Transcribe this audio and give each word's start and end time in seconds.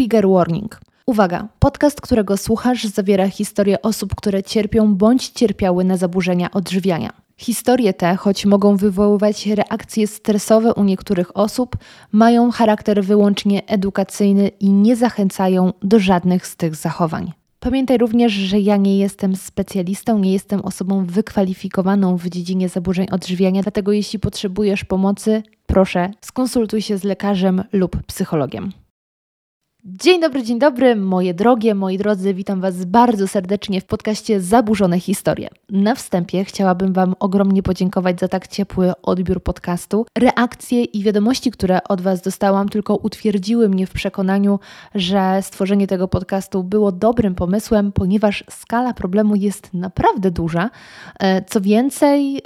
Trigger 0.00 0.28
Warning. 0.28 0.80
Uwaga, 1.06 1.48
podcast, 1.58 2.00
którego 2.00 2.36
słuchasz, 2.36 2.84
zawiera 2.84 3.28
historie 3.28 3.82
osób, 3.82 4.14
które 4.14 4.42
cierpią 4.42 4.94
bądź 4.94 5.28
cierpiały 5.28 5.84
na 5.84 5.96
zaburzenia 5.96 6.50
odżywiania. 6.50 7.12
Historie 7.36 7.94
te, 7.94 8.16
choć 8.16 8.46
mogą 8.46 8.76
wywoływać 8.76 9.46
reakcje 9.46 10.06
stresowe 10.06 10.74
u 10.74 10.84
niektórych 10.84 11.36
osób, 11.36 11.76
mają 12.12 12.50
charakter 12.50 13.04
wyłącznie 13.04 13.66
edukacyjny 13.66 14.48
i 14.48 14.70
nie 14.70 14.96
zachęcają 14.96 15.72
do 15.82 15.98
żadnych 15.98 16.46
z 16.46 16.56
tych 16.56 16.74
zachowań. 16.74 17.32
Pamiętaj 17.58 17.98
również, 17.98 18.32
że 18.32 18.60
ja 18.60 18.76
nie 18.76 18.98
jestem 18.98 19.36
specjalistą, 19.36 20.18
nie 20.18 20.32
jestem 20.32 20.60
osobą 20.60 21.04
wykwalifikowaną 21.04 22.16
w 22.16 22.28
dziedzinie 22.28 22.68
zaburzeń 22.68 23.06
odżywiania, 23.10 23.62
dlatego 23.62 23.92
jeśli 23.92 24.18
potrzebujesz 24.18 24.84
pomocy, 24.84 25.42
proszę 25.66 26.10
skonsultuj 26.20 26.82
się 26.82 26.98
z 26.98 27.04
lekarzem 27.04 27.64
lub 27.72 28.02
psychologiem. 28.06 28.72
Dzień 29.84 30.20
dobry, 30.20 30.42
dzień 30.42 30.58
dobry, 30.58 30.96
moje 30.96 31.34
drogie, 31.34 31.74
moi 31.74 31.98
drodzy, 31.98 32.34
witam 32.34 32.60
Was 32.60 32.84
bardzo 32.84 33.28
serdecznie 33.28 33.80
w 33.80 33.84
podcaście 33.84 34.40
Zaburzone 34.40 35.00
Historie. 35.00 35.48
Na 35.70 35.94
wstępie 35.94 36.44
chciałabym 36.44 36.92
Wam 36.92 37.14
ogromnie 37.20 37.62
podziękować 37.62 38.20
za 38.20 38.28
tak 38.28 38.48
ciepły 38.48 38.92
odbiór 39.02 39.42
podcastu. 39.42 40.06
Reakcje 40.18 40.84
i 40.84 41.02
wiadomości, 41.02 41.50
które 41.50 41.84
od 41.84 42.00
Was 42.00 42.22
dostałam, 42.22 42.68
tylko 42.68 42.96
utwierdziły 42.96 43.68
mnie 43.68 43.86
w 43.86 43.92
przekonaniu, 43.92 44.58
że 44.94 45.38
stworzenie 45.42 45.86
tego 45.86 46.08
podcastu 46.08 46.64
było 46.64 46.92
dobrym 46.92 47.34
pomysłem, 47.34 47.92
ponieważ 47.92 48.44
skala 48.50 48.94
problemu 48.94 49.36
jest 49.36 49.74
naprawdę 49.74 50.30
duża. 50.30 50.70
E, 51.20 51.44
co 51.44 51.60
więcej, 51.60 52.36
e, 52.36 52.40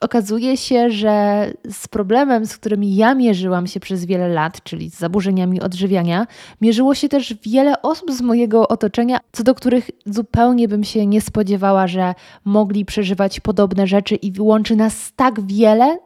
okazuje 0.00 0.56
się, 0.56 0.90
że 0.90 1.46
z 1.70 1.88
problemem, 1.88 2.46
z 2.46 2.56
którym 2.56 2.84
ja 2.84 3.14
mierzyłam 3.14 3.66
się 3.66 3.80
przez 3.80 4.04
wiele 4.04 4.28
lat, 4.28 4.62
czyli 4.62 4.90
z 4.90 4.98
zaburzeniami 4.98 5.60
odżywiania, 5.60 6.26
mierzyło 6.60 6.94
się 6.94 7.08
też 7.08 7.34
wiele 7.42 7.82
osób 7.82 8.12
z 8.12 8.20
mojego 8.20 8.68
otoczenia, 8.68 9.18
co 9.32 9.42
do 9.42 9.54
których 9.54 9.90
zupełnie 10.06 10.68
bym 10.68 10.84
się 10.84 11.06
nie 11.06 11.20
spodziewała, 11.20 11.86
że 11.86 12.14
mogli 12.44 12.84
przeżywać 12.84 13.40
podobne 13.40 13.86
rzeczy 13.86 14.14
i 14.14 14.32
łączy 14.40 14.76
nas 14.76 15.12
tak 15.16 15.46
wiele 15.46 15.98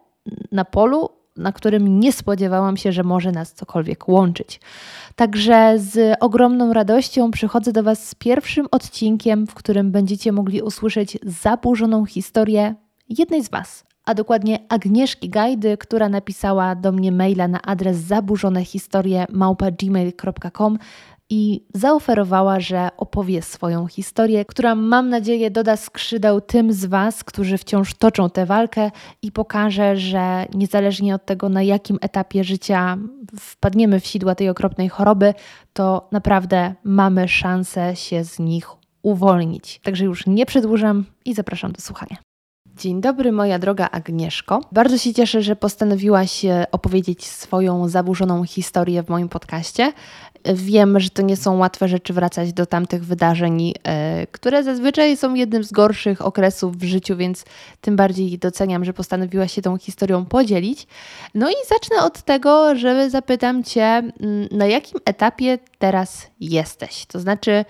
na 0.52 0.64
polu, 0.64 1.08
na 1.36 1.52
którym 1.52 2.00
nie 2.00 2.12
spodziewałam 2.12 2.76
się, 2.76 2.92
że 2.92 3.02
może 3.02 3.32
nas 3.32 3.52
cokolwiek 3.52 4.08
łączyć. 4.08 4.60
Także 5.16 5.74
z 5.78 6.16
ogromną 6.20 6.72
radością 6.72 7.30
przychodzę 7.30 7.72
do 7.72 7.82
Was 7.82 8.08
z 8.08 8.14
pierwszym 8.14 8.66
odcinkiem, 8.70 9.46
w 9.46 9.54
którym 9.54 9.92
będziecie 9.92 10.32
mogli 10.32 10.62
usłyszeć 10.62 11.18
zaburzoną 11.22 12.06
historię 12.06 12.74
jednej 13.08 13.44
z 13.44 13.50
Was, 13.50 13.84
a 14.04 14.14
dokładnie 14.14 14.58
Agnieszki 14.68 15.28
Gajdy, 15.28 15.76
która 15.76 16.08
napisała 16.08 16.74
do 16.74 16.92
mnie 16.92 17.12
maila 17.12 17.48
na 17.48 17.62
adres 17.62 17.96
zaburzonehistorie.gmail.com 17.96 20.78
i 21.30 21.64
zaoferowała, 21.74 22.60
że 22.60 22.88
opowie 22.96 23.42
swoją 23.42 23.86
historię, 23.86 24.44
która 24.44 24.74
mam 24.74 25.08
nadzieję 25.08 25.50
doda 25.50 25.76
skrzydeł 25.76 26.40
tym 26.40 26.72
z 26.72 26.84
Was, 26.84 27.24
którzy 27.24 27.58
wciąż 27.58 27.94
toczą 27.94 28.30
tę 28.30 28.46
walkę 28.46 28.90
i 29.22 29.32
pokaże, 29.32 29.96
że 29.96 30.46
niezależnie 30.54 31.14
od 31.14 31.26
tego, 31.26 31.48
na 31.48 31.62
jakim 31.62 31.98
etapie 32.00 32.44
życia 32.44 32.98
wpadniemy 33.40 34.00
w 34.00 34.06
sidła 34.06 34.34
tej 34.34 34.48
okropnej 34.48 34.88
choroby, 34.88 35.34
to 35.72 36.08
naprawdę 36.12 36.74
mamy 36.84 37.28
szansę 37.28 37.96
się 37.96 38.24
z 38.24 38.38
nich 38.38 38.68
uwolnić. 39.02 39.80
Także 39.82 40.04
już 40.04 40.26
nie 40.26 40.46
przedłużam 40.46 41.04
i 41.24 41.34
zapraszam 41.34 41.72
do 41.72 41.80
słuchania. 41.80 42.29
Dzień 42.80 43.00
dobry, 43.00 43.32
moja 43.32 43.58
droga 43.58 43.88
Agnieszko. 43.92 44.60
Bardzo 44.72 44.98
się 44.98 45.14
cieszę, 45.14 45.42
że 45.42 45.56
postanowiłaś 45.56 46.44
e, 46.44 46.66
opowiedzieć 46.72 47.26
swoją 47.26 47.88
zaburzoną 47.88 48.44
historię 48.44 49.02
w 49.02 49.08
moim 49.08 49.28
podcaście. 49.28 49.92
Wiem, 50.54 51.00
że 51.00 51.10
to 51.10 51.22
nie 51.22 51.36
są 51.36 51.58
łatwe 51.58 51.88
rzeczy 51.88 52.12
wracać 52.12 52.52
do 52.52 52.66
tamtych 52.66 53.04
wydarzeń, 53.04 53.74
e, 53.84 54.26
które 54.26 54.64
zazwyczaj 54.64 55.16
są 55.16 55.34
jednym 55.34 55.64
z 55.64 55.72
gorszych 55.72 56.26
okresów 56.26 56.76
w 56.76 56.84
życiu, 56.84 57.16
więc 57.16 57.44
tym 57.80 57.96
bardziej 57.96 58.38
doceniam, 58.38 58.84
że 58.84 58.92
postanowiłaś 58.92 59.52
się 59.52 59.62
tą 59.62 59.78
historią 59.78 60.24
podzielić. 60.24 60.86
No 61.34 61.50
i 61.50 61.54
zacznę 61.68 62.04
od 62.04 62.22
tego, 62.22 62.76
że 62.76 63.10
zapytam 63.10 63.64
Cię, 63.64 63.84
mm, 63.84 64.12
na 64.50 64.66
jakim 64.66 65.00
etapie 65.04 65.58
teraz 65.78 66.26
jesteś? 66.40 67.06
To 67.06 67.20
znaczy, 67.20 67.64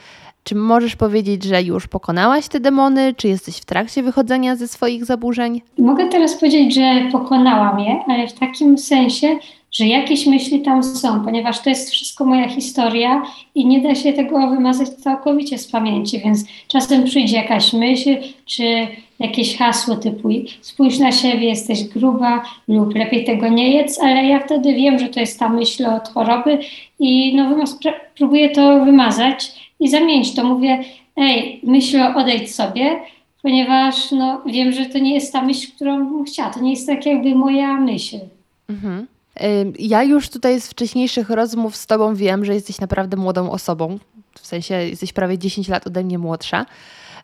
czy 0.44 0.54
możesz 0.54 0.96
powiedzieć, 0.96 1.44
że 1.44 1.62
już 1.62 1.88
pokonałaś 1.88 2.48
te 2.48 2.60
demony? 2.60 3.14
Czy 3.14 3.28
jesteś 3.28 3.56
w 3.56 3.64
trakcie 3.64 4.02
wychodzenia 4.02 4.56
ze 4.56 4.68
swoich 4.68 5.04
zaburzeń? 5.04 5.62
Mogę 5.78 6.08
teraz 6.08 6.34
powiedzieć, 6.34 6.74
że 6.74 7.08
pokonałam 7.12 7.80
je, 7.80 8.04
ale 8.08 8.28
w 8.28 8.32
takim 8.32 8.78
sensie, 8.78 9.38
że 9.72 9.86
jakieś 9.86 10.26
myśli 10.26 10.62
tam 10.62 10.82
są, 10.82 11.24
ponieważ 11.24 11.60
to 11.60 11.70
jest 11.70 11.90
wszystko 11.90 12.24
moja 12.24 12.48
historia 12.48 13.22
i 13.54 13.66
nie 13.66 13.80
da 13.80 13.94
się 13.94 14.12
tego 14.12 14.48
wymazać 14.50 14.88
całkowicie 14.88 15.58
z 15.58 15.70
pamięci, 15.70 16.20
więc 16.20 16.44
czasem 16.68 17.04
przyjdzie 17.04 17.36
jakaś 17.36 17.72
myśl, 17.72 18.16
czy 18.46 18.86
jakieś 19.18 19.56
hasło 19.56 19.96
typu 19.96 20.28
spójrz 20.60 20.98
na 20.98 21.12
siebie, 21.12 21.48
jesteś 21.48 21.84
gruba 21.84 22.42
lub 22.68 22.94
lepiej 22.94 23.24
tego 23.24 23.48
nie 23.48 23.70
jedz, 23.70 24.00
ale 24.00 24.24
ja 24.24 24.40
wtedy 24.40 24.74
wiem, 24.74 24.98
że 24.98 25.08
to 25.08 25.20
jest 25.20 25.38
ta 25.38 25.48
myśl 25.48 25.86
od 25.86 26.08
choroby 26.08 26.58
i 26.98 27.36
no, 27.36 27.64
próbuję 28.14 28.50
to 28.50 28.84
wymazać 28.84 29.69
i 29.80 29.88
zamienić 29.88 30.34
to. 30.34 30.44
Mówię, 30.44 30.84
ej, 31.16 31.60
myśl 31.64 32.00
odejdź 32.16 32.54
sobie, 32.54 33.00
ponieważ 33.42 34.10
no, 34.10 34.42
wiem, 34.46 34.72
że 34.72 34.86
to 34.86 34.98
nie 34.98 35.14
jest 35.14 35.32
ta 35.32 35.42
myśl, 35.42 35.68
którą 35.74 36.08
bym 36.10 36.24
chciała. 36.24 36.50
To 36.50 36.60
nie 36.60 36.70
jest 36.70 36.86
tak 36.86 37.06
jakby 37.06 37.34
moja 37.34 37.74
myśl. 37.74 38.18
Mhm. 38.68 39.06
Ja 39.78 40.02
już 40.02 40.28
tutaj 40.28 40.60
z 40.60 40.68
wcześniejszych 40.68 41.30
rozmów 41.30 41.76
z 41.76 41.86
Tobą 41.86 42.14
wiem, 42.14 42.44
że 42.44 42.54
jesteś 42.54 42.80
naprawdę 42.80 43.16
młodą 43.16 43.50
osobą. 43.50 43.98
W 44.34 44.46
sensie 44.46 44.74
jesteś 44.74 45.12
prawie 45.12 45.38
10 45.38 45.68
lat 45.68 45.86
ode 45.86 46.04
mnie 46.04 46.18
młodsza. 46.18 46.66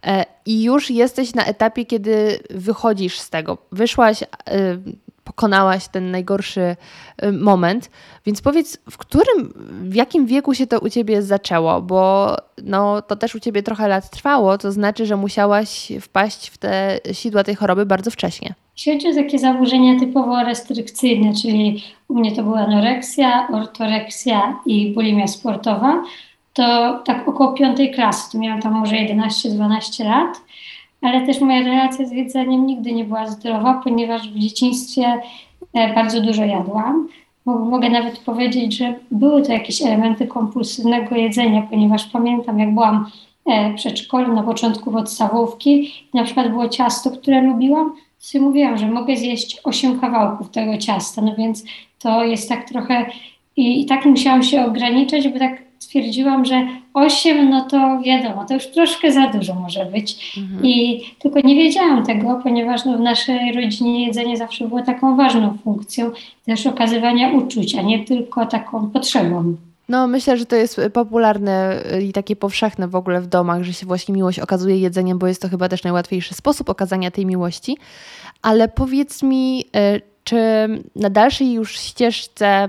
E, 0.06 0.24
I 0.46 0.62
już 0.62 0.90
jesteś 0.90 1.34
na 1.34 1.44
etapie, 1.44 1.84
kiedy 1.84 2.38
wychodzisz 2.50 3.18
z 3.18 3.30
tego. 3.30 3.58
Wyszłaś 3.72 4.24
pokonałaś 5.26 5.88
ten 5.88 6.10
najgorszy 6.10 6.76
y, 7.24 7.32
moment. 7.32 7.90
Więc 8.26 8.42
powiedz, 8.42 8.78
w 8.90 8.98
którym, 8.98 9.52
w 9.82 9.94
jakim 9.94 10.26
wieku 10.26 10.54
się 10.54 10.66
to 10.66 10.80
u 10.80 10.88
ciebie 10.88 11.22
zaczęło? 11.22 11.82
Bo 11.82 12.36
no, 12.62 13.02
to 13.02 13.16
też 13.16 13.34
u 13.34 13.40
ciebie 13.40 13.62
trochę 13.62 13.88
lat 13.88 14.10
trwało, 14.10 14.58
to 14.58 14.72
znaczy, 14.72 15.06
że 15.06 15.16
musiałaś 15.16 15.92
wpaść 16.00 16.48
w 16.48 16.58
te 16.58 17.00
sidła 17.12 17.44
tej 17.44 17.54
choroby 17.54 17.86
bardzo 17.86 18.10
wcześnie. 18.10 18.54
O 19.10 19.14
takie 19.14 19.38
zaburzenia 19.38 20.00
typowo 20.00 20.44
restrykcyjne, 20.44 21.34
czyli 21.42 21.82
u 22.08 22.14
mnie 22.14 22.36
to 22.36 22.42
była 22.42 22.60
anoreksja, 22.60 23.48
ortoreksja 23.52 24.60
i 24.66 24.92
bulimia 24.94 25.26
sportowa, 25.26 26.02
to 26.52 26.98
tak 27.04 27.28
około 27.28 27.52
piątej 27.52 27.90
klasy, 27.90 28.32
to 28.32 28.38
miałam 28.38 28.62
tam 28.62 28.72
może 28.72 28.96
11-12 28.96 30.04
lat 30.04 30.40
ale 31.06 31.26
też 31.26 31.40
moja 31.40 31.62
relacja 31.62 32.06
z 32.06 32.12
jedzeniem 32.12 32.66
nigdy 32.66 32.92
nie 32.92 33.04
była 33.04 33.26
zdrowa, 33.26 33.80
ponieważ 33.84 34.30
w 34.30 34.38
dzieciństwie 34.38 35.20
e, 35.74 35.94
bardzo 35.94 36.20
dużo 36.20 36.44
jadłam. 36.44 37.08
Mogę 37.46 37.90
nawet 37.90 38.18
powiedzieć, 38.18 38.76
że 38.76 38.94
były 39.10 39.42
to 39.42 39.52
jakieś 39.52 39.82
elementy 39.82 40.26
kompulsywnego 40.26 41.16
jedzenia, 41.16 41.62
ponieważ 41.70 42.04
pamiętam, 42.04 42.58
jak 42.58 42.74
byłam 42.74 43.06
e, 43.46 43.72
w 43.72 43.74
przedszkolu, 43.74 44.34
na 44.34 44.42
początku 44.42 44.92
podstawówki, 44.92 45.92
na 46.14 46.24
przykład 46.24 46.50
było 46.50 46.68
ciasto, 46.68 47.10
które 47.10 47.42
lubiłam, 47.42 47.92
sobie 48.18 48.44
mówiłam, 48.44 48.78
że 48.78 48.86
mogę 48.86 49.16
zjeść 49.16 49.60
8 49.64 50.00
kawałków 50.00 50.50
tego 50.50 50.78
ciasta, 50.78 51.22
no 51.22 51.34
więc 51.38 51.64
to 51.98 52.24
jest 52.24 52.48
tak 52.48 52.68
trochę 52.68 53.06
i, 53.56 53.80
i 53.80 53.86
tak 53.86 54.04
musiałam 54.04 54.42
się 54.42 54.64
ograniczać, 54.64 55.28
bo 55.28 55.38
tak 55.38 55.65
stwierdziłam, 55.86 56.44
że 56.44 56.66
8, 56.94 57.50
no 57.50 57.64
to 57.64 58.00
wiadomo, 58.04 58.44
to 58.44 58.54
już 58.54 58.66
troszkę 58.66 59.12
za 59.12 59.26
dużo 59.26 59.54
może 59.54 59.84
być. 59.84 60.36
Mhm. 60.38 60.66
I 60.66 61.04
tylko 61.18 61.40
nie 61.40 61.54
wiedziałam 61.54 62.06
tego, 62.06 62.40
ponieważ 62.42 62.84
no, 62.84 62.96
w 62.96 63.00
naszej 63.00 63.52
rodzinie 63.52 64.06
jedzenie 64.06 64.36
zawsze 64.36 64.68
było 64.68 64.82
taką 64.82 65.16
ważną 65.16 65.58
funkcją 65.64 66.10
też 66.46 66.66
okazywania 66.66 67.30
uczucia, 67.30 67.82
nie 67.82 68.04
tylko 68.04 68.46
taką 68.46 68.90
potrzebą. 68.90 69.56
No, 69.88 70.06
myślę, 70.06 70.36
że 70.36 70.46
to 70.46 70.56
jest 70.56 70.80
popularne 70.92 71.82
i 72.02 72.12
takie 72.12 72.36
powszechne 72.36 72.88
w 72.88 72.94
ogóle 72.94 73.20
w 73.20 73.26
domach, 73.26 73.62
że 73.62 73.72
się 73.72 73.86
właśnie 73.86 74.14
miłość 74.14 74.38
okazuje 74.38 74.78
jedzeniem, 74.78 75.18
bo 75.18 75.26
jest 75.26 75.42
to 75.42 75.48
chyba 75.48 75.68
też 75.68 75.84
najłatwiejszy 75.84 76.34
sposób 76.34 76.70
okazania 76.70 77.10
tej 77.10 77.26
miłości. 77.26 77.76
Ale 78.42 78.68
powiedz 78.68 79.22
mi, 79.22 79.64
e, 79.74 80.00
czy 80.24 80.36
na 80.96 81.10
dalszej 81.10 81.52
już 81.52 81.78
ścieżce 81.78 82.68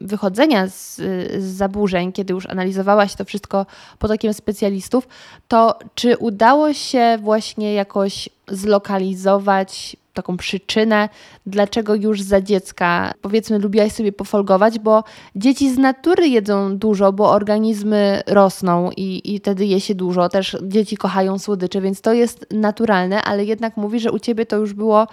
wychodzenia 0.00 0.68
z, 0.68 0.96
z, 0.96 1.44
zaburzeń, 1.44 2.12
kiedy 2.12 2.34
już 2.34 2.46
analizowałaś 2.46 3.14
to 3.14 3.24
wszystko 3.24 3.66
pod 3.98 4.10
okiem 4.10 4.34
specjalistów, 4.34 5.08
to 5.48 5.78
czy 5.94 6.16
udało 6.16 6.72
się 6.72 7.18
właśnie 7.22 7.74
jakoś 7.74 8.28
zlokalizować 8.48 9.96
taką 10.16 10.36
przyczynę, 10.36 11.08
dlaczego 11.46 11.94
już 11.94 12.22
za 12.22 12.40
dziecka, 12.40 13.12
powiedzmy, 13.22 13.58
lubiłaś 13.58 13.92
sobie 13.92 14.12
pofolgować, 14.12 14.78
bo 14.78 15.04
dzieci 15.36 15.74
z 15.74 15.78
natury 15.78 16.28
jedzą 16.28 16.78
dużo, 16.78 17.12
bo 17.12 17.30
organizmy 17.30 18.22
rosną 18.26 18.90
i, 18.96 19.34
i 19.34 19.38
wtedy 19.38 19.66
je 19.66 19.80
się 19.80 19.94
dużo. 19.94 20.28
Też 20.28 20.56
dzieci 20.62 20.96
kochają 20.96 21.38
słodycze, 21.38 21.80
więc 21.80 22.00
to 22.00 22.12
jest 22.12 22.46
naturalne, 22.50 23.22
ale 23.22 23.44
jednak 23.44 23.76
mówi, 23.76 24.00
że 24.00 24.12
u 24.12 24.18
ciebie 24.18 24.46
to 24.46 24.56
już 24.56 24.74
było 24.74 25.06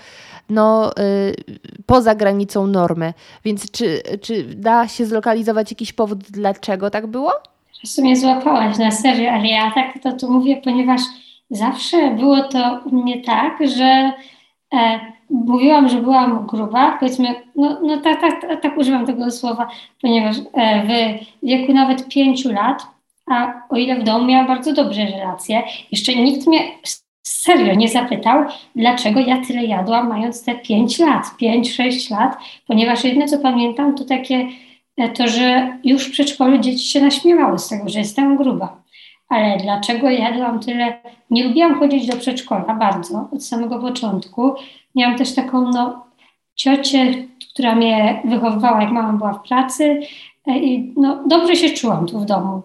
no, 0.49 0.91
y, 0.99 1.35
poza 1.85 2.15
granicą 2.15 2.67
normy. 2.67 3.13
Więc 3.45 3.71
czy, 3.71 4.01
czy 4.21 4.43
da 4.43 4.87
się 4.87 5.05
zlokalizować 5.05 5.71
jakiś 5.71 5.93
powód, 5.93 6.19
dlaczego 6.19 6.89
tak 6.89 7.07
było? 7.07 7.31
W 7.83 7.87
sumie 7.87 8.15
złapałaś 8.15 8.77
na 8.77 8.91
serio, 8.91 9.31
ale 9.31 9.47
ja 9.47 9.71
tak 9.75 10.03
to 10.03 10.13
tu 10.13 10.31
mówię, 10.31 10.61
ponieważ 10.63 11.01
zawsze 11.49 12.11
było 12.11 12.43
to 12.43 12.79
u 12.85 12.95
mnie 12.95 13.21
tak, 13.21 13.57
że 13.67 14.11
e, 14.73 14.99
mówiłam, 15.29 15.89
że 15.89 16.01
byłam 16.01 16.47
gruba, 16.47 16.97
powiedzmy, 16.99 17.35
no, 17.55 17.79
no 17.83 17.97
tak, 17.97 18.21
tak, 18.21 18.61
tak, 18.61 18.77
używam 18.77 19.05
tego 19.05 19.31
słowa, 19.31 19.67
ponieważ 20.01 20.37
e, 20.53 20.83
w 20.83 21.45
wieku 21.45 21.73
nawet 21.73 22.07
pięciu 22.07 22.51
lat, 22.51 22.87
a 23.31 23.53
o 23.69 23.75
ile 23.75 23.99
w 23.99 24.03
domu 24.03 24.25
miałam 24.25 24.47
bardzo 24.47 24.73
dobre 24.73 25.05
relacje, 25.05 25.63
jeszcze 25.91 26.15
nikt 26.15 26.47
mnie 26.47 26.59
serio 27.23 27.75
nie 27.75 27.89
zapytał, 27.89 28.45
dlaczego 28.75 29.19
ja 29.19 29.45
tyle 29.45 29.65
jadłam, 29.65 30.09
mając 30.09 30.43
te 30.43 30.55
5 30.55 30.99
lat, 30.99 31.25
5-6 31.41 32.11
lat, 32.11 32.37
ponieważ 32.67 33.03
jedno 33.03 33.27
co 33.27 33.37
pamiętam 33.37 33.95
to 33.95 34.05
takie, 34.05 34.47
e, 34.97 35.09
to 35.09 35.27
że 35.27 35.77
już 35.83 36.07
w 36.07 36.11
przedszkolu 36.11 36.57
dzieci 36.57 36.87
się 36.87 37.01
naśmiewały 37.01 37.59
z 37.59 37.69
tego, 37.69 37.89
że 37.89 37.99
jestem 37.99 38.37
gruba. 38.37 38.83
Ale 39.29 39.57
dlaczego 39.57 40.09
jadłam 40.09 40.59
tyle? 40.59 40.93
Nie 41.29 41.43
lubiłam 41.43 41.79
chodzić 41.79 42.07
do 42.07 42.17
przedszkola 42.17 42.75
bardzo, 42.75 43.27
od 43.31 43.45
samego 43.45 43.79
początku. 43.79 44.53
Miałam 44.95 45.17
też 45.17 45.35
taką 45.35 45.71
no, 45.71 46.05
ciocię, 46.55 47.13
która 47.53 47.75
mnie 47.75 48.21
wychowywała, 48.25 48.81
jak 48.81 48.91
mama 48.91 49.13
była 49.13 49.33
w 49.33 49.47
pracy 49.47 49.99
e, 50.47 50.57
i 50.59 50.93
no, 50.97 51.23
dobrze 51.27 51.55
się 51.55 51.69
czułam 51.69 52.07
tu 52.07 52.19
w 52.19 52.25
domu. 52.25 52.61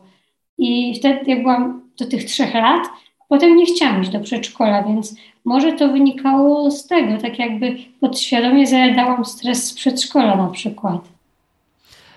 I 0.58 0.94
wtedy, 0.98 1.20
jak 1.26 1.42
byłam 1.42 1.82
do 1.98 2.06
tych 2.06 2.24
trzech 2.24 2.54
lat, 2.54 2.82
Potem 3.28 3.56
nie 3.56 3.66
chciałam 3.66 4.02
iść 4.02 4.10
do 4.10 4.20
przedszkola, 4.20 4.82
więc 4.82 5.14
może 5.44 5.72
to 5.72 5.88
wynikało 5.88 6.70
z 6.70 6.86
tego, 6.86 7.20
tak 7.22 7.38
jakby 7.38 7.76
podświadomie 8.00 8.66
zajadałam 8.66 9.24
stres 9.24 9.66
z 9.66 9.74
przedszkola 9.74 10.36
na 10.36 10.48
przykład. 10.48 11.00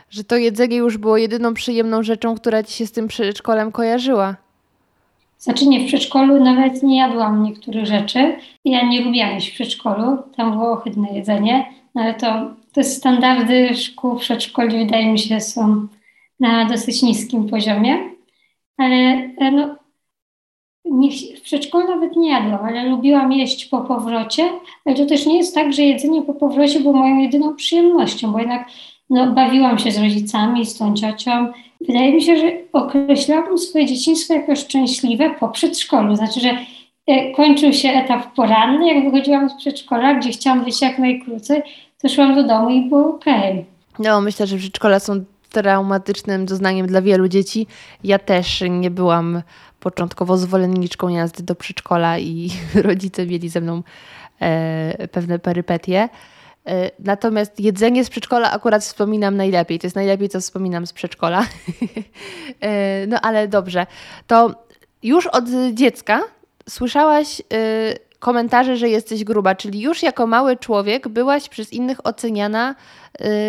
Że 0.10 0.24
to 0.24 0.38
jedzenie 0.38 0.78
już 0.78 0.98
było 0.98 1.18
jedyną 1.18 1.54
przyjemną 1.54 2.04
rzeczą, 2.04 2.36
która 2.36 2.64
ci 2.64 2.74
się 2.74 2.86
z 2.86 2.92
tym 2.92 3.08
przedszkolem 3.08 3.72
kojarzyła. 3.72 4.36
Znaczy 5.38 5.68
nie, 5.68 5.80
w 5.80 5.88
przedszkolu 5.88 6.44
nawet 6.44 6.84
nie 6.84 6.98
jadłam 6.98 7.44
niektórych 7.44 7.86
rzeczy. 7.86 8.36
Ja 8.66 8.90
nie 8.90 9.02
lubiłam 9.02 9.38
iść 9.38 9.52
w 9.52 9.54
przedszkolu, 9.54 10.18
tam 10.38 10.52
było 10.52 10.72
ohydne 10.72 11.08
jedzenie, 11.14 11.66
no 11.96 12.02
ale 12.02 12.14
to 12.14 12.52
te 12.74 12.84
standardy 12.84 13.76
szkół, 13.76 14.16
przedszkoli 14.16 14.78
wydaje 14.78 15.12
mi 15.12 15.20
się 15.20 15.42
są 15.42 15.88
na 16.40 16.66
dosyć 16.66 17.02
niskim 17.02 17.50
poziomie. 17.50 17.98
Ale 18.78 18.96
e, 19.38 19.52
no, 19.52 19.76
nie, 20.86 21.12
w 21.38 21.42
przedszkolu 21.42 21.88
nawet 21.88 22.16
nie 22.16 22.30
jadłam, 22.30 22.66
ale 22.66 22.90
lubiłam 22.90 23.32
jeść 23.32 23.66
po 23.66 23.82
powrocie, 23.82 24.50
ale 24.86 24.96
to 24.96 25.06
też 25.06 25.26
nie 25.26 25.38
jest 25.38 25.56
tak, 25.56 25.74
że 25.74 25.82
jedzenie 25.82 26.22
po 26.22 26.34
powrocie 26.34 26.80
było 26.80 26.94
moją 26.94 27.20
jedyną 27.20 27.56
przyjemnością, 27.56 28.32
bo 28.32 28.40
jednak 28.40 28.68
no, 29.10 29.32
bawiłam 29.32 29.80
się 29.80 29.92
z 29.92 29.98
rodzicami, 29.98 30.66
z 30.66 30.78
tą 30.78 30.94
ciocią. 30.94 31.48
Wydaje 31.88 32.14
mi 32.14 32.22
się, 32.22 32.38
że 32.38 32.52
określałabym 32.74 33.58
swoje 33.58 33.86
dzieciństwo 33.86 34.34
jako 34.34 34.56
szczęśliwe 34.56 35.30
po 35.30 35.50
przedszkolu. 35.50 36.16
Znaczy, 36.16 36.40
że 36.40 36.58
e, 37.08 37.32
kończył 37.32 37.74
się 37.74 37.90
etap 37.90 38.34
poranny, 38.34 38.94
jak 38.94 39.06
wychodziłam 39.06 39.50
z 39.50 39.56
przedszkola, 39.56 40.14
gdzie 40.14 40.30
chciałam 40.30 40.66
być 40.66 40.82
jak 40.82 41.00
najkrócej, 41.00 41.62
to 42.02 42.10
szłam 42.10 42.36
do 42.36 42.44
domu 42.44 42.70
i 42.70 42.90
było 42.90 43.10
ok. 43.10 43.26
No, 44.00 44.22
myślę, 44.22 44.48
że 44.48 44.58
przedszkola 44.58 45.00
są 45.00 45.24
traumatycznym 45.52 46.46
doznaniem 46.46 46.88
dla 46.88 47.02
wielu 47.02 47.28
dzieci. 47.28 47.68
Ja 48.04 48.20
też 48.20 48.64
nie 48.70 48.92
byłam 48.92 49.42
początkowo 49.82 50.38
zwolenniczką 50.38 51.08
jazdy 51.10 51.44
do 51.44 51.56
przedszkola 51.56 52.20
i 52.20 52.50
rodzice 52.90 53.26
mieli 53.26 53.50
ze 53.50 53.62
mną 53.62 53.84
e, 54.40 55.08
pewne 55.08 55.40
perypetie. 55.40 56.10
E, 56.68 56.92
natomiast 57.00 57.60
jedzenie 57.60 58.06
z 58.06 58.10
przedszkola 58.10 58.52
akurat 58.52 58.84
wspominam 58.84 59.38
najlepiej. 59.38 59.80
To 59.80 59.88
jest 59.88 59.96
najlepiej, 59.96 60.30
co 60.30 60.42
wspominam 60.42 60.88
z 60.88 60.94
przedszkola. 60.94 61.46
e, 62.62 63.08
no 63.08 63.22
ale 63.22 63.48
dobrze. 63.48 63.88
To 64.28 64.66
już 65.04 65.28
od 65.28 65.46
dziecka 65.74 66.22
słyszałaś 66.70 67.42
komentarze, 68.22 68.78
że 68.78 68.90
jesteś 68.90 69.24
gruba, 69.24 69.56
czyli 69.56 69.82
już 69.82 70.04
jako 70.04 70.28
mały 70.28 70.58
człowiek 70.58 71.08
byłaś 71.08 71.50
przez 71.50 71.74
innych 71.74 72.06
oceniana 72.08 72.76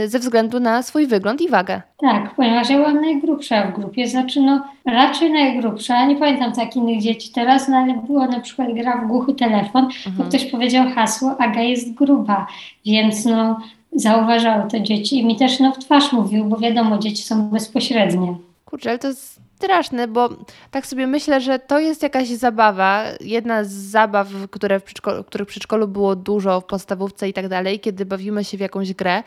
Y, 0.04 0.08
ze 0.08 0.19
względu 0.19 0.60
na 0.60 0.82
swój 0.82 1.06
wygląd 1.06 1.40
i 1.40 1.48
wagę. 1.48 1.82
Tak, 1.98 2.34
ponieważ 2.34 2.70
ja 2.70 2.76
byłam 2.76 3.00
najgrubsza 3.00 3.66
w 3.66 3.74
grupie, 3.74 4.08
znaczy 4.08 4.40
no 4.40 4.64
raczej 4.84 5.32
najgrubsza, 5.32 6.06
nie 6.06 6.16
pamiętam 6.16 6.52
tak 6.52 6.76
innych 6.76 7.02
dzieci 7.02 7.30
teraz, 7.34 7.69
no 7.69 7.76
ale 7.76 7.94
było 7.94 8.26
na 8.26 8.40
przykład 8.40 8.72
gra 8.72 8.96
w 8.96 9.08
głuchy 9.08 9.34
telefon, 9.34 9.84
mhm. 9.84 10.16
to 10.16 10.24
ktoś 10.24 10.50
powiedział 10.50 10.90
hasło, 10.94 11.36
Aga 11.38 11.60
jest 11.60 11.94
gruba, 11.94 12.46
więc 12.86 13.24
no 13.24 13.60
zauważały 13.92 14.70
to 14.70 14.80
dzieci 14.80 15.19
i 15.19 15.26
mi 15.26 15.36
też 15.36 15.60
no 15.60 15.72
w 15.72 15.78
twarz 15.78 16.12
mówił, 16.12 16.44
bo 16.44 16.56
wiadomo, 16.56 16.98
dzieci 16.98 17.22
są 17.22 17.42
bezpośrednie. 17.42 18.34
Kurczę, 18.64 18.90
ale 18.90 18.98
to 18.98 19.08
jest 19.08 19.40
straszne, 19.62 20.08
bo 20.08 20.28
tak 20.70 20.86
sobie 20.86 21.06
myślę, 21.06 21.40
że 21.40 21.58
to 21.58 21.78
jest 21.78 22.02
jakaś 22.02 22.28
zabawa, 22.28 23.04
jedna 23.20 23.64
z 23.64 23.70
zabaw, 23.70 24.28
które 24.50 24.80
w 24.80 24.82
przedszkolu, 24.82 25.24
których 25.24 25.48
w 25.48 25.50
przedszkolu 25.50 25.88
było 25.88 26.16
dużo, 26.16 26.60
w 26.60 26.64
podstawówce 26.64 27.28
i 27.28 27.32
tak 27.32 27.48
dalej, 27.48 27.80
kiedy 27.80 28.06
bawimy 28.06 28.44
się 28.44 28.56
w 28.56 28.60
jakąś 28.60 28.92
grę, 28.92 29.22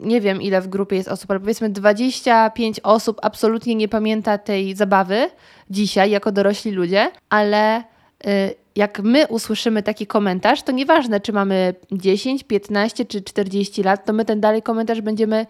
nie 0.00 0.20
wiem 0.20 0.42
ile 0.42 0.60
w 0.60 0.68
grupie 0.68 0.96
jest 0.96 1.08
osób, 1.08 1.30
ale 1.30 1.40
powiedzmy 1.40 1.70
25 1.70 2.80
osób 2.82 3.18
absolutnie 3.22 3.74
nie 3.74 3.88
pamięta 3.88 4.38
tej 4.38 4.74
zabawy 4.74 5.30
dzisiaj 5.70 6.10
jako 6.10 6.32
dorośli 6.32 6.70
ludzie, 6.70 7.10
ale 7.30 7.80
y, 7.80 7.84
jak 8.76 9.00
my 9.00 9.26
usłyszymy 9.26 9.82
taki 9.82 10.06
komentarz, 10.06 10.62
to 10.62 10.72
nieważne 10.72 11.20
czy 11.20 11.32
mamy 11.32 11.74
10, 11.92 12.44
15 12.44 13.04
czy 13.04 13.22
40 13.22 13.82
lat, 13.82 14.04
to 14.04 14.12
my 14.12 14.24
ten 14.24 14.40
dalej 14.40 14.62
komentarz 14.62 15.00
będziemy 15.00 15.46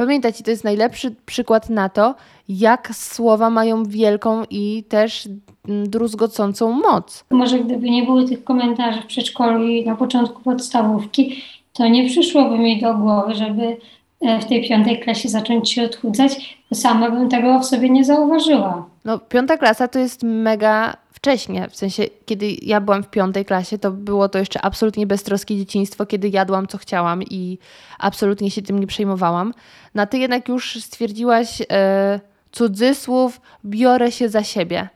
pamiętać 0.00 0.40
i 0.40 0.42
to 0.42 0.50
jest 0.50 0.64
najlepszy 0.64 1.14
przykład 1.26 1.70
na 1.70 1.88
to, 1.88 2.14
jak 2.48 2.90
słowa 2.94 3.50
mają 3.50 3.84
wielką 3.84 4.42
i 4.50 4.84
też 4.88 5.28
druzgocącą 5.64 6.72
moc. 6.72 7.24
Może 7.30 7.58
gdyby 7.58 7.90
nie 7.90 8.02
było 8.02 8.24
tych 8.24 8.44
komentarzy 8.44 9.02
w 9.02 9.06
przedszkolu 9.06 9.68
i 9.68 9.86
na 9.86 9.96
początku 9.96 10.42
podstawówki, 10.42 11.42
to 11.72 11.88
nie 11.88 12.08
przyszłoby 12.08 12.58
mi 12.58 12.80
do 12.80 12.94
głowy, 12.94 13.34
żeby 13.34 13.76
e, 14.20 14.40
w 14.40 14.44
tej 14.44 14.68
piątej 14.68 15.00
klasie 15.00 15.28
zacząć 15.28 15.72
się 15.72 15.82
odchudzać, 15.82 16.58
bo 16.70 16.76
sama 16.76 17.10
bym 17.10 17.28
tego 17.28 17.60
w 17.60 17.66
sobie 17.66 17.90
nie 17.90 18.04
zauważyła. 18.04 18.86
No, 19.04 19.18
piąta 19.18 19.56
klasa 19.56 19.88
to 19.88 19.98
jest 19.98 20.22
mega 20.22 20.96
wcześnie, 21.20 21.68
w 21.68 21.76
sensie 21.76 22.02
kiedy 22.26 22.56
ja 22.62 22.80
byłam 22.80 23.02
w 23.02 23.10
piątej 23.10 23.44
klasie, 23.44 23.78
to 23.78 23.90
było 23.90 24.28
to 24.28 24.38
jeszcze 24.38 24.60
absolutnie 24.62 25.06
beztroskie 25.06 25.56
dzieciństwo, 25.56 26.06
kiedy 26.06 26.28
jadłam 26.28 26.66
co 26.66 26.78
chciałam 26.78 27.22
i 27.22 27.58
absolutnie 27.98 28.50
się 28.50 28.62
tym 28.62 28.78
nie 28.78 28.86
przejmowałam. 28.86 29.54
No 29.94 30.02
a 30.02 30.06
ty 30.06 30.18
jednak 30.18 30.48
już 30.48 30.82
stwierdziłaś 30.82 31.62
e, 31.72 32.20
cudzysłów, 32.52 33.40
biorę 33.64 34.12
się 34.12 34.28
za 34.28 34.42
siebie, 34.44 34.88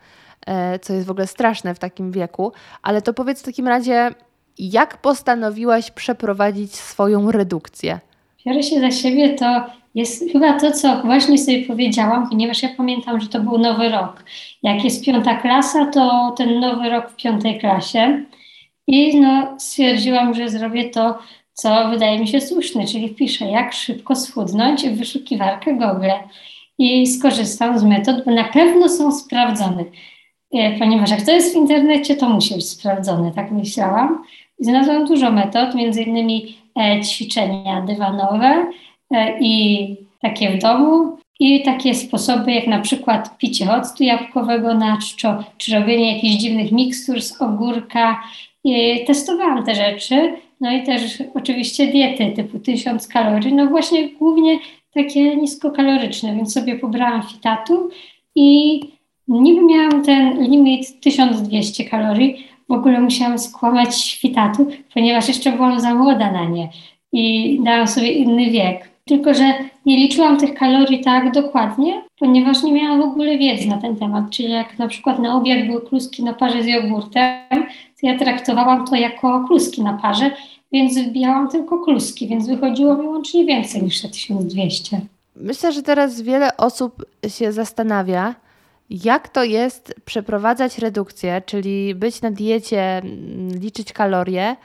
e, 0.47 0.79
co 0.79 0.93
jest 0.93 1.07
w 1.07 1.11
ogóle 1.11 1.27
straszne 1.27 1.75
w 1.75 1.79
takim 1.79 2.13
wieku, 2.13 2.53
ale 2.83 3.03
to 3.03 3.15
powiedz 3.15 3.41
w 3.41 3.45
takim 3.45 3.69
razie, 3.69 4.11
jak 4.59 4.97
postanowiłaś 4.97 5.91
przeprowadzić 5.91 6.75
swoją 6.75 7.31
redukcję? 7.31 8.01
Biorę 8.47 8.63
się 8.63 8.81
za 8.81 8.91
siebie 8.91 9.35
to 9.35 9.67
jest 9.95 10.33
chyba 10.33 10.61
to, 10.61 10.73
co 10.73 11.03
właśnie 11.03 11.39
sobie 11.39 11.67
powiedziałam, 11.67 12.29
ponieważ 12.29 12.63
ja 12.63 12.69
pamiętam, 12.77 13.21
że 13.21 13.29
to 13.29 13.41
był 13.41 13.59
nowy 13.59 13.89
rok. 13.89 14.25
Jak 14.63 14.85
jest 14.85 15.05
piąta 15.05 15.35
klasa, 15.35 15.87
to 15.87 16.35
ten 16.37 16.61
nowy 16.61 16.91
rok 16.91 17.11
w 17.11 17.17
piątej 17.17 17.59
klasie. 17.59 18.25
I 18.87 19.21
no, 19.21 19.55
stwierdziłam, 19.59 20.35
że 20.35 20.49
zrobię 20.49 20.91
to, 20.91 21.19
co 21.53 21.89
wydaje 21.89 22.19
mi 22.19 22.29
się 22.29 22.41
słuszne, 22.41 22.87
czyli 22.87 23.09
wpiszę, 23.09 23.45
jak 23.45 23.73
szybko 23.73 24.17
schudnąć 24.17 24.83
w 24.83 24.99
wyszukiwarkę 24.99 25.73
Google. 25.73 26.11
I 26.79 27.07
skorzystam 27.07 27.79
z 27.79 27.85
metod, 27.85 28.25
bo 28.25 28.31
na 28.31 28.45
pewno 28.45 28.89
są 28.89 29.13
sprawdzone. 29.13 29.85
E, 30.53 30.79
ponieważ 30.79 31.11
jak 31.11 31.23
to 31.23 31.33
jest 31.33 31.53
w 31.55 31.57
internecie, 31.57 32.17
to 32.17 32.29
musi 32.29 32.55
być 32.55 32.69
sprawdzone, 32.69 33.33
tak 33.33 33.51
myślałam. 33.51 34.25
I 34.59 34.65
znalazłam 34.65 35.07
dużo 35.07 35.31
metod, 35.31 35.75
między 35.75 36.03
innymi 36.03 36.57
e, 36.79 37.01
ćwiczenia 37.01 37.81
dywanowe 37.81 38.67
i 39.41 39.97
takie 40.21 40.51
w 40.51 40.59
domu, 40.59 41.19
i 41.41 41.63
takie 41.63 41.95
sposoby 41.95 42.53
jak 42.53 42.67
na 42.67 42.81
przykład 42.81 43.39
picie 43.39 43.73
octu 43.73 44.05
jabłkowego 44.05 44.75
na 44.75 44.99
czczo, 44.99 45.45
czy 45.59 45.75
robienie 45.81 46.15
jakichś 46.15 46.35
dziwnych 46.35 46.73
mikstur 46.73 47.23
z 47.23 47.43
ogórka. 47.43 48.23
I 48.65 49.05
testowałam 49.07 49.65
te 49.65 49.75
rzeczy, 49.75 50.33
no 50.61 50.73
i 50.73 50.83
też 50.83 51.23
oczywiście 51.35 51.87
diety 51.87 52.33
typu 52.37 52.59
1000 52.59 53.09
kalorii, 53.09 53.53
no 53.53 53.67
właśnie 53.67 54.09
głównie 54.09 54.59
takie 54.95 55.37
niskokaloryczne, 55.37 56.37
więc 56.37 56.53
sobie 56.53 56.79
pobrałam 56.79 57.23
fitatu 57.23 57.91
i 58.35 58.81
niby 59.29 59.65
miałam 59.65 60.05
ten 60.05 60.43
limit 60.43 61.01
1200 61.01 61.85
kalorii, 61.85 62.47
w 62.69 62.73
ogóle 62.73 63.01
musiałam 63.01 63.39
skłamać 63.39 64.01
świtatu, 64.01 64.67
ponieważ 64.95 65.29
jeszcze 65.29 65.53
byłam 65.53 65.81
za 65.81 65.95
młoda 65.95 66.33
na 66.33 66.45
nie 66.45 66.69
i 67.13 67.59
dałam 67.65 67.89
sobie 67.89 68.13
inny 68.13 68.51
wiek. 68.51 68.94
Tylko, 69.09 69.35
że 69.35 69.45
nie 69.87 69.97
liczyłam 69.97 70.39
tych 70.39 70.55
kalorii 70.55 71.05
tak 71.05 71.33
dokładnie, 71.33 72.03
ponieważ 72.19 72.63
nie 72.63 72.73
miałam 72.73 73.01
w 73.01 73.05
ogóle 73.05 73.39
wiedzy 73.39 73.69
na 73.69 73.81
ten 73.81 73.97
temat. 73.97 74.31
Czyli 74.31 74.51
jak 74.51 74.79
na 74.79 74.89
przykład 74.89 75.19
na 75.19 75.37
obiad 75.37 75.67
były 75.67 75.81
kluski 75.81 76.25
na 76.25 76.33
parze 76.33 76.63
z 76.63 76.67
jogurtem, 76.67 77.67
to 78.01 78.07
ja 78.07 78.19
traktowałam 78.19 78.87
to 78.87 78.97
jako 78.97 79.45
kluski 79.49 79.83
na 79.83 79.93
parze, 79.93 80.31
więc 80.73 80.99
wbijałam 80.99 81.49
tylko 81.49 81.79
kluski, 81.79 82.29
więc 82.29 82.49
wychodziło 82.49 82.97
mi 82.97 83.07
łącznie 83.07 83.45
więcej 83.45 83.83
niż 83.83 84.03
te 84.03 84.09
1200. 84.09 85.01
Myślę, 85.37 85.73
że 85.73 85.83
teraz 85.83 86.21
wiele 86.21 86.57
osób 86.57 87.05
się 87.29 87.53
zastanawia, 87.53 88.35
jak 88.91 89.29
to 89.29 89.45
jest 89.45 89.95
przeprowadzać 90.05 90.79
redukcję, 90.79 91.43
czyli 91.47 91.95
być 91.95 92.23
na 92.23 92.31
diecie, 92.31 93.03
liczyć 93.61 93.93
kalorie, 93.93 94.57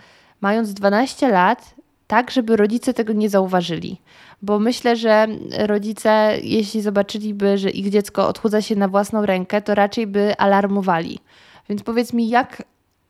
mając 0.42 0.74
12 0.74 1.28
lat, 1.28 1.76
tak, 2.08 2.32
żeby 2.32 2.56
rodzice 2.56 2.94
tego 2.94 3.14
nie 3.14 3.30
zauważyli. 3.30 3.98
Bo 4.42 4.60
myślę, 4.60 4.96
że 4.96 5.28
rodzice, 5.58 6.38
jeśli 6.44 6.82
zobaczyliby, 6.82 7.58
że 7.58 7.70
ich 7.70 7.90
dziecko 7.90 8.28
odchudza 8.28 8.62
się 8.62 8.76
na 8.76 8.88
własną 8.88 9.26
rękę, 9.26 9.62
to 9.62 9.76
raczej 9.76 10.08
by 10.08 10.38
alarmowali. 10.38 11.20
Więc 11.70 11.84
powiedz 11.84 12.14
mi, 12.14 12.30
jak 12.30 12.64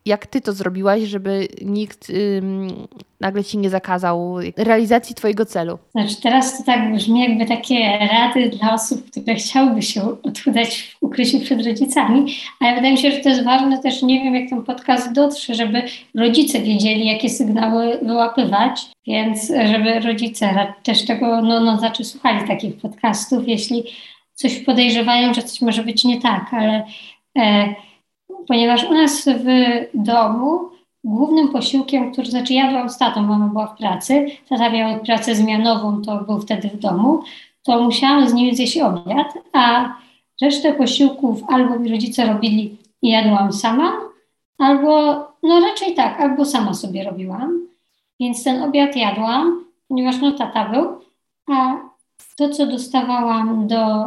jak 0.06 0.28
ty 0.28 0.42
to 0.42 0.54
zrobiłaś, 0.54 1.02
żeby 1.02 1.48
nikt 1.62 2.10
ym, 2.10 2.88
nagle 3.20 3.44
ci 3.44 3.58
nie 3.58 3.70
zakazał 3.70 4.36
realizacji 4.58 5.16
twojego 5.16 5.46
celu? 5.46 5.80
Znaczy 5.92 6.22
teraz 6.22 6.58
to 6.58 6.64
tak 6.64 6.94
brzmi 6.94 7.22
jakby 7.22 7.46
takie 7.46 7.98
rady 8.12 8.50
dla 8.50 8.74
osób, 8.74 9.12
które 9.12 9.36
chciałyby 9.36 9.82
się 9.82 10.22
odchudzać 10.24 10.82
w 10.82 11.04
ukryciu 11.04 11.40
przed 11.40 11.66
rodzicami, 11.66 12.36
ale 12.60 12.76
wydaje 12.76 12.94
mi 12.94 13.00
się, 13.00 13.12
że 13.12 13.18
to 13.18 13.30
jest 13.30 13.44
ważne 13.44 13.82
też, 13.82 14.02
nie 14.02 14.24
wiem 14.24 14.36
jak 14.36 14.50
ten 14.50 14.64
podcast 14.64 15.14
dotrze, 15.14 15.56
żeby 15.56 15.84
rodzice 16.16 16.62
wiedzieli, 16.62 17.06
jakie 17.06 17.30
sygnały 17.30 18.00
wyłapywać, 18.02 18.82
więc 19.08 19.48
żeby 19.48 20.00
rodzice 20.00 20.74
też 20.84 21.06
tego, 21.06 21.42
no, 21.42 21.60
no 21.60 21.78
znaczy 21.78 22.04
słuchali 22.04 22.48
takich 22.48 22.78
podcastów, 22.78 23.48
jeśli 23.48 23.84
coś 24.34 24.60
podejrzewają, 24.60 25.34
że 25.34 25.44
coś 25.44 25.62
może 25.62 25.84
być 25.84 26.04
nie 26.04 26.22
tak, 26.22 26.54
ale 26.54 26.86
e, 27.38 27.76
ponieważ 28.50 28.84
u 28.84 28.94
nas 28.94 29.26
w 29.26 29.46
domu 29.94 30.70
głównym 31.04 31.50
posiłkiem, 31.50 32.12
który 32.12 32.28
znaczy 32.28 32.54
jadłam 32.54 32.90
z 32.90 32.98
tatą, 32.98 33.22
mama 33.22 33.48
była 33.48 33.68
w 33.68 33.78
pracy, 33.78 34.26
tata 34.50 34.70
miał 34.70 35.00
pracę 35.00 35.36
zmianową, 35.36 36.02
to 36.02 36.18
był 36.18 36.42
wtedy 36.42 36.70
w 36.70 36.80
domu, 36.80 37.24
to 37.64 37.84
musiałam 37.84 38.30
z 38.30 38.34
nim 38.34 38.56
zjeść 38.56 38.78
obiad, 38.78 39.34
a 39.54 39.94
resztę 40.42 40.74
posiłków 40.74 41.44
albo 41.48 41.80
mi 41.80 41.90
rodzice 41.90 42.26
robili 42.26 42.78
i 43.02 43.10
jadłam 43.10 43.54
sama, 43.54 43.92
albo, 44.58 45.14
no 45.44 45.60
raczej 45.60 45.96
tak, 45.96 46.22
albo 46.22 46.46
sama 46.46 46.74
sobie 46.74 47.04
robiłam. 47.04 47.60
Więc 48.20 48.44
ten 48.44 48.64
obiad 48.64 48.96
jadłam, 48.96 49.66
ponieważ 49.88 50.16
no 50.22 50.32
tata 50.32 50.70
był, 50.70 51.02
a 51.48 51.76
to, 52.38 52.50
co 52.50 52.68
dostawałam 52.68 53.68
do 53.68 54.06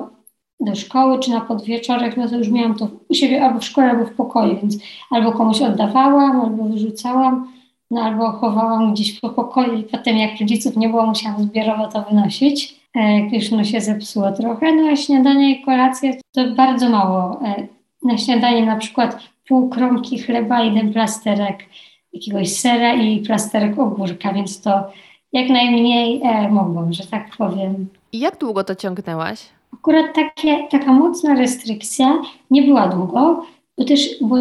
do 0.64 0.74
szkoły 0.74 1.18
czy 1.18 1.30
na 1.30 1.40
podwieczorek, 1.40 2.16
no 2.16 2.28
to 2.28 2.36
już 2.36 2.48
miałam 2.48 2.74
to 2.74 2.88
u 3.08 3.14
siebie 3.14 3.44
albo 3.44 3.60
w 3.60 3.64
szkole, 3.64 3.90
albo 3.90 4.04
w 4.04 4.14
pokoju, 4.14 4.56
więc 4.60 4.78
albo 5.10 5.32
komuś 5.32 5.60
oddawałam, 5.60 6.40
albo 6.40 6.64
wyrzucałam, 6.64 7.52
no 7.90 8.00
albo 8.00 8.32
chowałam 8.32 8.92
gdzieś 8.92 9.20
po 9.20 9.28
pokoju 9.28 9.78
i 9.78 9.82
potem 9.82 10.16
jak 10.16 10.40
rodziców 10.40 10.76
nie 10.76 10.88
było, 10.88 11.06
musiałam 11.06 11.42
zbiorowo 11.42 11.88
to 11.88 12.02
wynosić, 12.02 12.80
e, 12.94 13.20
jak 13.20 13.32
już 13.32 13.50
no 13.50 13.64
się 13.64 13.80
zepsuło 13.80 14.32
trochę. 14.32 14.74
No 14.74 14.88
a 14.88 14.96
śniadanie 14.96 15.50
i 15.50 15.64
kolację 15.64 16.14
to 16.32 16.50
bardzo 16.54 16.88
mało. 16.88 17.40
E, 17.44 17.66
na 18.02 18.18
śniadanie 18.18 18.66
na 18.66 18.76
przykład 18.76 19.18
pół 19.48 19.68
kromki 19.68 20.18
chleba, 20.18 20.62
jeden 20.62 20.92
plasterek 20.92 21.64
jakiegoś 22.12 22.52
sera 22.52 22.94
i 22.94 23.20
plasterek 23.20 23.78
ogórka, 23.78 24.32
więc 24.32 24.60
to 24.60 24.90
jak 25.32 25.48
najmniej 25.48 26.20
e, 26.24 26.48
mogłam, 26.48 26.92
że 26.92 27.06
tak 27.06 27.36
powiem. 27.38 27.88
I 28.12 28.18
jak 28.18 28.38
długo 28.38 28.64
to 28.64 28.74
ciągnęłaś? 28.74 29.48
Akurat 29.72 30.14
takie, 30.14 30.68
taka 30.70 30.92
mocna 30.92 31.34
restrykcja 31.34 32.22
nie 32.50 32.62
była 32.62 32.88
długo, 32.88 33.46
bo 33.78 33.84
też 33.84 34.00
bo 34.20 34.36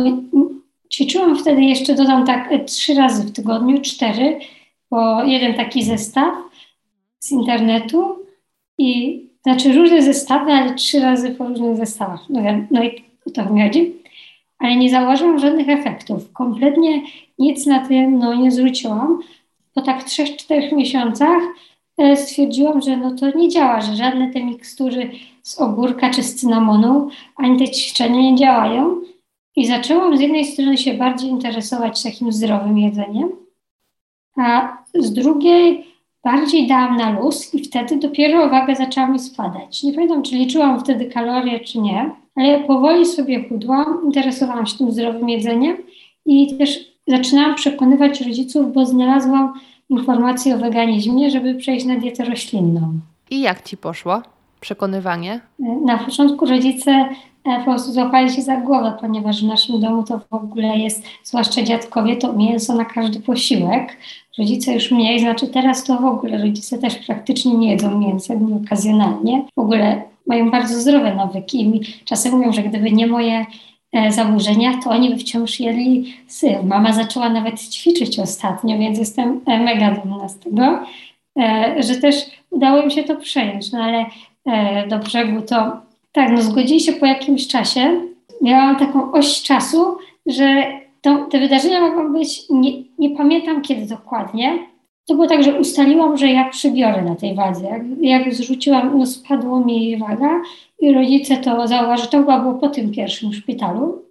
ćwiczyłam 0.94 1.38
wtedy 1.38 1.62
jeszcze, 1.62 1.96
dodam 1.96 2.26
tak, 2.26 2.50
trzy 2.66 2.94
razy 2.94 3.24
w 3.24 3.32
tygodniu, 3.32 3.82
cztery, 3.82 4.40
bo 4.92 5.24
jeden 5.24 5.54
taki 5.54 5.84
zestaw 5.84 6.34
z 7.20 7.32
internetu 7.32 8.16
i 8.78 9.22
znaczy 9.44 9.74
różne 9.74 10.02
zestawy, 10.02 10.52
ale 10.52 10.76
trzy 10.76 11.00
razy 11.00 11.30
po 11.30 11.48
różnych 11.48 11.78
zestawach. 11.78 12.30
No, 12.30 12.42
no 12.72 12.84
i 12.84 13.04
to 13.34 13.54
mi 13.54 13.62
chodzi. 13.62 13.94
Ale 14.60 14.76
nie 14.76 14.90
zauważyłam 14.90 15.40
żadnych 15.40 15.70
efektów. 15.70 16.34
Kompletnie 16.34 17.02
nic 17.40 17.66
na 17.66 17.88
tym 17.88 18.20
no, 18.20 18.34
nie 18.34 18.52
zwróciłam. 18.52 19.20
Po 19.74 19.82
tak 19.82 20.04
trzech, 20.04 20.36
czterech 20.36 20.72
miesiącach 20.72 21.42
stwierdziłam, 22.16 22.82
że 22.82 22.98
no 22.98 23.16
to 23.16 23.38
nie 23.38 23.50
działa, 23.50 23.82
że 23.82 23.96
żadne 23.96 24.34
te 24.34 24.44
mikstury 24.44 25.12
z 25.44 25.60
ogórka 25.60 26.10
czy 26.10 26.24
z 26.24 26.36
cynamonu, 26.36 27.10
ani 27.36 27.60
te 27.60 27.72
ćwiczenia 27.72 28.22
nie 28.22 28.36
działają. 28.36 29.02
I 29.56 29.68
zaczęłam 29.68 30.18
z 30.18 30.22
jednej 30.22 30.46
strony 30.46 30.78
się 30.78 30.94
bardziej 30.94 31.30
interesować 31.30 32.04
takim 32.04 32.32
zdrowym 32.32 32.78
jedzeniem, 32.78 33.30
a 34.38 34.78
z 34.94 35.14
drugiej 35.14 35.86
bardziej 36.24 36.68
dałam 36.68 36.98
na 36.98 37.20
luz 37.20 37.54
i 37.54 37.64
wtedy 37.64 37.98
dopiero 37.98 38.50
waga 38.50 38.76
zaczęła 38.76 39.08
mi 39.08 39.20
spadać. 39.20 39.84
Nie 39.84 39.94
pamiętam, 39.94 40.24
czy 40.24 40.36
liczyłam 40.36 40.80
wtedy 40.80 41.06
kalorie, 41.06 41.60
czy 41.60 41.80
nie, 41.80 42.12
ale 42.36 42.60
powoli 42.60 43.06
sobie 43.06 43.50
chudłam, 43.50 44.02
interesowałam 44.06 44.66
się 44.66 44.78
tym 44.78 44.92
zdrowym 44.92 45.30
jedzeniem 45.30 45.78
i 46.26 46.58
też 46.58 46.92
zaczynałam 47.08 47.56
przekonywać 47.56 48.22
rodziców, 48.22 48.74
bo 48.74 48.86
znalazłam 48.86 49.54
informacje 49.92 50.56
o 50.56 50.58
weganizmie, 50.58 51.32
żeby 51.32 51.56
przejść 51.56 51.86
na 51.86 51.96
dietę 51.96 52.26
roślinną. 52.26 53.00
I 53.30 53.42
jak 53.42 53.64
ci 53.64 53.78
poszło 53.78 54.22
przekonywanie? 54.60 55.40
Na 55.86 55.98
początku 55.98 56.46
rodzice 56.46 56.92
e, 57.46 57.58
po 57.58 57.64
prostu 57.64 57.92
złapali 57.92 58.30
się 58.30 58.42
za 58.42 58.58
głowę, 58.58 58.98
ponieważ 59.02 59.44
w 59.44 59.48
naszym 59.48 59.80
domu 59.80 60.04
to 60.04 60.20
w 60.20 60.34
ogóle 60.34 60.78
jest, 60.78 61.04
zwłaszcza 61.24 61.64
dziadkowie, 61.64 62.16
to 62.16 62.34
mięso 62.34 62.76
na 62.76 62.86
każdy 62.86 63.20
posiłek. 63.20 63.98
Rodzice 64.38 64.74
już 64.74 64.92
mniej, 64.92 65.20
znaczy 65.20 65.48
teraz 65.48 65.84
to 65.84 65.98
w 65.98 66.06
ogóle 66.06 66.38
rodzice 66.38 66.78
też 66.78 66.96
praktycznie 66.96 67.54
nie 67.54 67.72
jedzą 67.72 68.00
mięsa, 68.00 68.34
nie 68.34 68.56
okazjonalnie. 68.56 69.46
W 69.56 69.60
ogóle 69.60 70.02
mają 70.28 70.52
bardzo 70.52 70.80
zdrowe 70.80 71.16
nawyki 71.16 71.62
i 71.62 72.06
czasem 72.06 72.32
mówią, 72.32 72.54
że 72.54 72.64
gdyby 72.64 72.92
nie 72.92 73.08
moje 73.08 73.46
E, 73.94 74.12
zaburzenia, 74.12 74.78
to 74.84 74.90
oni 74.90 75.10
by 75.10 75.18
wciąż 75.18 75.60
jedli 75.60 76.14
syr. 76.28 76.64
Mama 76.64 76.94
zaczęła 76.94 77.30
nawet 77.30 77.62
ćwiczyć 77.62 78.20
ostatnio, 78.20 78.78
więc 78.78 79.00
jestem 79.00 79.42
e, 79.46 79.60
mega 79.60 79.92
dumna 79.92 80.30
z 80.30 80.40
tego, 80.40 80.80
e, 81.40 81.76
że 81.84 81.96
też 81.96 82.16
udało 82.50 82.82
im 82.82 82.90
się 82.90 83.04
to 83.04 83.16
przejąć. 83.16 83.72
No 83.72 83.80
ale 83.84 84.06
do 84.90 85.00
brzegu 85.00 85.42
to 85.42 85.72
tak, 86.12 86.32
no 86.32 86.42
zgodzili 86.42 86.80
się 86.80 86.94
po 86.94 87.06
jakimś 87.06 87.48
czasie. 87.48 88.02
Miałam 88.42 88.76
taką 88.76 89.12
oś 89.12 89.42
czasu, 89.42 89.98
że 90.26 90.64
to, 91.02 91.18
te 91.18 91.40
wydarzenia 91.40 91.82
mogą 91.82 92.14
być, 92.14 92.50
nie, 92.50 92.72
nie 93.00 93.10
pamiętam 93.18 93.62
kiedy 93.62 93.86
dokładnie, 93.86 94.60
to 95.06 95.14
było 95.16 95.28
tak, 95.28 95.44
że 95.44 95.60
ustaliłam, 95.60 96.18
że 96.18 96.28
ja 96.28 96.50
przybiorę 96.50 97.02
na 97.02 97.16
tej 97.16 97.36
wadze. 97.36 97.66
Jak, 97.68 97.82
jak 98.02 98.34
zrzuciłam, 98.34 99.00
no 99.00 99.06
spadło 99.06 99.60
mi 99.60 99.98
waga 99.98 100.42
i 100.80 100.94
rodzice 100.94 101.38
to 101.38 101.68
zauważyli, 101.68 102.10
to 102.10 102.18
chyba 102.18 102.40
było 102.40 102.54
po 102.54 102.70
tym 102.70 102.92
pierwszym 102.92 103.34
szpitalu, 103.34 104.06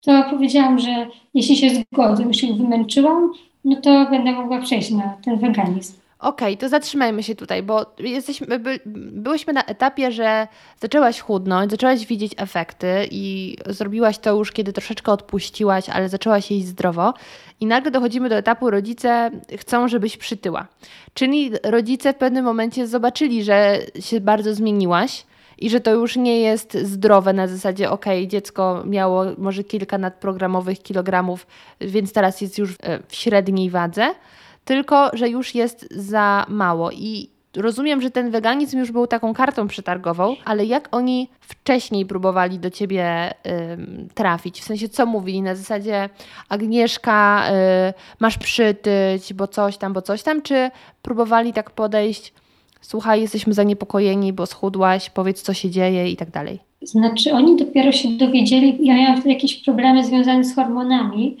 to 0.00 0.24
powiedziałam, 0.30 0.78
że 0.78 1.06
jeśli 1.34 1.56
się 1.56 1.70
zgodzę, 1.70 2.22
już 2.22 2.42
ich 2.42 2.54
wymęczyłam, 2.54 3.32
no 3.64 3.76
to 3.80 4.06
będę 4.10 4.32
mogła 4.32 4.60
przejść 4.60 4.90
na 4.90 5.16
ten 5.24 5.36
weganizm. 5.36 6.00
Okej, 6.20 6.54
okay, 6.54 6.56
to 6.56 6.68
zatrzymajmy 6.68 7.22
się 7.22 7.34
tutaj, 7.34 7.62
bo 7.62 7.86
jesteśmy, 7.98 8.58
by, 8.58 8.80
byłyśmy 8.86 9.52
na 9.52 9.64
etapie, 9.64 10.12
że 10.12 10.48
zaczęłaś 10.80 11.20
chudnąć, 11.20 11.70
zaczęłaś 11.70 12.06
widzieć 12.06 12.32
efekty 12.36 13.08
i 13.10 13.56
zrobiłaś 13.66 14.18
to 14.18 14.36
już, 14.36 14.52
kiedy 14.52 14.72
troszeczkę 14.72 15.12
odpuściłaś, 15.12 15.88
ale 15.88 16.08
zaczęłaś 16.08 16.50
jeść 16.50 16.66
zdrowo. 16.66 17.14
I 17.60 17.66
nagle 17.66 17.90
dochodzimy 17.90 18.28
do 18.28 18.34
etapu, 18.34 18.70
rodzice 18.70 19.30
chcą, 19.58 19.88
żebyś 19.88 20.16
przytyła. 20.16 20.66
Czyli 21.14 21.50
rodzice 21.62 22.12
w 22.12 22.16
pewnym 22.16 22.44
momencie 22.44 22.86
zobaczyli, 22.86 23.44
że 23.44 23.78
się 24.00 24.20
bardzo 24.20 24.54
zmieniłaś 24.54 25.26
i 25.58 25.70
że 25.70 25.80
to 25.80 25.90
już 25.90 26.16
nie 26.16 26.40
jest 26.40 26.78
zdrowe 26.78 27.32
na 27.32 27.46
zasadzie, 27.46 27.90
ok, 27.90 28.06
dziecko 28.26 28.82
miało 28.86 29.24
może 29.38 29.64
kilka 29.64 29.98
nadprogramowych 29.98 30.82
kilogramów, 30.82 31.46
więc 31.80 32.12
teraz 32.12 32.40
jest 32.40 32.58
już 32.58 32.76
w 33.08 33.14
średniej 33.14 33.70
wadze 33.70 34.14
tylko 34.64 35.10
że 35.12 35.28
już 35.28 35.54
jest 35.54 35.88
za 35.90 36.46
mało. 36.48 36.90
I 36.90 37.30
rozumiem, 37.56 38.02
że 38.02 38.10
ten 38.10 38.30
weganizm 38.30 38.78
już 38.78 38.92
był 38.92 39.06
taką 39.06 39.34
kartą 39.34 39.68
przetargową, 39.68 40.36
ale 40.44 40.64
jak 40.64 40.88
oni 40.92 41.28
wcześniej 41.40 42.06
próbowali 42.06 42.58
do 42.58 42.70
ciebie 42.70 43.30
y, 43.30 44.14
trafić? 44.14 44.60
W 44.60 44.64
sensie, 44.64 44.88
co 44.88 45.06
mówili 45.06 45.42
na 45.42 45.54
zasadzie 45.54 46.08
Agnieszka, 46.48 47.44
y, 47.88 47.94
masz 48.20 48.38
przytyć, 48.38 49.34
bo 49.34 49.48
coś 49.48 49.76
tam, 49.76 49.92
bo 49.92 50.02
coś 50.02 50.22
tam, 50.22 50.42
czy 50.42 50.70
próbowali 51.02 51.52
tak 51.52 51.70
podejść, 51.70 52.32
słuchaj, 52.80 53.20
jesteśmy 53.20 53.54
zaniepokojeni, 53.54 54.32
bo 54.32 54.46
schudłaś, 54.46 55.10
powiedz, 55.10 55.42
co 55.42 55.54
się 55.54 55.70
dzieje 55.70 56.10
i 56.10 56.16
tak 56.16 56.30
dalej? 56.30 56.58
Znaczy, 56.82 57.32
oni 57.32 57.56
dopiero 57.56 57.92
się 57.92 58.08
dowiedzieli, 58.08 58.78
ja 58.86 58.94
miałam 58.94 59.22
jakieś 59.26 59.64
problemy 59.64 60.04
związane 60.04 60.44
z 60.44 60.54
hormonami, 60.54 61.36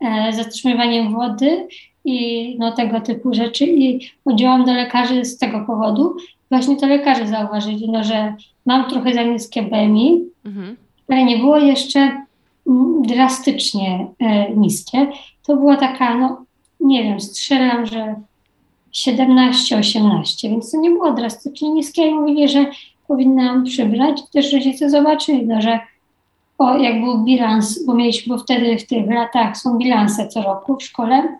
e, 0.00 0.32
zatrzymywaniem 0.32 1.12
wody 1.12 1.68
i 2.04 2.56
no, 2.58 2.72
tego 2.72 3.00
typu 3.00 3.34
rzeczy. 3.34 3.66
I 3.66 4.10
chodziłam 4.24 4.64
do 4.64 4.72
lekarzy 4.72 5.24
z 5.24 5.38
tego 5.38 5.64
powodu. 5.66 6.16
Właśnie 6.50 6.76
to 6.76 6.86
lekarze 6.86 7.26
zauważyli, 7.26 7.90
no, 7.90 8.04
że 8.04 8.34
mam 8.66 8.90
trochę 8.90 9.14
za 9.14 9.22
niskie 9.22 9.62
BMI, 9.62 10.24
mhm. 10.44 10.76
ale 11.08 11.24
nie 11.24 11.38
było 11.38 11.58
jeszcze 11.58 12.24
mm, 12.68 13.02
drastycznie 13.02 14.06
e, 14.18 14.50
niskie. 14.54 15.06
To 15.46 15.56
była 15.56 15.76
taka, 15.76 16.18
no 16.18 16.44
nie 16.80 17.02
wiem, 17.02 17.20
strzelam, 17.20 17.86
że 17.86 18.14
17-18, 18.94 20.50
więc 20.50 20.70
to 20.70 20.78
nie 20.80 20.90
było 20.90 21.12
drastycznie 21.12 21.70
niskie. 21.70 22.06
I 22.06 22.14
mówili, 22.14 22.48
że 22.48 22.66
powinnam 23.08 23.64
przybrać. 23.64 24.22
Też 24.32 24.52
rodzice 24.52 24.90
zobaczyli, 24.90 25.46
no, 25.46 25.62
że 25.62 25.80
o, 26.58 26.76
jak 26.78 27.00
był 27.00 27.24
bilans, 27.24 27.84
bo 27.86 27.94
mieliśmy, 27.94 28.36
bo 28.36 28.42
wtedy 28.42 28.78
w 28.78 28.86
tych 28.86 29.10
latach 29.10 29.56
są 29.56 29.78
bilanse 29.78 30.28
co 30.28 30.42
roku 30.42 30.76
w 30.76 30.82
szkole, 30.82 31.36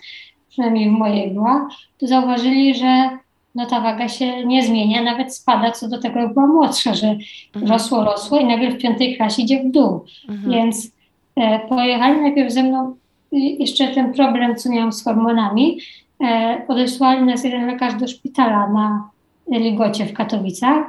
przynajmniej 0.55 0.91
w 0.91 0.93
mojej 0.93 1.31
była, 1.31 1.69
to 1.99 2.07
zauważyli, 2.07 2.75
że 2.75 3.11
no 3.55 3.67
ta 3.67 3.81
waga 3.81 4.09
się 4.09 4.47
nie 4.47 4.63
zmienia, 4.63 5.03
nawet 5.03 5.35
spada 5.35 5.71
co 5.71 5.89
do 5.89 5.99
tego, 5.99 6.21
jak 6.21 6.35
była 6.35 6.47
młodsza, 6.47 6.95
że 6.95 7.07
mhm. 7.55 7.73
rosło, 7.73 8.05
rosło 8.05 8.39
i 8.39 8.45
nagle 8.45 8.71
w 8.71 8.79
piątej 8.79 9.17
klasie 9.17 9.43
idzie 9.43 9.63
w 9.63 9.71
dół. 9.71 10.05
Mhm. 10.29 10.51
Więc 10.51 10.91
e, 11.37 11.59
pojechali 11.69 12.21
najpierw 12.21 12.53
ze 12.53 12.63
mną, 12.63 12.97
jeszcze 13.33 13.89
ten 13.89 14.13
problem, 14.13 14.57
co 14.57 14.71
miałam 14.71 14.93
z 14.93 15.05
hormonami, 15.05 15.79
e, 16.21 16.61
podesłali 16.67 17.23
nas 17.23 17.45
jeden 17.45 17.67
lekarz 17.67 17.95
do 17.95 18.09
szpitala 18.09 18.69
na 18.69 19.11
Ligocie 19.59 20.07
w 20.07 20.13
Katowicach, 20.13 20.87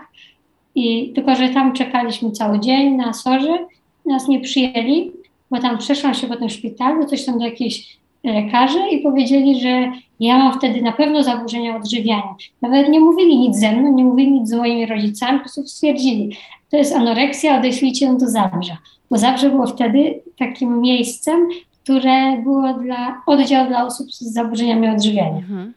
i 0.76 1.14
tylko, 1.16 1.36
że 1.36 1.50
tam 1.50 1.74
czekaliśmy 1.74 2.32
cały 2.32 2.60
dzień 2.60 2.96
na 2.96 3.14
sorze, 3.14 3.58
nas 4.06 4.28
nie 4.28 4.40
przyjęli, 4.40 5.12
bo 5.52 5.60
tam 5.60 5.78
przeszłam 5.78 6.14
się 6.14 6.28
po 6.28 6.36
tym 6.36 6.50
szpitalu, 6.50 7.06
coś 7.06 7.26
tam 7.26 7.40
do 7.40 7.46
jakiejś 7.46 7.98
lekarzy 8.34 8.80
i 8.92 9.02
powiedzieli, 9.02 9.62
że 9.62 9.92
ja 10.20 10.38
mam 10.38 10.60
wtedy 10.60 10.82
na 10.82 10.92
pewno 10.92 11.24
zaburzenia 11.24 11.76
odżywiania. 11.76 12.36
Nawet 12.62 12.90
nie 12.90 13.00
mówili 13.00 13.38
nic 13.38 13.60
ze 13.60 13.72
mną, 13.72 13.94
nie 13.94 14.04
mówili 14.04 14.32
nic 14.32 14.50
z 14.50 14.54
moimi 14.54 14.86
rodzicami, 14.86 15.38
po 15.38 15.44
prostu 15.44 15.68
stwierdzili, 15.68 16.38
to 16.72 16.78
jest 16.78 16.96
anoreksja, 16.96 17.58
odeślijcie 17.58 18.06
ją 18.06 18.18
do 18.18 18.30
Zabrza. 18.30 18.78
Bo 19.12 19.18
Zabrze 19.18 19.50
było 19.50 19.68
wtedy 19.68 20.22
takim 20.40 20.82
miejscem, 20.82 21.48
które 21.84 22.38
było 22.44 22.74
dla, 22.74 23.22
oddział 23.26 23.68
dla 23.68 23.86
osób 23.86 24.12
z 24.12 24.34
zaburzeniami 24.34 24.88
odżywiania. 24.88 25.38
Mhm. 25.38 25.74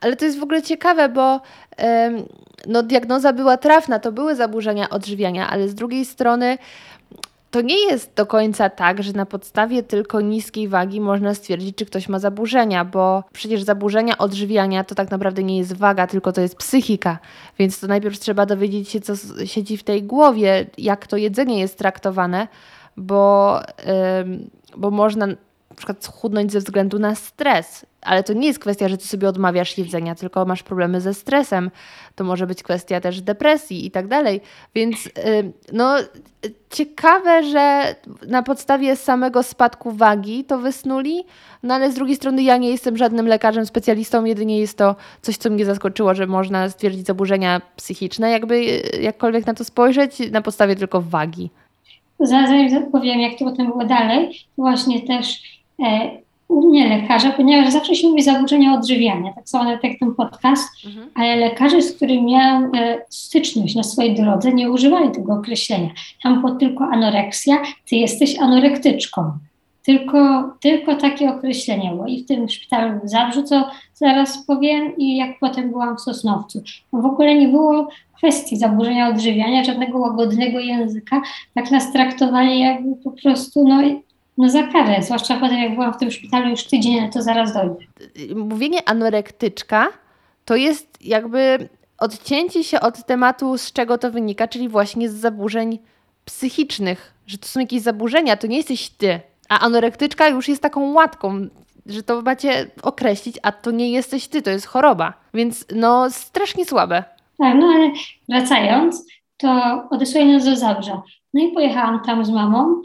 Ale 0.00 0.16
to 0.16 0.24
jest 0.24 0.38
w 0.38 0.42
ogóle 0.42 0.62
ciekawe, 0.62 1.08
bo 1.08 1.34
ym, 1.34 2.22
no, 2.66 2.82
diagnoza 2.82 3.32
była 3.32 3.56
trafna, 3.56 3.98
to 3.98 4.12
były 4.12 4.34
zaburzenia 4.34 4.90
odżywiania, 4.90 5.50
ale 5.50 5.68
z 5.68 5.74
drugiej 5.74 6.04
strony 6.04 6.58
to 7.52 7.60
nie 7.60 7.86
jest 7.86 8.14
do 8.14 8.26
końca 8.26 8.70
tak, 8.70 9.02
że 9.02 9.12
na 9.12 9.26
podstawie 9.26 9.82
tylko 9.82 10.20
niskiej 10.20 10.68
wagi 10.68 11.00
można 11.00 11.34
stwierdzić, 11.34 11.76
czy 11.76 11.86
ktoś 11.86 12.08
ma 12.08 12.18
zaburzenia, 12.18 12.84
bo 12.84 13.24
przecież 13.32 13.62
zaburzenia 13.62 14.18
odżywiania 14.18 14.84
to 14.84 14.94
tak 14.94 15.10
naprawdę 15.10 15.42
nie 15.42 15.58
jest 15.58 15.72
waga, 15.72 16.06
tylko 16.06 16.32
to 16.32 16.40
jest 16.40 16.56
psychika. 16.56 17.18
Więc 17.58 17.80
to 17.80 17.86
najpierw 17.86 18.18
trzeba 18.18 18.46
dowiedzieć 18.46 18.88
się, 18.88 19.00
co 19.00 19.12
siedzi 19.46 19.76
w 19.76 19.82
tej 19.82 20.02
głowie, 20.02 20.66
jak 20.78 21.06
to 21.06 21.16
jedzenie 21.16 21.60
jest 21.60 21.78
traktowane, 21.78 22.48
bo, 22.96 23.60
yy, 23.86 24.38
bo 24.76 24.90
można 24.90 25.26
na 25.72 25.76
przykład 25.76 26.04
schudnąć 26.04 26.52
ze 26.52 26.58
względu 26.58 26.98
na 26.98 27.14
stres. 27.14 27.86
Ale 28.00 28.22
to 28.22 28.32
nie 28.32 28.46
jest 28.46 28.58
kwestia, 28.58 28.88
że 28.88 28.98
ty 28.98 29.06
sobie 29.08 29.28
odmawiasz 29.28 29.78
jedzenia, 29.78 30.14
tylko 30.14 30.44
masz 30.44 30.62
problemy 30.62 31.00
ze 31.00 31.14
stresem. 31.14 31.70
To 32.14 32.24
może 32.24 32.46
być 32.46 32.62
kwestia 32.62 33.00
też 33.00 33.20
depresji 33.20 33.86
i 33.86 33.90
tak 33.90 34.08
dalej. 34.08 34.40
Więc 34.74 35.08
no, 35.72 35.96
ciekawe, 36.70 37.42
że 37.42 37.94
na 38.28 38.42
podstawie 38.42 38.96
samego 38.96 39.42
spadku 39.42 39.92
wagi 39.92 40.44
to 40.44 40.58
wysnuli, 40.58 41.24
no 41.62 41.74
ale 41.74 41.92
z 41.92 41.94
drugiej 41.94 42.16
strony 42.16 42.42
ja 42.42 42.56
nie 42.56 42.70
jestem 42.70 42.96
żadnym 42.96 43.26
lekarzem, 43.26 43.66
specjalistą, 43.66 44.24
jedynie 44.24 44.58
jest 44.58 44.78
to 44.78 44.96
coś, 45.22 45.36
co 45.36 45.50
mnie 45.50 45.64
zaskoczyło, 45.64 46.14
że 46.14 46.26
można 46.26 46.68
stwierdzić 46.68 47.06
zaburzenia 47.06 47.60
psychiczne, 47.76 48.30
jakby 48.30 48.54
y, 48.54 49.02
jakkolwiek 49.02 49.46
na 49.46 49.54
to 49.54 49.64
spojrzeć, 49.64 50.30
na 50.30 50.42
podstawie 50.42 50.76
tylko 50.76 51.00
wagi. 51.00 51.50
Zanim 52.20 52.90
powiem, 52.92 53.20
jak 53.20 53.38
to 53.38 53.44
potem 53.44 53.66
było 53.66 53.84
dalej, 53.84 54.46
właśnie 54.58 55.06
też 55.06 55.42
E, 55.82 56.22
u 56.48 56.68
mnie 56.68 56.88
lekarza, 56.88 57.30
ponieważ 57.30 57.72
zawsze 57.72 57.94
się 57.94 58.08
mówi 58.08 58.22
zaburzenia 58.22 58.74
odżywiania, 58.74 59.32
tak 59.32 59.48
samo 59.48 59.70
jak 59.70 59.98
ten 60.00 60.14
podcast, 60.14 60.68
mhm. 60.86 61.10
ale 61.14 61.36
lekarze, 61.36 61.82
z 61.82 61.96
którymi 61.96 62.22
miałam 62.22 62.74
e, 62.74 62.98
styczność 63.10 63.74
na 63.74 63.82
swojej 63.82 64.14
drodze, 64.14 64.52
nie 64.52 64.70
używali 64.70 65.10
tego 65.10 65.34
określenia. 65.34 65.90
Tam 66.22 66.40
było 66.40 66.54
tylko 66.54 66.84
anoreksja, 66.84 67.62
ty 67.88 67.96
jesteś 67.96 68.38
anorektyczką. 68.38 69.32
Tylko, 69.84 70.50
tylko 70.60 70.96
takie 70.96 71.30
określenie 71.30 71.90
było. 71.90 72.06
I 72.06 72.24
w 72.24 72.26
tym 72.26 72.48
szpitalu 72.48 73.00
w 73.04 73.08
Zabrzu, 73.08 73.42
co 73.42 73.70
zaraz 73.94 74.46
powiem, 74.46 74.96
i 74.96 75.16
jak 75.16 75.38
potem 75.40 75.70
byłam 75.70 75.96
w 75.96 76.00
Sosnowcu. 76.00 76.62
w 76.92 77.04
ogóle 77.06 77.34
nie 77.34 77.48
było 77.48 77.88
kwestii 78.16 78.56
zaburzenia 78.56 79.08
odżywiania, 79.08 79.64
żadnego 79.64 79.98
łagodnego 79.98 80.60
języka. 80.60 81.22
Tak 81.54 81.70
nas 81.70 81.92
traktowali 81.92 82.60
jakby 82.60 82.96
po 82.96 83.10
prostu, 83.10 83.68
no 83.68 83.82
no 84.38 84.50
za 84.50 84.62
karę, 84.62 85.02
zwłaszcza 85.02 85.34
potem 85.40 85.58
jak 85.58 85.74
byłam 85.74 85.94
w 85.94 85.96
tym 85.96 86.10
szpitalu 86.10 86.48
już 86.48 86.64
tydzień, 86.64 86.98
ale 86.98 87.08
to 87.08 87.22
zaraz 87.22 87.52
dojdzie. 87.52 87.86
Mówienie 88.36 88.88
anorektyczka 88.88 89.88
to 90.44 90.56
jest 90.56 90.98
jakby 91.04 91.68
odcięcie 91.98 92.64
się 92.64 92.80
od 92.80 93.06
tematu, 93.06 93.58
z 93.58 93.72
czego 93.72 93.98
to 93.98 94.10
wynika, 94.10 94.48
czyli 94.48 94.68
właśnie 94.68 95.08
z 95.08 95.14
zaburzeń 95.14 95.78
psychicznych, 96.24 97.14
że 97.26 97.38
to 97.38 97.46
są 97.46 97.60
jakieś 97.60 97.82
zaburzenia, 97.82 98.36
to 98.36 98.46
nie 98.46 98.56
jesteś 98.56 98.88
ty. 98.88 99.20
A 99.48 99.60
anorektyczka 99.60 100.28
już 100.28 100.48
jest 100.48 100.62
taką 100.62 100.92
łatką, 100.92 101.46
że 101.86 102.02
to 102.02 102.22
macie 102.22 102.70
określić, 102.82 103.38
a 103.42 103.52
to 103.52 103.70
nie 103.70 103.90
jesteś 103.90 104.28
ty, 104.28 104.42
to 104.42 104.50
jest 104.50 104.66
choroba. 104.66 105.12
Więc 105.34 105.66
no 105.74 106.10
strasznie 106.10 106.64
słabe. 106.64 107.04
Tak, 107.38 107.56
no 107.60 107.66
ale 107.66 107.90
wracając, 108.28 109.06
to 109.36 109.82
odesłali 109.90 110.32
nas 110.32 110.44
do 110.44 110.56
Zabrza. 110.56 111.02
No 111.34 111.42
i 111.42 111.52
pojechałam 111.52 112.00
tam 112.04 112.24
z 112.24 112.30
mamą 112.30 112.82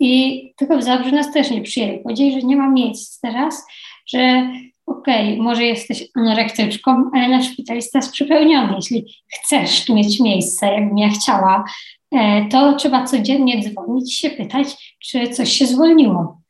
I 0.00 0.42
tylko 0.56 0.78
w 0.78 0.82
Zabrzu 0.82 1.14
nas 1.14 1.32
też 1.32 1.50
nie 1.50 1.62
przyjęli. 1.62 1.98
Powiedzieli, 1.98 2.32
że 2.32 2.46
nie 2.46 2.56
ma 2.56 2.70
miejsc 2.70 3.20
teraz, 3.20 3.66
że 4.06 4.50
okej, 4.86 5.32
okay, 5.32 5.42
może 5.42 5.64
jesteś 5.64 6.04
anorektyczką, 6.14 7.10
ale 7.14 7.28
nasz 7.28 7.52
szpital 7.52 7.76
jest 7.76 7.92
teraz 7.92 8.08
przypełniony. 8.08 8.74
Jeśli 8.76 9.06
chcesz 9.28 9.88
mieć 9.88 10.20
miejsce, 10.20 10.66
jakbym 10.66 10.98
ja 10.98 11.08
chciała, 11.08 11.64
e, 12.12 12.48
to 12.48 12.72
trzeba 12.72 13.04
codziennie 13.04 13.62
dzwonić 13.62 14.14
się 14.14 14.30
pytać, 14.30 14.96
czy 14.98 15.28
coś 15.28 15.52
się 15.52 15.66
zwolniło. 15.66 16.40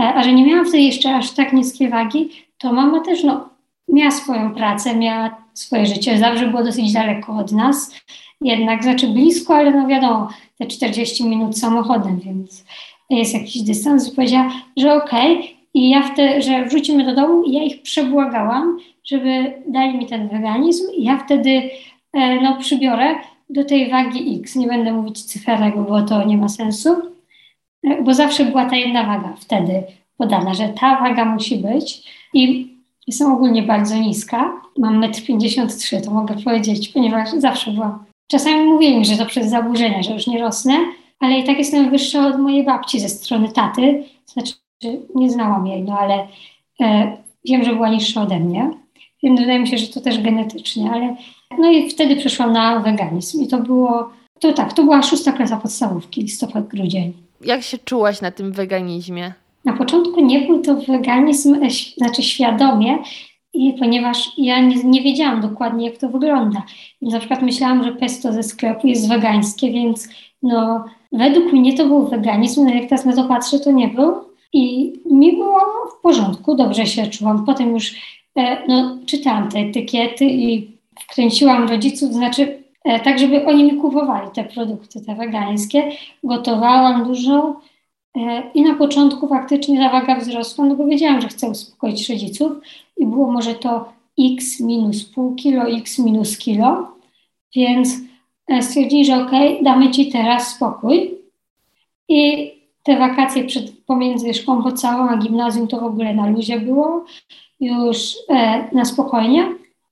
E, 0.00 0.02
a 0.02 0.22
że 0.22 0.32
nie 0.32 0.46
miałam 0.46 0.64
wtedy 0.64 0.82
jeszcze 0.82 1.14
aż 1.14 1.30
tak 1.30 1.52
niskiej 1.52 1.88
wagi, 1.88 2.30
to 2.58 2.72
mama 2.72 3.00
też 3.00 3.24
no, 3.24 3.48
miała 3.88 4.10
swoją 4.10 4.54
pracę, 4.54 4.96
miała 4.96 5.42
swoje 5.54 5.86
życie. 5.86 6.18
Zawsze 6.18 6.46
było 6.46 6.64
dosyć 6.64 6.92
daleko 6.92 7.36
od 7.36 7.52
nas, 7.52 7.94
jednak, 8.40 8.82
znaczy 8.82 9.08
blisko, 9.08 9.54
ale 9.54 9.70
no 9.70 9.86
wiadomo, 9.86 10.28
te 10.62 10.68
40 10.68 11.24
minut 11.24 11.58
samochodem, 11.58 12.20
więc 12.20 12.64
jest 13.10 13.34
jakiś 13.34 13.62
dystans. 13.62 14.10
Powiedziała, 14.10 14.52
że 14.76 14.94
okej. 14.94 15.38
Okay. 15.38 15.48
I 15.74 15.90
ja 15.90 16.02
wtedy, 16.02 16.42
że 16.42 16.64
wrzucimy 16.64 17.04
do 17.04 17.14
domu 17.14 17.42
i 17.42 17.52
ja 17.52 17.62
ich 17.62 17.82
przebłagałam, 17.82 18.78
żeby 19.04 19.52
dali 19.68 19.98
mi 19.98 20.06
ten 20.06 20.28
weganizm 20.28 20.84
i 20.96 21.04
ja 21.04 21.18
wtedy 21.18 21.70
e, 22.12 22.40
no, 22.40 22.56
przybiorę 22.56 23.14
do 23.50 23.64
tej 23.64 23.90
wagi 23.90 24.38
X. 24.40 24.56
Nie 24.56 24.66
będę 24.66 24.92
mówić 24.92 25.22
cyferek, 25.22 25.74
bo 25.88 26.02
to 26.02 26.24
nie 26.24 26.36
ma 26.36 26.48
sensu, 26.48 26.96
e, 27.84 28.02
bo 28.02 28.14
zawsze 28.14 28.44
była 28.44 28.64
ta 28.64 28.76
jedna 28.76 29.04
waga 29.06 29.34
wtedy 29.40 29.82
podana, 30.16 30.54
że 30.54 30.68
ta 30.68 31.00
waga 31.00 31.24
musi 31.24 31.56
być 31.56 32.02
i 32.34 32.72
jestem 33.06 33.32
ogólnie 33.32 33.62
bardzo 33.62 33.96
niska. 33.96 34.52
Mam 34.78 35.00
1,53 35.00 35.96
m, 35.96 36.02
to 36.02 36.10
mogę 36.10 36.34
powiedzieć, 36.44 36.88
ponieważ 36.88 37.30
zawsze 37.30 37.70
byłam 37.70 38.04
Czasami 38.28 38.64
mówię 38.64 38.98
mi, 38.98 39.04
że 39.04 39.16
to 39.16 39.26
przez 39.26 39.50
zaburzenia, 39.50 40.02
że 40.02 40.12
już 40.14 40.26
nie 40.26 40.38
rosnę, 40.38 40.74
ale 41.20 41.38
i 41.38 41.44
tak 41.44 41.58
jestem 41.58 41.90
wyższa 41.90 42.26
od 42.26 42.38
mojej 42.38 42.64
babci 42.64 43.00
ze 43.00 43.08
strony 43.08 43.52
taty. 43.52 44.04
Znaczy, 44.26 44.52
nie 45.14 45.30
znałam 45.30 45.66
jej, 45.66 45.82
no 45.82 45.98
ale 45.98 46.26
e, 46.80 47.16
wiem, 47.44 47.64
że 47.64 47.74
była 47.74 47.88
niższa 47.88 48.22
ode 48.22 48.40
mnie. 48.40 48.70
Więc 49.22 49.40
wydaje 49.40 49.58
mi 49.58 49.68
się, 49.68 49.78
że 49.78 49.86
to 49.86 50.00
też 50.00 50.22
genetycznie, 50.22 50.90
ale 50.90 51.16
no 51.58 51.70
i 51.70 51.90
wtedy 51.90 52.16
przeszłam 52.16 52.52
na 52.52 52.80
weganizm 52.80 53.42
i 53.42 53.48
to 53.48 53.58
było, 53.58 54.10
to 54.40 54.52
tak, 54.52 54.72
to 54.72 54.82
była 54.82 55.02
szósta 55.02 55.32
klasa 55.32 55.56
podstawówki, 55.56 56.22
listopad, 56.22 56.68
grudzień. 56.68 57.12
Jak 57.44 57.62
się 57.62 57.78
czułaś 57.78 58.20
na 58.20 58.30
tym 58.30 58.52
weganizmie? 58.52 59.32
Na 59.64 59.72
początku 59.72 60.20
nie 60.20 60.40
był 60.40 60.62
to 60.62 60.74
weganizm, 60.74 61.54
e, 61.54 61.70
znaczy 61.96 62.22
świadomie, 62.22 62.98
i 63.54 63.72
ponieważ 63.72 64.32
ja 64.38 64.60
nie, 64.60 64.84
nie, 64.84 65.02
wiedziałam 65.02 65.40
dokładnie, 65.40 65.86
jak 65.86 65.98
to 65.98 66.08
wygląda. 66.08 66.62
Na 67.02 67.18
przykład 67.18 67.42
myślałam, 67.42 67.84
że 67.84 67.92
pesto 67.92 68.32
ze 68.32 68.42
sklepu 68.42 68.86
jest 68.86 69.08
wegańskie, 69.08 69.72
więc 69.72 70.08
no, 70.42 70.84
według 71.12 71.52
mnie 71.52 71.76
to 71.76 71.86
był 71.86 72.08
weganizm, 72.08 72.64
no 72.64 72.74
jak 72.74 72.88
teraz 72.88 73.04
na 73.04 73.16
to 73.16 73.24
patrzę, 73.24 73.58
to 73.58 73.72
nie 73.72 73.88
był. 73.88 74.14
I 74.52 74.92
mi 75.10 75.32
było 75.32 75.60
w 75.98 76.02
porządku, 76.02 76.54
dobrze 76.54 76.86
się 76.86 77.06
czułam. 77.06 77.44
Potem 77.46 77.74
już 77.74 77.94
e, 78.36 78.66
no, 78.68 78.98
czytałam 79.06 79.48
te 79.48 79.58
etykiety 79.58 80.24
i 80.24 80.70
wkręciłam 81.00 81.68
rodziców, 81.68 82.12
znaczy 82.12 82.62
e, 82.84 83.00
tak 83.00 83.18
żeby 83.18 83.46
oni 83.46 83.64
mi 83.64 83.80
kupowali 83.80 84.30
te 84.34 84.44
produkty, 84.44 85.00
te 85.00 85.14
wegańskie. 85.14 85.90
Gotowałam 86.24 87.04
dużo 87.04 87.60
i 88.54 88.62
na 88.62 88.74
początku 88.74 89.28
faktycznie 89.28 89.78
ta 89.78 89.90
waga 89.92 90.16
wzrosła, 90.16 90.64
no 90.64 90.76
bo 90.76 90.86
wiedziałam, 90.86 91.20
że 91.20 91.28
chcę 91.28 91.50
uspokoić 91.50 92.10
rodziców 92.10 92.52
i 92.96 93.06
było 93.06 93.30
może 93.30 93.54
to 93.54 93.92
x 94.18 94.60
minus 94.60 95.04
pół 95.04 95.34
kilo, 95.34 95.62
x 95.68 95.98
minus 95.98 96.38
kilo, 96.38 96.96
więc 97.56 97.88
e, 98.48 98.62
stwierdzili, 98.62 99.04
że 99.04 99.16
ok, 99.16 99.30
damy 99.62 99.90
Ci 99.90 100.12
teraz 100.12 100.54
spokój. 100.54 101.14
I 102.08 102.52
te 102.82 102.98
wakacje 102.98 103.44
przed, 103.44 103.84
pomiędzy 103.86 104.34
szkołą 104.34 104.62
podstawową 104.62 105.10
a 105.10 105.16
gimnazjum 105.16 105.68
to 105.68 105.80
w 105.80 105.84
ogóle 105.84 106.14
na 106.14 106.30
luzie 106.30 106.60
było, 106.60 107.04
już 107.60 108.14
e, 108.28 108.68
na 108.72 108.84
spokojnie. 108.84 109.48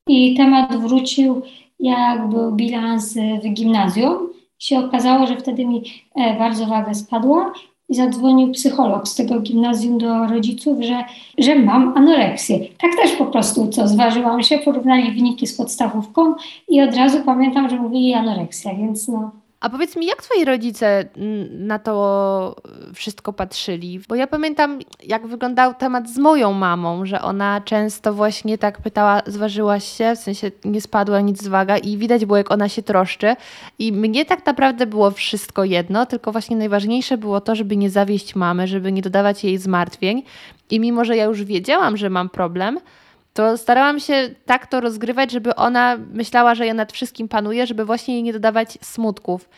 I 0.06 0.34
temat 0.34 0.76
wrócił, 0.76 1.42
jak 1.80 2.28
był 2.28 2.52
bilans 2.52 3.14
w 3.14 3.48
gimnazjum. 3.48 4.28
Się 4.58 4.78
okazało, 4.78 5.26
że 5.26 5.36
wtedy 5.36 5.66
mi 5.66 5.82
e, 6.14 6.38
bardzo 6.38 6.66
waga 6.66 6.94
spadła 6.94 7.52
i 7.90 7.94
zadzwonił 7.94 8.52
psycholog 8.52 9.08
z 9.08 9.14
tego 9.14 9.40
gimnazjum 9.40 9.98
do 9.98 10.26
rodziców, 10.26 10.78
że, 10.80 11.04
że 11.38 11.54
mam 11.54 11.96
anoreksję. 11.96 12.58
Tak 12.58 12.96
też 13.02 13.12
po 13.12 13.26
prostu, 13.26 13.68
co 13.68 13.88
zważyłam 13.88 14.42
się, 14.42 14.58
porównali 14.58 15.12
wyniki 15.12 15.46
z 15.46 15.56
podstawówką 15.56 16.34
i 16.68 16.82
od 16.82 16.94
razu 16.94 17.18
pamiętam, 17.24 17.70
że 17.70 17.76
mówili 17.76 18.14
anoreksja, 18.14 18.74
więc 18.74 19.08
no 19.08 19.30
a 19.60 19.70
powiedz 19.70 19.96
mi, 19.96 20.06
jak 20.06 20.22
twoi 20.22 20.44
rodzice 20.44 21.04
na 21.50 21.78
to 21.78 22.56
wszystko 22.94 23.32
patrzyli? 23.32 24.00
Bo 24.08 24.14
ja 24.14 24.26
pamiętam, 24.26 24.78
jak 25.06 25.26
wyglądał 25.26 25.74
temat 25.74 26.10
z 26.10 26.18
moją 26.18 26.52
mamą, 26.52 27.06
że 27.06 27.22
ona 27.22 27.60
często 27.60 28.14
właśnie 28.14 28.58
tak 28.58 28.82
pytała, 28.82 29.22
zważyłaś 29.26 29.84
się, 29.84 30.12
w 30.16 30.18
sensie 30.18 30.50
nie 30.64 30.80
spadła 30.80 31.20
nic 31.20 31.42
z 31.42 31.48
waga 31.48 31.78
i 31.78 31.96
widać 31.96 32.26
było, 32.26 32.36
jak 32.36 32.50
ona 32.50 32.68
się 32.68 32.82
troszczy. 32.82 33.36
I 33.78 33.92
mnie 33.92 34.24
tak 34.24 34.46
naprawdę 34.46 34.86
było 34.86 35.10
wszystko 35.10 35.64
jedno, 35.64 36.06
tylko 36.06 36.32
właśnie 36.32 36.56
najważniejsze 36.56 37.18
było 37.18 37.40
to, 37.40 37.54
żeby 37.54 37.76
nie 37.76 37.90
zawieść 37.90 38.34
mamy, 38.34 38.66
żeby 38.66 38.92
nie 38.92 39.02
dodawać 39.02 39.44
jej 39.44 39.58
zmartwień. 39.58 40.22
I 40.70 40.80
mimo, 40.80 41.04
że 41.04 41.16
ja 41.16 41.24
już 41.24 41.44
wiedziałam, 41.44 41.96
że 41.96 42.10
mam 42.10 42.28
problem, 42.28 42.78
to 43.40 43.58
starałam 43.58 44.00
się 44.00 44.30
tak 44.46 44.66
to 44.66 44.80
rozgrywać, 44.80 45.30
żeby 45.30 45.54
ona 45.54 45.96
myślała, 46.12 46.54
że 46.54 46.66
ja 46.66 46.74
nad 46.74 46.92
wszystkim 46.92 47.28
panuję, 47.28 47.66
żeby 47.66 47.84
właśnie 47.84 48.14
jej 48.14 48.22
nie 48.22 48.32
dodawać 48.32 48.78
smutków. 48.80 49.48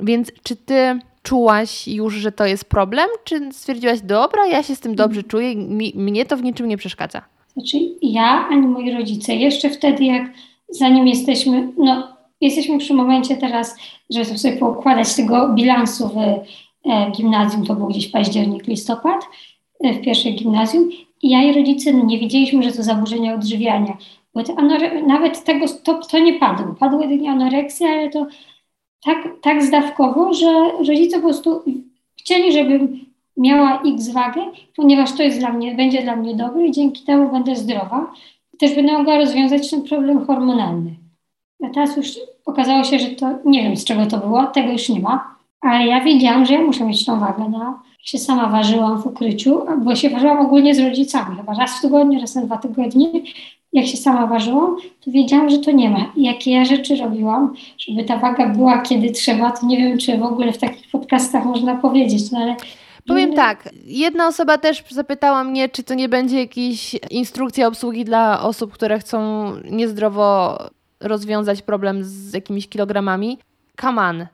Więc 0.00 0.32
czy 0.42 0.56
ty 0.56 0.98
czułaś 1.22 1.88
już, 1.88 2.14
że 2.14 2.32
to 2.32 2.46
jest 2.46 2.64
problem, 2.64 3.08
czy 3.24 3.52
stwierdziłaś, 3.52 4.00
dobra, 4.00 4.46
ja 4.46 4.62
się 4.62 4.76
z 4.76 4.80
tym 4.80 4.94
dobrze 4.94 5.22
czuję, 5.22 5.56
mi, 5.56 5.92
mnie 5.96 6.26
to 6.26 6.36
w 6.36 6.42
niczym 6.42 6.68
nie 6.68 6.76
przeszkadza? 6.76 7.22
Znaczy 7.52 7.78
ja 8.02 8.48
ani 8.50 8.66
moi 8.66 8.92
rodzice, 8.92 9.34
jeszcze 9.34 9.70
wtedy 9.70 10.04
jak 10.04 10.22
zanim 10.68 11.08
jesteśmy, 11.08 11.68
no 11.78 12.16
jesteśmy 12.40 12.78
przy 12.78 12.94
momencie 12.94 13.36
teraz, 13.36 13.76
żeby 14.10 14.38
sobie 14.38 14.56
poukładać 14.56 15.14
tego 15.14 15.48
bilansu 15.48 16.08
w 16.08 16.18
e, 16.18 17.10
gimnazjum, 17.10 17.66
to 17.66 17.74
był 17.74 17.86
gdzieś 17.86 18.08
październik, 18.08 18.66
listopad, 18.66 19.24
e, 19.84 19.94
w 19.94 20.00
pierwszej 20.00 20.34
gimnazjum 20.34 20.90
i 21.22 21.30
ja 21.30 21.42
i 21.42 21.52
rodzice 21.52 21.92
no, 21.92 22.04
nie 22.04 22.18
wiedzieliśmy, 22.18 22.62
że 22.62 22.72
to 22.72 22.82
zaburzenia 22.82 23.34
odżywiania. 23.34 23.96
Bo 24.34 24.42
nawet 25.06 25.44
tego 25.44 25.66
to, 25.82 25.94
to 25.94 26.18
nie 26.18 26.38
padło. 26.38 26.74
Padło 26.74 27.02
jedynie 27.02 27.30
anoreksja, 27.30 27.88
ale 27.88 28.10
to 28.10 28.26
tak, 29.04 29.28
tak 29.42 29.62
zdawkowo, 29.62 30.34
że 30.34 30.46
rodzice 30.78 31.16
po 31.16 31.22
prostu 31.22 31.62
chcieli, 32.18 32.52
żebym 32.52 33.06
miała 33.36 33.82
x 33.82 34.08
wagę, 34.08 34.42
ponieważ 34.76 35.12
to 35.12 35.22
jest 35.22 35.38
dla 35.38 35.52
mnie, 35.52 35.74
będzie 35.74 36.02
dla 36.02 36.16
mnie 36.16 36.34
dobre 36.34 36.66
i 36.66 36.72
dzięki 36.72 37.04
temu 37.04 37.32
będę 37.32 37.56
zdrowa. 37.56 38.12
I 38.54 38.56
też 38.56 38.74
będę 38.74 38.92
mogła 38.92 39.18
rozwiązać 39.18 39.70
ten 39.70 39.82
problem 39.82 40.26
hormonalny. 40.26 40.94
A 41.64 41.68
teraz 41.68 41.96
już 41.96 42.18
okazało 42.46 42.84
się, 42.84 42.98
że 42.98 43.06
to 43.06 43.38
nie 43.44 43.62
wiem 43.62 43.76
z 43.76 43.84
czego 43.84 44.06
to 44.06 44.18
było, 44.18 44.46
tego 44.46 44.72
już 44.72 44.88
nie 44.88 45.00
ma, 45.00 45.36
ale 45.60 45.86
ja 45.86 46.00
wiedziałam, 46.00 46.46
że 46.46 46.54
ja 46.54 46.60
muszę 46.60 46.84
mieć 46.84 47.04
tą 47.04 47.20
wagę 47.20 47.48
na 47.48 47.82
się 48.02 48.18
sama 48.18 48.48
ważyłam 48.48 49.02
w 49.02 49.06
ukryciu, 49.06 49.62
bo 49.84 49.96
się 49.96 50.10
ważyłam 50.10 50.38
ogólnie 50.38 50.74
z 50.74 50.78
rodzicami, 50.78 51.36
chyba 51.36 51.54
raz 51.54 51.78
w 51.78 51.80
tygodniu, 51.80 52.20
raz 52.20 52.34
na 52.34 52.42
dwa 52.42 52.56
tygodnie. 52.56 53.10
Jak 53.72 53.86
się 53.86 53.96
sama 53.96 54.26
ważyłam, 54.26 54.76
to 55.04 55.10
wiedziałam, 55.10 55.50
że 55.50 55.58
to 55.58 55.70
nie 55.70 55.90
ma. 55.90 56.12
I 56.16 56.22
jakie 56.22 56.50
ja 56.50 56.64
rzeczy 56.64 56.96
robiłam, 56.96 57.54
żeby 57.78 58.04
ta 58.04 58.16
waga 58.16 58.48
była 58.48 58.82
kiedy 58.82 59.10
trzeba, 59.10 59.50
to 59.50 59.66
nie 59.66 59.76
wiem, 59.76 59.98
czy 59.98 60.18
w 60.18 60.22
ogóle 60.22 60.52
w 60.52 60.58
takich 60.58 60.90
podcastach 60.90 61.44
można 61.44 61.76
powiedzieć, 61.76 62.30
no 62.30 62.38
ale 62.38 62.56
Powiem 63.06 63.34
tak, 63.34 63.68
jedna 63.84 64.26
osoba 64.26 64.58
też 64.58 64.84
zapytała 64.88 65.44
mnie, 65.44 65.68
czy 65.68 65.82
to 65.82 65.94
nie 65.94 66.08
będzie 66.08 66.40
jakaś 66.40 66.96
instrukcja 67.10 67.66
obsługi 67.66 68.04
dla 68.04 68.42
osób, 68.42 68.72
które 68.72 68.98
chcą 68.98 69.52
niezdrowo 69.70 70.58
rozwiązać 71.00 71.62
problem 71.62 72.04
z 72.04 72.32
jakimiś 72.34 72.68
kilogramami. 72.68 73.38
Kaman, 73.76 74.26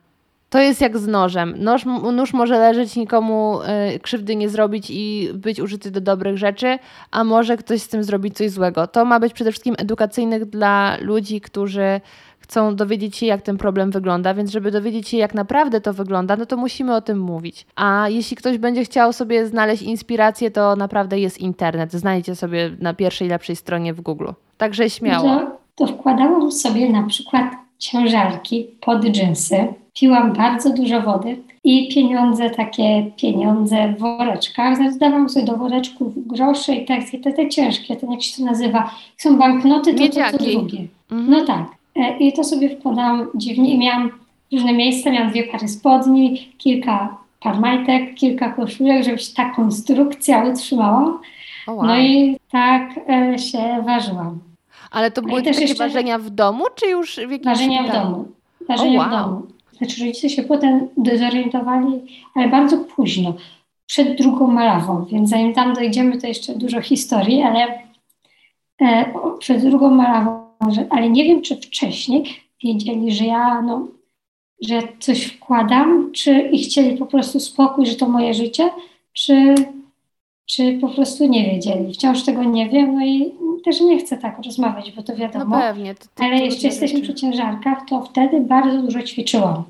to 0.56 0.60
jest 0.60 0.80
jak 0.80 0.98
z 0.98 1.06
nożem. 1.06 1.54
Noż, 1.58 1.84
nóż 2.12 2.32
może 2.32 2.58
leżeć, 2.58 2.96
nikomu 2.96 3.58
y, 3.94 3.98
krzywdy 3.98 4.36
nie 4.36 4.48
zrobić 4.48 4.86
i 4.90 5.30
być 5.34 5.60
użyty 5.60 5.90
do 5.90 6.00
dobrych 6.00 6.38
rzeczy, 6.38 6.78
a 7.10 7.24
może 7.24 7.56
ktoś 7.56 7.82
z 7.82 7.88
tym 7.88 8.04
zrobić 8.04 8.36
coś 8.36 8.50
złego. 8.50 8.86
To 8.86 9.04
ma 9.04 9.20
być 9.20 9.32
przede 9.32 9.50
wszystkim 9.50 9.74
edukacyjnych 9.78 10.44
dla 10.44 10.96
ludzi, 11.00 11.40
którzy 11.40 12.00
chcą 12.38 12.76
dowiedzieć 12.76 13.16
się, 13.16 13.26
jak 13.26 13.42
ten 13.42 13.56
problem 13.56 13.90
wygląda, 13.90 14.34
więc 14.34 14.50
żeby 14.50 14.70
dowiedzieć 14.70 15.08
się, 15.08 15.16
jak 15.16 15.34
naprawdę 15.34 15.80
to 15.80 15.92
wygląda, 15.92 16.36
no 16.36 16.46
to 16.46 16.56
musimy 16.56 16.94
o 16.94 17.00
tym 17.00 17.18
mówić. 17.20 17.66
A 17.76 18.08
jeśli 18.08 18.36
ktoś 18.36 18.58
będzie 18.58 18.84
chciał 18.84 19.12
sobie 19.12 19.46
znaleźć 19.46 19.82
inspirację, 19.82 20.50
to 20.50 20.76
naprawdę 20.76 21.18
jest 21.18 21.38
internet. 21.38 21.92
Znajdziecie 21.92 22.36
sobie 22.36 22.70
na 22.80 22.94
pierwszej 22.94 23.28
lepszej 23.28 23.56
stronie 23.56 23.94
w 23.94 24.00
Google. 24.00 24.28
Także 24.58 24.90
śmiało. 24.90 25.40
To, 25.74 25.86
wkładałam 25.86 26.52
sobie 26.52 26.92
na 26.92 27.02
przykład 27.02 27.65
ciężarki 27.78 28.66
pod 28.80 29.04
dżinsy 29.04 29.66
piłam 29.94 30.32
bardzo 30.32 30.70
dużo 30.72 31.00
wody 31.00 31.36
i 31.64 31.88
pieniądze, 31.94 32.50
takie 32.50 33.10
pieniądze 33.16 33.94
w 33.98 33.98
woreczkach. 33.98 34.92
Zdawałam 34.92 35.28
sobie 35.28 35.46
do 35.46 35.56
woreczków 35.56 36.26
grosze 36.26 36.74
i 36.74 36.84
tak, 36.84 37.00
te, 37.22 37.32
te 37.32 37.48
ciężkie, 37.48 37.96
ten 37.96 38.12
jak 38.12 38.22
się 38.22 38.36
to 38.36 38.44
nazywa, 38.44 38.90
są 39.16 39.38
banknoty, 39.38 39.94
to, 39.94 40.08
to 40.08 40.38
co 40.38 40.38
drugie. 40.38 40.86
Mhm. 41.10 41.30
No 41.30 41.44
tak. 41.44 41.66
E, 41.96 42.18
I 42.18 42.32
to 42.32 42.44
sobie 42.44 42.76
wkładałam 42.76 43.26
dziwnie 43.34 43.74
i 43.74 43.78
miałam 43.78 44.10
różne 44.52 44.72
miejsca, 44.72 45.10
miałam 45.10 45.30
dwie 45.30 45.44
pary 45.44 45.68
spodni, 45.68 46.48
kilka 46.58 47.16
par 47.40 47.60
majtek, 47.60 48.14
kilka 48.14 48.52
koszulek, 48.52 49.04
żeby 49.04 49.18
się 49.18 49.34
ta 49.34 49.50
konstrukcja 49.50 50.44
utrzymała. 50.44 51.20
Oh 51.66 51.76
wow. 51.76 51.86
No 51.86 51.98
i 51.98 52.36
tak 52.50 53.00
e, 53.08 53.38
się 53.38 53.82
ważyłam. 53.86 54.38
Ale 54.96 55.10
to 55.10 55.22
były 55.22 55.42
takie 55.42 55.60
jeszcze... 55.60 55.88
ważenia 55.88 56.18
w 56.18 56.30
domu, 56.30 56.64
czy 56.74 56.86
już 56.86 57.16
w 57.16 57.30
jakimś 57.30 57.44
Ważenia 57.44 57.82
w 57.82 57.92
domu. 57.92 58.28
Ważenia 58.68 59.00
oh, 59.00 59.10
wow. 59.10 59.24
w 59.24 59.24
domu. 59.24 59.46
Znaczy 59.72 60.00
rodzice 60.00 60.30
się 60.30 60.42
potem 60.42 60.88
dezorientowali, 60.96 62.02
ale 62.34 62.48
bardzo 62.48 62.78
późno, 62.78 63.34
przed 63.86 64.18
drugą 64.18 64.46
malawą, 64.46 65.04
więc 65.04 65.30
zanim 65.30 65.54
tam 65.54 65.74
dojdziemy, 65.74 66.20
to 66.20 66.26
jeszcze 66.26 66.54
dużo 66.54 66.80
historii, 66.80 67.42
ale 67.42 67.78
e, 68.80 69.12
przed 69.38 69.62
drugą 69.62 69.90
malawą, 69.90 70.46
że, 70.70 70.86
ale 70.90 71.10
nie 71.10 71.24
wiem, 71.24 71.42
czy 71.42 71.56
wcześniej 71.56 72.24
wiedzieli, 72.64 73.12
że 73.12 73.24
ja 73.24 73.62
no, 73.62 73.88
że 74.62 74.82
coś 74.98 75.24
wkładam, 75.24 76.12
czy 76.12 76.40
i 76.40 76.58
chcieli 76.58 76.96
po 76.96 77.06
prostu 77.06 77.40
spokój, 77.40 77.86
że 77.86 77.94
to 77.94 78.08
moje 78.08 78.34
życie, 78.34 78.70
czy, 79.12 79.54
czy 80.46 80.78
po 80.80 80.88
prostu 80.88 81.26
nie 81.26 81.50
wiedzieli. 81.50 81.94
Wciąż 81.94 82.24
tego 82.24 82.44
nie 82.44 82.68
wiem, 82.68 82.94
no 82.94 83.06
i 83.06 83.32
też 83.66 83.80
nie 83.80 83.98
chcę 83.98 84.16
tak 84.16 84.38
rozmawiać, 84.44 84.92
bo 84.92 85.02
to 85.02 85.16
wiadomo. 85.16 85.56
No 85.56 85.62
pewnie. 85.62 85.94
To, 85.94 86.04
to, 86.14 86.24
ale 86.24 86.36
jeszcze 86.36 86.66
jesteśmy 86.66 87.00
przy 87.00 87.14
ciężarkach, 87.14 87.78
to 87.88 88.02
wtedy 88.02 88.40
bardzo 88.40 88.82
dużo 88.82 89.02
ćwiczyłam. 89.02 89.64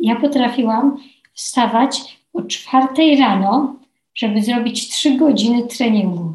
Ja 0.00 0.16
potrafiłam 0.16 0.96
wstawać 1.34 2.18
o 2.32 2.42
czwartej 2.42 3.16
rano, 3.16 3.76
żeby 4.14 4.42
zrobić 4.42 4.88
trzy 4.88 5.14
godziny 5.14 5.62
treningu. 5.62 6.34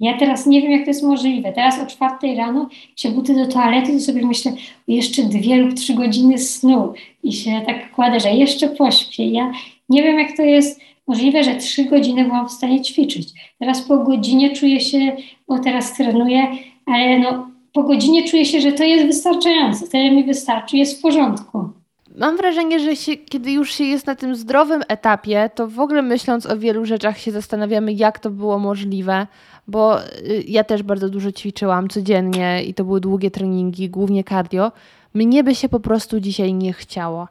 Ja 0.00 0.18
teraz 0.18 0.46
nie 0.46 0.62
wiem, 0.62 0.70
jak 0.70 0.80
to 0.80 0.90
jest 0.90 1.02
możliwe. 1.02 1.52
Teraz 1.52 1.80
o 1.80 1.86
czwartej 1.86 2.36
rano 2.36 2.68
się 2.96 3.10
budzę 3.10 3.34
do 3.34 3.46
toalety, 3.46 3.92
to 3.92 4.00
sobie 4.00 4.26
myślę, 4.26 4.52
jeszcze 4.88 5.22
dwie 5.22 5.56
lub 5.56 5.74
trzy 5.74 5.94
godziny 5.94 6.38
snu 6.38 6.94
i 7.22 7.32
się 7.32 7.62
tak 7.66 7.92
kładę, 7.92 8.20
że 8.20 8.30
jeszcze 8.30 8.68
pośpię. 8.68 9.30
Ja 9.30 9.52
nie 9.88 10.02
wiem, 10.02 10.18
jak 10.18 10.36
to 10.36 10.42
jest 10.42 10.80
możliwe, 11.10 11.44
że 11.44 11.54
trzy 11.54 11.84
godziny 11.84 12.24
byłam 12.24 12.48
w 12.48 12.52
stanie 12.52 12.82
ćwiczyć. 12.82 13.28
Teraz 13.58 13.82
po 13.82 13.98
godzinie 13.98 14.56
czuję 14.56 14.80
się, 14.80 15.16
bo 15.48 15.58
teraz 15.58 15.96
trenuję, 15.96 16.46
ale 16.86 17.18
no, 17.18 17.50
po 17.72 17.82
godzinie 17.82 18.28
czuję 18.28 18.44
się, 18.44 18.60
że 18.60 18.72
to 18.72 18.84
jest 18.84 19.06
wystarczające. 19.06 19.88
Tyle 19.88 20.10
mi 20.10 20.24
wystarczy, 20.24 20.76
jest 20.76 20.98
w 20.98 21.02
porządku. 21.02 21.68
Mam 22.16 22.36
wrażenie, 22.36 22.80
że 22.80 22.96
się, 22.96 23.16
kiedy 23.16 23.52
już 23.52 23.74
się 23.74 23.84
jest 23.84 24.06
na 24.06 24.14
tym 24.14 24.36
zdrowym 24.36 24.82
etapie, 24.88 25.50
to 25.54 25.68
w 25.68 25.80
ogóle 25.80 26.02
myśląc 26.02 26.46
o 26.46 26.58
wielu 26.58 26.84
rzeczach 26.84 27.18
się 27.18 27.30
zastanawiamy, 27.30 27.92
jak 27.92 28.18
to 28.18 28.30
było 28.30 28.58
możliwe, 28.58 29.26
bo 29.68 30.02
y, 30.02 30.04
ja 30.48 30.64
też 30.64 30.82
bardzo 30.82 31.08
dużo 31.08 31.32
ćwiczyłam 31.32 31.88
codziennie 31.88 32.64
i 32.64 32.74
to 32.74 32.84
były 32.84 33.00
długie 33.00 33.30
treningi, 33.30 33.90
głównie 33.90 34.24
cardio. 34.24 34.72
Mnie 35.14 35.44
by 35.44 35.54
się 35.54 35.68
po 35.68 35.80
prostu 35.80 36.20
dzisiaj 36.20 36.54
nie 36.54 36.72
chciało, 36.72 37.28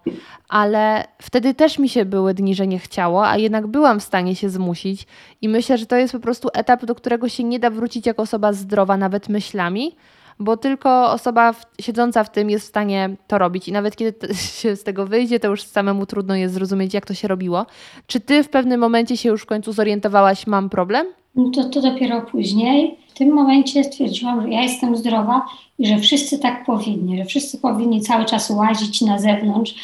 ale 0.50 1.08
wtedy 1.22 1.54
też 1.54 1.80
mi 1.80 1.90
się 1.90 2.06
były 2.06 2.34
dni, 2.34 2.56
że 2.56 2.68
nie 2.68 2.80
chciało, 2.80 3.28
a 3.28 3.38
jednak 3.38 3.68
byłam 3.68 4.00
w 4.00 4.04
stanie 4.04 4.36
się 4.36 4.50
zmusić 4.50 5.08
i 5.42 5.50
myślę, 5.50 5.78
że 5.78 5.86
to 5.86 5.96
jest 5.96 6.14
po 6.14 6.20
prostu 6.20 6.50
etap, 6.54 6.86
do 6.86 6.96
którego 6.96 7.30
się 7.30 7.44
nie 7.44 7.60
da 7.60 7.70
wrócić 7.70 8.06
jako 8.06 8.22
osoba 8.22 8.54
zdrowa, 8.54 8.98
nawet 8.98 9.30
myślami, 9.30 9.96
bo 10.40 10.58
tylko 10.58 11.12
osoba 11.12 11.54
w, 11.54 11.66
siedząca 11.80 12.24
w 12.24 12.32
tym 12.32 12.50
jest 12.50 12.66
w 12.66 12.70
stanie 12.70 13.10
to 13.28 13.38
robić. 13.38 13.68
I 13.68 13.72
nawet 13.72 13.96
kiedy 13.96 14.36
się 14.62 14.76
z 14.76 14.84
tego 14.84 15.06
wyjdzie, 15.06 15.40
to 15.40 15.48
już 15.48 15.64
samemu 15.64 16.06
trudno 16.06 16.36
jest 16.36 16.54
zrozumieć, 16.54 16.94
jak 16.94 17.06
to 17.06 17.14
się 17.14 17.28
robiło. 17.28 17.66
Czy 18.08 18.20
ty 18.20 18.44
w 18.44 18.50
pewnym 18.50 18.80
momencie 18.80 19.18
się 19.18 19.30
już 19.30 19.42
w 19.42 19.46
końcu 19.46 19.72
zorientowałaś, 19.72 20.48
mam 20.48 20.70
problem? 20.70 21.08
No 21.36 21.50
to, 21.50 21.64
to 21.64 21.82
dopiero 21.82 22.22
później. 22.22 22.98
W 23.10 23.14
tym 23.14 23.34
momencie 23.34 23.84
stwierdziłam, 23.84 24.42
że 24.42 24.50
ja 24.50 24.62
jestem 24.62 24.98
zdrowa 24.98 25.46
i 25.80 25.88
że 25.88 25.98
wszyscy 25.98 26.40
tak 26.40 26.66
powinni, 26.66 27.18
że 27.18 27.26
wszyscy 27.26 27.58
powinni 27.58 28.02
cały 28.02 28.26
czas 28.26 28.50
łazić 28.50 29.02
na 29.02 29.20
zewnątrz. 29.20 29.76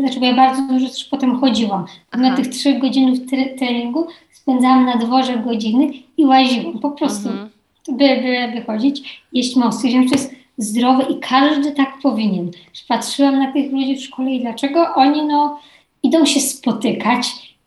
Znaczy, 0.00 0.20
bo 0.20 0.26
ja 0.26 0.36
bardzo 0.36 0.62
dużo 0.62 0.88
też 0.88 1.04
potem 1.04 1.40
chodziłam. 1.40 1.84
Aha. 2.10 2.22
Na 2.22 2.36
tych 2.36 2.48
trzech 2.48 2.80
godzinach 2.80 3.18
treningu 3.58 4.06
spędzałam 4.32 4.86
na 4.86 4.96
dworze 4.96 5.38
godziny 5.38 5.90
i 6.16 6.26
łaziłam. 6.26 6.78
Po 6.78 6.90
prostu, 6.90 7.28
mhm. 7.28 7.50
By, 7.88 8.22
by, 8.22 8.52
by 8.54 8.62
chodzić, 8.66 9.22
jeść 9.32 9.56
mosty. 9.56 9.88
Wiem, 9.88 10.02
że 10.02 10.08
to 10.08 10.14
jest 10.14 10.34
zdrowe 10.58 11.02
i 11.02 11.18
każdy 11.18 11.72
tak 11.72 11.92
powinien. 12.02 12.50
Patrzyłam 12.88 13.38
na 13.38 13.52
tych 13.52 13.72
ludzi 13.72 13.96
w 13.96 14.02
szkole 14.02 14.30
i 14.30 14.40
dlaczego 14.40 14.94
oni 14.94 15.22
no, 15.22 15.60
idą 16.02 16.24
się 16.26 16.40
spotykać, 16.40 17.26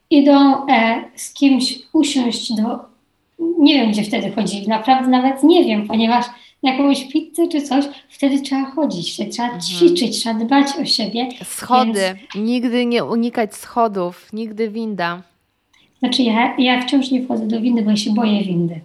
idą 0.10 0.68
e, 0.68 1.04
z 1.16 1.34
kimś 1.34 1.80
usiąść 1.94 2.54
do 2.54 2.92
nie 3.60 3.74
wiem, 3.74 3.92
gdzie 3.92 4.04
wtedy 4.04 4.32
chodzili. 4.32 4.68
Naprawdę 4.68 5.08
nawet 5.08 5.44
nie 5.44 5.66
wiem, 5.66 5.88
ponieważ 5.88 6.26
na 6.64 6.72
jakąś 6.72 7.08
pizzę 7.08 7.48
czy 7.48 7.62
coś, 7.62 7.86
wtedy 8.10 8.42
trzeba 8.42 8.66
chodzić, 8.66 9.14
wtedy 9.14 9.32
trzeba 9.32 9.48
mhm. 9.48 9.62
ćwiczyć, 9.62 10.20
trzeba 10.20 10.40
dbać 10.40 10.68
o 10.82 10.86
siebie. 10.86 11.30
Schody. 11.44 12.00
Więc... 12.34 12.48
Nigdy 12.48 12.86
nie 12.86 13.06
unikać 13.06 13.56
schodów, 13.56 14.34
nigdy 14.34 14.70
winda. 14.70 15.22
Znaczy 16.00 16.24
ja, 16.24 16.56
ja 16.58 16.82
wciąż 16.82 17.12
nie 17.12 17.24
wchodzę 17.24 17.48
do 17.48 17.62
windy, 17.62 17.82
bo 17.82 17.90
ja 17.90 17.98
się 17.98 18.14
boję 18.14 18.44
windy. 18.44 18.82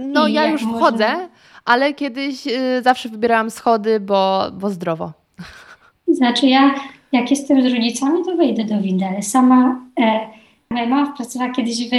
No 0.00 0.28
I 0.28 0.32
ja 0.32 0.46
już 0.46 0.62
wchodzę, 0.62 1.28
ale 1.64 1.94
kiedyś 1.94 2.46
y, 2.46 2.82
zawsze 2.82 3.08
wybierałam 3.08 3.50
schody, 3.50 4.00
bo, 4.00 4.50
bo 4.52 4.70
zdrowo. 4.70 5.12
Znaczy 6.08 6.46
ja, 6.46 6.74
jak 7.12 7.30
jestem 7.30 7.62
z 7.62 7.74
rodzicami, 7.74 8.24
to 8.24 8.36
wejdę 8.36 8.64
do 8.64 8.80
windy, 8.80 9.06
ale 9.06 9.22
sama 9.22 9.80
e, 10.00 10.20
moja 10.70 10.86
mama 10.86 11.12
pracowała 11.16 11.52
kiedyś 11.52 11.90
w 11.90 11.92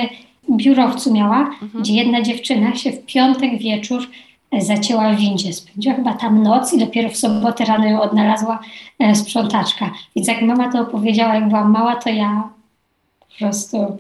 biurowcu 0.58 1.13
miała, 1.13 1.39
mhm. 1.39 1.69
gdzie 1.75 1.93
jedna 1.93 2.21
dziewczyna 2.21 2.75
się 2.75 2.91
w 2.91 3.06
piątek 3.06 3.58
wieczór 3.60 4.01
e, 4.51 4.62
zacięła 4.62 5.13
w 5.13 5.17
windzie. 5.17 5.54
Spędziła 5.54 5.95
chyba 5.95 6.13
tam 6.13 6.43
noc 6.43 6.73
i 6.73 6.80
dopiero 6.80 7.10
w 7.10 7.17
sobotę 7.17 7.65
rano 7.65 7.86
ją 7.86 8.01
odnalazła 8.01 8.60
e, 8.99 9.15
sprzątaczka. 9.15 9.91
Więc 10.15 10.27
jak 10.27 10.41
mama 10.41 10.71
to 10.71 10.80
opowiedziała, 10.80 11.36
jak 11.36 11.49
byłam 11.49 11.71
mała, 11.71 11.95
to 11.95 12.10
ja 12.10 12.49
po 13.19 13.25
prostu... 13.39 13.97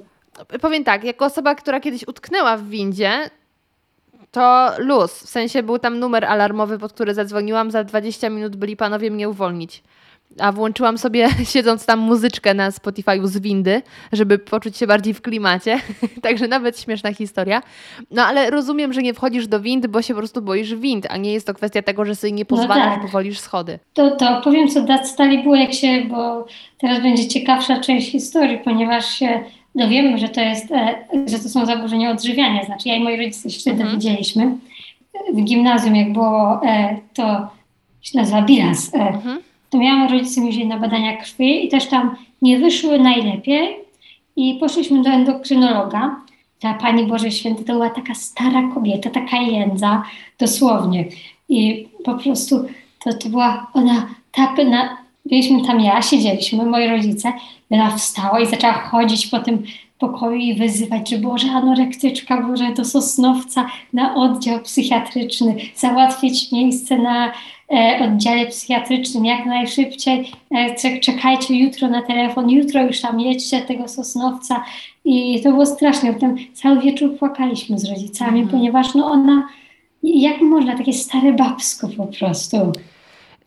Powiem 0.61 0.83
tak, 0.83 1.03
jako 1.03 1.25
osoba, 1.25 1.55
która 1.55 1.79
kiedyś 1.79 2.07
utknęła 2.07 2.57
w 2.57 2.67
windzie, 2.67 3.29
to 4.31 4.71
luz. 4.77 5.23
W 5.23 5.29
sensie 5.29 5.63
był 5.63 5.79
tam 5.79 5.99
numer 5.99 6.25
alarmowy, 6.25 6.79
pod 6.79 6.93
który 6.93 7.13
zadzwoniłam, 7.13 7.71
za 7.71 7.83
20 7.83 8.29
minut 8.29 8.55
byli 8.55 8.77
panowie 8.77 9.11
mnie 9.11 9.29
uwolnić 9.29 9.83
a 10.39 10.51
włączyłam 10.51 10.97
sobie, 10.97 11.29
siedząc 11.53 11.85
tam, 11.85 11.99
muzyczkę 11.99 12.53
na 12.53 12.71
Spotify 12.71 13.27
z 13.27 13.37
windy, 13.37 13.81
żeby 14.11 14.39
poczuć 14.39 14.77
się 14.77 14.87
bardziej 14.87 15.13
w 15.13 15.21
klimacie. 15.21 15.79
Także 16.23 16.47
nawet 16.47 16.79
śmieszna 16.79 17.13
historia. 17.13 17.61
No 18.11 18.23
ale 18.23 18.49
rozumiem, 18.49 18.93
że 18.93 19.01
nie 19.01 19.13
wchodzisz 19.13 19.47
do 19.47 19.59
windy, 19.59 19.87
bo 19.87 20.01
się 20.01 20.13
po 20.13 20.19
prostu 20.19 20.41
boisz 20.41 20.75
wind, 20.75 21.07
a 21.09 21.17
nie 21.17 21.33
jest 21.33 21.47
to 21.47 21.53
kwestia 21.53 21.81
tego, 21.81 22.05
że 22.05 22.15
sobie 22.15 22.33
nie 22.33 22.43
no 22.49 22.57
pozwalasz, 22.57 22.85
no 22.85 22.93
tak. 22.93 23.01
bo 23.01 23.07
wolisz 23.07 23.39
schody. 23.39 23.79
To, 23.93 24.11
to 24.11 24.41
powiem, 24.43 24.67
co 24.67 24.85
stali 25.03 25.43
było, 25.43 25.55
jak 25.55 25.73
się, 25.73 26.05
bo 26.09 26.45
teraz 26.77 27.01
będzie 27.01 27.27
ciekawsza 27.27 27.79
część 27.79 28.11
historii, 28.11 28.59
ponieważ 28.63 29.13
się 29.13 29.43
dowiemy, 29.75 30.17
że 30.17 30.29
to 30.29 30.41
jest, 30.41 30.71
e, 30.71 31.05
że 31.27 31.39
to 31.39 31.49
są 31.49 31.65
zaburzenia 31.65 32.11
odżywiania. 32.11 32.63
Znaczy 32.63 32.89
ja 32.89 32.95
i 32.95 33.03
moi 33.03 33.17
rodzice 33.17 33.49
się 33.49 33.59
wtedy 33.59 33.81
mhm. 33.81 33.89
dowiedzieliśmy. 33.89 34.57
W 35.33 35.43
gimnazjum, 35.43 35.95
jak 35.95 36.13
było 36.13 36.61
e, 36.65 36.97
to 37.13 37.47
się 38.01 38.17
nazywa 38.17 38.41
bilans. 38.41 38.95
E, 38.95 38.97
mhm 38.97 39.41
to 39.71 39.77
miałam 39.77 40.09
rodzice 40.09 40.41
mi 40.41 40.67
na 40.67 40.79
badania 40.79 41.17
krwi 41.17 41.65
i 41.65 41.69
też 41.69 41.87
tam 41.87 42.15
nie 42.41 42.59
wyszły 42.59 42.99
najlepiej 42.99 43.77
i 44.35 44.57
poszliśmy 44.59 45.01
do 45.01 45.09
endokrynologa. 45.09 46.15
Ta 46.59 46.73
Pani 46.73 47.05
Boże 47.05 47.31
Święty 47.31 47.63
to 47.63 47.73
była 47.73 47.89
taka 47.89 48.15
stara 48.15 48.69
kobieta, 48.73 49.09
taka 49.09 49.37
jędza, 49.37 50.03
dosłownie. 50.39 51.05
I 51.49 51.87
po 52.03 52.13
prostu 52.13 52.65
to, 53.03 53.13
to 53.13 53.29
była 53.29 53.67
ona 53.73 54.07
tak, 54.31 54.57
na, 54.57 54.97
byliśmy 55.25 55.67
tam 55.67 55.79
ja, 55.79 56.01
siedzieliśmy, 56.01 56.65
moi 56.65 56.87
rodzice, 56.87 57.33
ona 57.71 57.97
wstała 57.97 58.39
i 58.39 58.47
zaczęła 58.47 58.73
chodzić 58.73 59.27
po 59.27 59.39
tym 59.39 59.63
pokoju 60.01 60.35
i 60.35 60.55
wyzywać, 60.55 61.09
że 61.09 61.17
Boże 61.17 61.47
anorektyczka, 61.51 62.41
Boże 62.41 62.73
do 62.73 62.85
Sosnowca 62.85 63.65
na 63.93 64.15
oddział 64.15 64.59
psychiatryczny, 64.59 65.55
załatwić 65.75 66.51
miejsce 66.51 66.97
na 66.97 67.31
e, 67.73 67.99
oddziale 68.03 68.45
psychiatrycznym 68.45 69.25
jak 69.25 69.45
najszybciej, 69.45 70.31
e, 70.51 70.99
czekajcie 70.99 71.55
jutro 71.55 71.87
na 71.87 72.01
telefon, 72.01 72.49
jutro 72.49 72.83
już 72.83 73.01
tam 73.01 73.19
jedźcie 73.19 73.61
tego 73.61 73.87
Sosnowca 73.87 74.63
i 75.05 75.41
to 75.43 75.49
było 75.51 75.65
straszne. 75.65 76.13
Potem 76.13 76.35
cały 76.53 76.81
wieczór 76.81 77.17
płakaliśmy 77.17 77.79
z 77.79 77.89
rodzicami, 77.89 78.41
mhm. 78.41 78.47
ponieważ 78.47 78.95
no 78.95 79.05
ona, 79.05 79.47
jak 80.03 80.41
można, 80.41 80.77
takie 80.77 80.93
stare 80.93 81.33
babsko 81.33 81.87
po 81.97 82.05
prostu. 82.07 82.57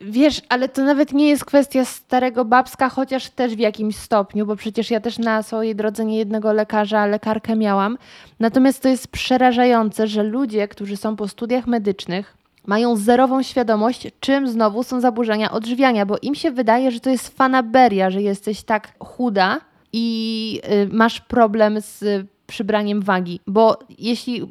Wiesz, 0.00 0.42
ale 0.48 0.68
to 0.68 0.84
nawet 0.84 1.12
nie 1.12 1.28
jest 1.28 1.44
kwestia 1.44 1.84
starego 1.84 2.44
babska, 2.44 2.88
chociaż 2.88 3.30
też 3.30 3.54
w 3.54 3.58
jakimś 3.58 3.96
stopniu, 3.96 4.46
bo 4.46 4.56
przecież 4.56 4.90
ja 4.90 5.00
też 5.00 5.18
na 5.18 5.42
swojej 5.42 5.76
drodze 5.76 6.04
nie 6.04 6.18
jednego 6.18 6.52
lekarza, 6.52 7.06
lekarkę 7.06 7.56
miałam. 7.56 7.98
Natomiast 8.40 8.82
to 8.82 8.88
jest 8.88 9.08
przerażające, 9.08 10.06
że 10.06 10.22
ludzie, 10.22 10.68
którzy 10.68 10.96
są 10.96 11.16
po 11.16 11.28
studiach 11.28 11.66
medycznych, 11.66 12.36
mają 12.66 12.96
zerową 12.96 13.42
świadomość, 13.42 14.08
czym 14.20 14.48
znowu 14.48 14.82
są 14.82 15.00
zaburzenia 15.00 15.50
odżywiania, 15.50 16.06
bo 16.06 16.16
im 16.22 16.34
się 16.34 16.50
wydaje, 16.50 16.90
że 16.90 17.00
to 17.00 17.10
jest 17.10 17.28
fanaberia, 17.28 18.10
że 18.10 18.22
jesteś 18.22 18.62
tak 18.62 18.92
chuda 18.98 19.60
i 19.92 20.60
y, 20.72 20.88
masz 20.92 21.20
problem 21.20 21.80
z 21.80 22.26
przybraniem 22.46 23.02
wagi. 23.02 23.40
Bo 23.46 23.78
jeśli 23.98 24.48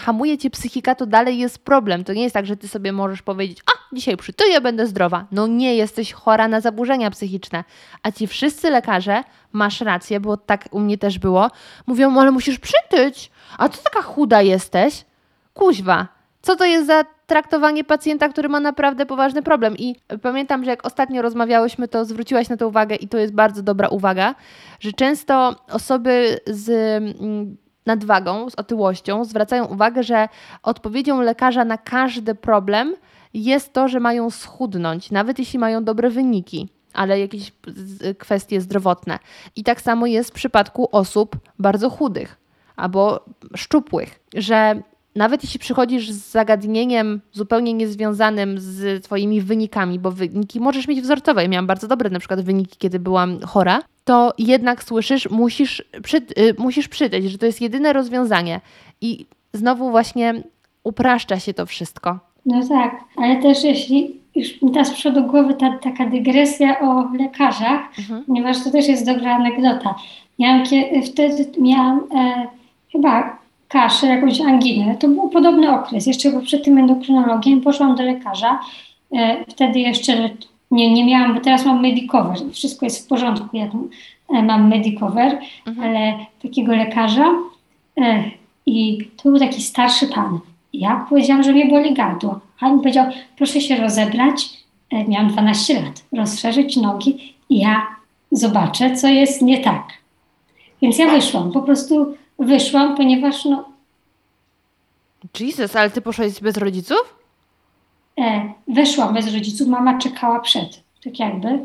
hamuje 0.00 0.38
cię 0.38 0.50
psychika, 0.50 0.94
to 0.94 1.06
dalej 1.06 1.38
jest 1.38 1.58
problem. 1.58 2.04
To 2.04 2.12
nie 2.12 2.22
jest 2.22 2.34
tak, 2.34 2.46
że 2.46 2.56
ty 2.56 2.68
sobie 2.68 2.92
możesz 2.92 3.22
powiedzieć, 3.22 3.58
a 3.66 3.94
dzisiaj 3.94 4.16
przytyję, 4.16 4.60
będę 4.60 4.86
zdrowa. 4.86 5.26
No 5.32 5.46
nie, 5.46 5.76
jesteś 5.76 6.12
chora 6.12 6.48
na 6.48 6.60
zaburzenia 6.60 7.10
psychiczne. 7.10 7.64
A 8.02 8.12
ci 8.12 8.26
wszyscy 8.26 8.70
lekarze, 8.70 9.22
masz 9.52 9.80
rację, 9.80 10.20
bo 10.20 10.36
tak 10.36 10.68
u 10.70 10.80
mnie 10.80 10.98
też 10.98 11.18
było, 11.18 11.50
mówią, 11.86 12.20
ale 12.20 12.30
musisz 12.30 12.58
przytyć. 12.58 13.30
A 13.58 13.68
co 13.68 13.82
taka 13.82 14.02
chuda 14.02 14.42
jesteś? 14.42 15.04
Kuźwa, 15.54 16.08
co 16.42 16.56
to 16.56 16.64
jest 16.64 16.86
za 16.86 17.04
traktowanie 17.26 17.84
pacjenta, 17.84 18.28
który 18.28 18.48
ma 18.48 18.60
naprawdę 18.60 19.06
poważny 19.06 19.42
problem. 19.42 19.76
I 19.78 19.96
pamiętam, 20.22 20.64
że 20.64 20.70
jak 20.70 20.86
ostatnio 20.86 21.22
rozmawiałyśmy, 21.22 21.88
to 21.88 22.04
zwróciłaś 22.04 22.48
na 22.48 22.56
to 22.56 22.68
uwagę 22.68 22.96
i 22.96 23.08
to 23.08 23.18
jest 23.18 23.34
bardzo 23.34 23.62
dobra 23.62 23.88
uwaga, 23.88 24.34
że 24.80 24.92
często 24.92 25.56
osoby 25.70 26.40
z 26.46 26.70
nadwagą, 27.88 28.50
z 28.50 28.54
otyłością, 28.54 29.24
zwracają 29.24 29.64
uwagę, 29.64 30.02
że 30.02 30.28
odpowiedzią 30.62 31.20
lekarza 31.20 31.64
na 31.64 31.78
każdy 31.78 32.34
problem 32.34 32.94
jest 33.34 33.72
to, 33.72 33.88
że 33.88 34.00
mają 34.00 34.30
schudnąć, 34.30 35.10
nawet 35.10 35.38
jeśli 35.38 35.58
mają 35.58 35.84
dobre 35.84 36.10
wyniki, 36.10 36.68
ale 36.92 37.20
jakieś 37.20 37.52
kwestie 38.18 38.60
zdrowotne. 38.60 39.18
I 39.56 39.64
tak 39.64 39.80
samo 39.80 40.06
jest 40.06 40.30
w 40.30 40.32
przypadku 40.32 40.88
osób 40.92 41.36
bardzo 41.58 41.90
chudych 41.90 42.36
albo 42.76 43.24
szczupłych, 43.56 44.20
że 44.34 44.82
nawet 45.16 45.42
jeśli 45.42 45.60
przychodzisz 45.60 46.10
z 46.10 46.30
zagadnieniem 46.30 47.20
zupełnie 47.32 47.74
niezwiązanym 47.74 48.58
z 48.58 49.04
Twoimi 49.04 49.40
wynikami, 49.40 49.98
bo 49.98 50.10
wyniki 50.10 50.60
możesz 50.60 50.88
mieć 50.88 51.00
wzorcowe. 51.00 51.42
Ja 51.42 51.48
miałam 51.48 51.66
bardzo 51.66 51.88
dobre 51.88 52.10
na 52.10 52.18
przykład 52.18 52.40
wyniki, 52.40 52.76
kiedy 52.78 52.98
byłam 52.98 53.40
chora, 53.40 53.82
to 54.08 54.32
jednak 54.38 54.84
słyszysz, 54.84 55.30
musisz, 55.30 55.84
przy, 56.02 56.16
y, 56.16 56.54
musisz 56.58 56.88
przytyć, 56.88 57.30
że 57.30 57.38
to 57.38 57.46
jest 57.46 57.60
jedyne 57.60 57.92
rozwiązanie. 57.92 58.60
I 59.00 59.26
znowu 59.52 59.90
właśnie 59.90 60.34
upraszcza 60.84 61.40
się 61.40 61.54
to 61.54 61.66
wszystko. 61.66 62.18
No 62.46 62.68
tak, 62.68 63.04
ale 63.16 63.36
też 63.36 63.64
jeśli 63.64 64.16
już 64.34 64.62
mi 64.62 64.70
ta 64.70 64.84
z 64.84 64.90
przodu 64.90 65.24
głowy 65.24 65.54
ta, 65.54 65.78
taka 65.78 66.06
dygresja 66.06 66.80
o 66.80 67.14
lekarzach, 67.14 67.80
mhm. 67.98 68.24
ponieważ 68.24 68.64
to 68.64 68.70
też 68.70 68.88
jest 68.88 69.06
dobra 69.06 69.36
anegdota. 69.36 69.94
Miałam, 70.38 70.62
wtedy 71.06 71.46
miałam 71.60 71.98
e, 71.98 72.46
chyba 72.92 73.38
kaszę, 73.68 74.06
jakąś 74.06 74.40
anginę. 74.40 74.96
To 74.96 75.08
był 75.08 75.28
podobny 75.28 75.70
okres. 75.74 76.06
Jeszcze 76.06 76.40
przed 76.40 76.64
tym 76.64 76.78
endokrynologiem 76.78 77.60
poszłam 77.60 77.96
do 77.96 78.02
lekarza. 78.02 78.60
E, 79.12 79.44
wtedy 79.48 79.78
jeszcze 79.78 80.30
nie, 80.70 80.92
nie 80.94 81.06
miałam, 81.06 81.34
bo 81.34 81.40
teraz 81.40 81.64
mam 81.64 81.82
Medicover. 81.82 82.36
Wszystko 82.52 82.86
jest 82.86 83.04
w 83.04 83.08
porządku. 83.08 83.56
Ja 83.56 83.68
tam 83.68 83.88
e, 84.28 84.42
mam 84.42 84.68
Medicover, 84.68 85.38
mhm. 85.66 85.88
ale 85.88 86.26
takiego 86.42 86.76
lekarza 86.76 87.28
e, 88.00 88.24
i 88.66 89.08
to 89.16 89.28
był 89.28 89.38
taki 89.38 89.62
starszy 89.62 90.06
pan. 90.06 90.38
Ja 90.72 91.06
powiedziałam, 91.08 91.42
że 91.42 91.52
mnie 91.52 91.66
boli 91.66 91.94
gardło. 91.94 92.40
A 92.60 92.66
on 92.66 92.78
powiedział, 92.78 93.06
proszę 93.36 93.60
się 93.60 93.76
rozebrać. 93.76 94.50
Miałam 95.08 95.28
12 95.28 95.82
lat. 95.82 96.04
Rozszerzyć 96.12 96.76
nogi 96.76 97.34
i 97.48 97.58
ja 97.58 97.86
zobaczę, 98.32 98.96
co 98.96 99.08
jest 99.08 99.42
nie 99.42 99.58
tak. 99.58 99.84
Więc 100.82 100.98
ja 100.98 101.10
wyszłam. 101.10 101.52
Po 101.52 101.62
prostu 101.62 102.16
wyszłam, 102.38 102.96
ponieważ 102.96 103.44
no... 103.44 103.64
Jesus, 105.40 105.76
ale 105.76 105.90
ty 105.90 106.00
poszłaś 106.00 106.40
bez 106.40 106.56
rodziców? 106.56 107.17
E, 108.18 108.52
weszłam 108.68 109.14
bez 109.14 109.34
rodziców, 109.34 109.68
mama 109.68 109.98
czekała 109.98 110.40
przed, 110.40 110.82
tak 111.04 111.18
jakby. 111.18 111.58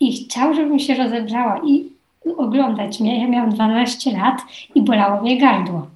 I 0.00 0.12
chciał, 0.12 0.54
żebym 0.54 0.78
się 0.78 0.94
rozebrała 0.94 1.60
i 1.66 1.84
oglądać 2.36 3.00
mnie. 3.00 3.22
Ja 3.22 3.28
miałam 3.28 3.50
12 3.50 4.12
lat 4.12 4.42
i 4.74 4.82
bolało 4.82 5.22
mnie 5.22 5.38
gardło. 5.38 5.86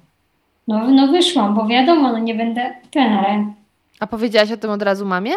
No, 0.67 0.87
no 0.91 1.07
wyszłam, 1.07 1.55
bo 1.55 1.67
wiadomo, 1.67 2.11
no 2.11 2.19
nie 2.19 2.35
będę 2.35 2.75
trenerem. 2.91 3.53
A 3.99 4.07
powiedziałaś 4.07 4.51
o 4.51 4.57
tym 4.57 4.69
od 4.71 4.81
razu 4.81 5.05
mamie? 5.05 5.31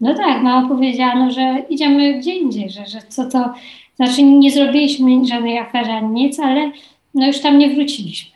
No 0.00 0.14
tak, 0.14 0.42
mama 0.42 0.68
powiedziała, 0.68 1.14
no, 1.14 1.30
że 1.30 1.62
idziemy 1.68 2.14
gdzie 2.14 2.34
indziej, 2.36 2.70
że, 2.70 2.86
że 2.86 2.98
co 3.08 3.28
to, 3.28 3.54
znaczy 3.96 4.22
nie 4.22 4.50
zrobiliśmy 4.50 5.24
żadnej 5.24 5.58
afery 5.58 5.92
ani 5.92 6.08
nic, 6.08 6.40
ale 6.40 6.70
no 7.14 7.26
już 7.26 7.40
tam 7.40 7.58
nie 7.58 7.74
wróciliśmy. 7.74 8.35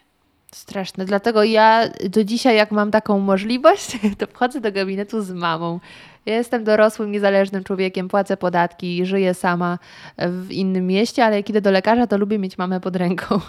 Straszne. 0.54 1.04
Dlatego 1.04 1.44
ja 1.44 1.88
do 2.10 2.24
dzisiaj, 2.24 2.56
jak 2.56 2.70
mam 2.70 2.90
taką 2.90 3.18
możliwość, 3.18 3.98
to 4.18 4.26
wchodzę 4.26 4.60
do 4.60 4.72
gabinetu 4.72 5.22
z 5.22 5.32
mamą. 5.32 5.80
Ja 6.26 6.34
jestem 6.34 6.64
dorosłym, 6.64 7.12
niezależnym 7.12 7.64
człowiekiem, 7.64 8.08
płacę 8.08 8.36
podatki, 8.36 9.06
żyję 9.06 9.34
sama 9.34 9.78
w 10.18 10.52
innym 10.52 10.86
mieście, 10.86 11.24
ale 11.24 11.36
jak 11.36 11.50
idę 11.50 11.60
do 11.60 11.70
lekarza, 11.70 12.06
to 12.06 12.18
lubię 12.18 12.38
mieć 12.38 12.58
mamę 12.58 12.80
pod 12.80 12.96
ręką. 12.96 13.40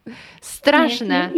Straszne. 0.40 1.30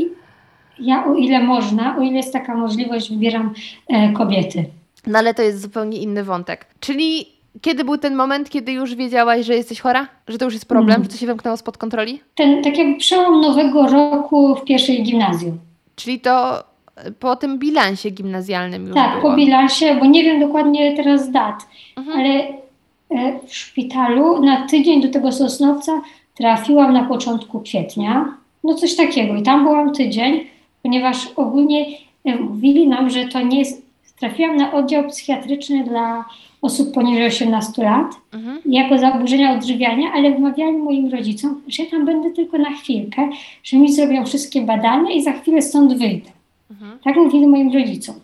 Ja, 0.79 1.07
o 1.07 1.15
ile 1.15 1.41
można, 1.41 1.97
o 1.99 2.01
ile 2.01 2.17
jest 2.17 2.33
taka 2.33 2.55
możliwość, 2.55 3.11
wybieram 3.11 3.55
e, 3.89 4.13
kobiety. 4.13 4.65
No 5.07 5.19
ale 5.19 5.35
to 5.35 5.43
jest 5.43 5.61
zupełnie 5.61 5.99
inny 5.99 6.25
wątek. 6.25 6.67
Czyli 6.81 7.27
kiedy 7.61 7.85
był 7.85 7.99
ten 7.99 8.15
moment, 8.15 8.51
kiedy 8.51 8.73
już 8.73 8.95
wiedziałaś, 8.95 9.47
że 9.47 9.55
jesteś 9.55 9.81
chora? 9.81 10.07
Że 10.29 10.38
to 10.38 10.45
już 10.45 10.55
jest 10.55 10.67
problem? 10.67 10.97
Mm. 10.97 11.05
Że 11.05 11.11
to 11.11 11.17
się 11.17 11.27
wymknęło 11.27 11.57
spod 11.57 11.79
kontroli? 11.79 12.21
Ten 12.35 12.62
tak 12.62 12.79
jakby 12.79 12.99
przełom 12.99 13.41
nowego 13.41 13.87
roku 13.87 14.55
w 14.55 14.65
pierwszej 14.65 15.03
gimnazjum. 15.03 15.59
Czyli 15.97 16.21
to 16.21 16.65
po 17.21 17.37
tym 17.37 17.59
bilansie 17.59 18.11
gimnazjalnym 18.11 18.87
już 18.87 18.95
Tak, 18.95 19.11
było. 19.11 19.31
po 19.31 19.37
bilansie, 19.37 19.97
bo 20.01 20.07
nie 20.07 20.25
wiem 20.25 20.41
dokładnie 20.41 20.97
teraz 20.97 21.31
dat, 21.31 21.67
mhm. 21.97 22.19
ale 22.19 22.31
e, 23.11 23.38
w 23.47 23.55
szpitalu 23.55 24.45
na 24.45 24.67
tydzień 24.67 25.03
do 25.03 25.09
tego 25.09 25.33
Sosnowca 25.33 26.01
trafiłam 26.35 26.93
na 26.93 27.05
początku 27.05 27.61
kwietnia. 27.61 28.35
No 28.65 28.75
coś 28.75 28.97
takiego. 28.97 29.35
I 29.35 29.43
tam 29.43 29.65
byłam 29.65 29.93
tydzień, 29.93 30.47
ponieważ 30.83 31.29
ogólnie 31.37 31.87
e, 32.25 32.37
mówili 32.37 32.88
nam, 32.88 33.11
że 33.11 33.25
to 33.25 33.41
nie 33.41 33.59
jest... 33.59 33.82
Trafiłam 34.23 34.57
na 34.57 34.73
oddział 34.73 35.09
psychiatryczny 35.09 35.85
dla 35.85 36.25
osób 36.63 36.95
poniżej 36.95 37.27
18 37.27 37.83
lat 37.83 38.07
mhm. 38.33 38.61
jako 38.67 38.99
zaburzenia 38.99 39.53
odżywiania, 39.53 40.13
ale 40.15 40.31
wmawiali 40.31 40.77
moim 40.77 41.11
rodzicom, 41.11 41.61
że 41.69 41.83
ja 41.83 41.91
tam 41.91 42.07
będę 42.07 42.31
tylko 42.31 42.59
na 42.59 42.71
chwilkę, 42.71 43.29
że 43.65 43.77
mi 43.77 43.93
zrobią 43.93 44.27
wszystkie 44.27 44.63
badania 44.63 45.11
i 45.11 45.23
za 45.23 45.33
chwilę 45.33 45.63
stąd 45.63 45.99
wyjdę. 45.99 46.31
Mhm. 46.71 46.99
Tak 47.05 47.17
mówili 47.17 47.47
moim 47.47 47.73
rodzicom. 47.73 48.15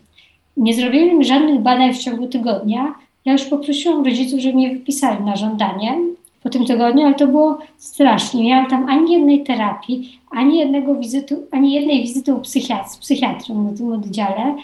Nie 0.57 0.75
zrobili 0.75 1.15
mi 1.15 1.25
żadnych 1.25 1.61
badań 1.61 1.95
w 1.95 1.99
ciągu 1.99 2.27
tygodnia. 2.27 2.95
Ja 3.25 3.33
już 3.33 3.45
poprosiłam 3.45 4.05
rodziców, 4.05 4.41
żeby 4.41 4.55
mnie 4.55 4.71
wypisali 4.71 5.25
na 5.25 5.37
żądanie 5.37 5.99
po 6.43 6.49
tym 6.49 6.67
tygodniu, 6.67 7.07
ale 7.07 7.15
to 7.15 7.27
było 7.27 7.59
strasznie. 7.77 8.43
Nie 8.43 8.51
miałam 8.51 8.71
tam 8.71 8.89
ani 8.89 9.13
jednej 9.13 9.45
terapii, 9.45 10.19
ani 10.31 10.59
jednego 10.59 10.95
wizytu, 10.95 11.47
ani 11.51 11.73
jednej 11.73 12.03
wizyty 12.03 12.35
u 12.35 12.41
psychiatr, 12.41 12.91
z 12.91 12.97
psychiatrą 12.97 13.63
na 13.63 13.77
tym 13.77 13.93
oddziale. 13.93 14.57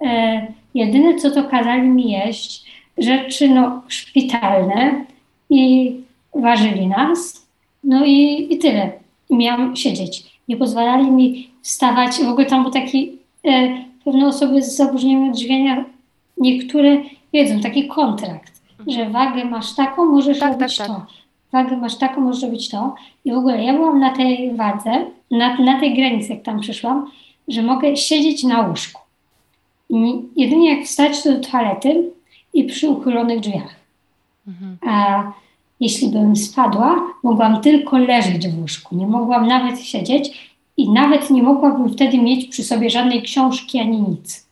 E, 0.00 0.57
jedyne, 0.74 1.14
co 1.14 1.30
to 1.30 1.44
kazali 1.44 1.88
mi 1.88 2.12
jeść, 2.12 2.64
rzeczy 2.98 3.48
no, 3.48 3.82
szpitalne 3.88 5.04
i 5.50 5.94
ważyli 6.34 6.86
nas. 6.86 7.48
No 7.84 8.04
i, 8.04 8.46
i 8.50 8.58
tyle. 8.58 8.92
I 9.30 9.36
miałam 9.36 9.76
siedzieć. 9.76 10.24
Nie 10.48 10.56
pozwalali 10.56 11.10
mi 11.10 11.50
wstawać. 11.62 12.16
W 12.16 12.28
ogóle 12.28 12.46
tam 12.46 12.62
był 12.62 12.72
taki, 12.72 13.18
e, 13.44 13.84
pewne 14.04 14.26
osoby 14.26 14.62
z 14.62 14.76
zaburzeniami 14.76 15.30
odżywiania, 15.30 15.84
niektóre 16.36 16.96
wiedzą, 17.32 17.60
taki 17.60 17.88
kontrakt, 17.88 18.52
mhm. 18.78 18.90
że 18.90 19.10
wagę 19.10 19.44
masz 19.44 19.74
taką, 19.74 20.04
możesz 20.04 20.38
tak, 20.38 20.52
robić 20.52 20.76
tak, 20.76 20.86
to. 20.86 20.94
Tak. 20.94 21.06
Wagę 21.52 21.76
masz 21.76 21.98
taką, 21.98 22.20
możesz 22.20 22.42
robić 22.42 22.68
to. 22.68 22.94
I 23.24 23.32
w 23.32 23.36
ogóle 23.36 23.64
ja 23.64 23.72
byłam 23.72 24.00
na 24.00 24.10
tej 24.16 24.54
wadze, 24.54 25.04
na, 25.30 25.56
na 25.56 25.80
tej 25.80 25.94
granicy, 25.94 26.32
jak 26.32 26.42
tam 26.42 26.60
przyszłam, 26.60 27.10
że 27.48 27.62
mogę 27.62 27.96
siedzieć 27.96 28.44
na 28.44 28.68
łóżku. 28.68 29.00
I 29.90 30.22
jedynie 30.36 30.76
jak 30.76 30.86
wstać 30.86 31.24
do 31.24 31.40
toalety, 31.40 32.10
i 32.52 32.64
przy 32.64 32.88
uchylonych 32.88 33.40
drzwiach. 33.40 33.74
Mhm. 34.48 34.78
A 34.86 35.22
jeśli 35.80 36.08
bym 36.08 36.36
spadła, 36.36 37.00
mogłam 37.22 37.60
tylko 37.60 37.98
leżeć 37.98 38.48
w 38.48 38.60
łóżku, 38.60 38.96
nie 38.96 39.06
mogłam 39.06 39.46
nawet 39.46 39.80
siedzieć 39.80 40.52
i 40.76 40.90
nawet 40.90 41.30
nie 41.30 41.42
mogłabym 41.42 41.92
wtedy 41.92 42.18
mieć 42.18 42.46
przy 42.46 42.64
sobie 42.64 42.90
żadnej 42.90 43.22
książki 43.22 43.78
ani 43.78 44.00
nic. 44.00 44.48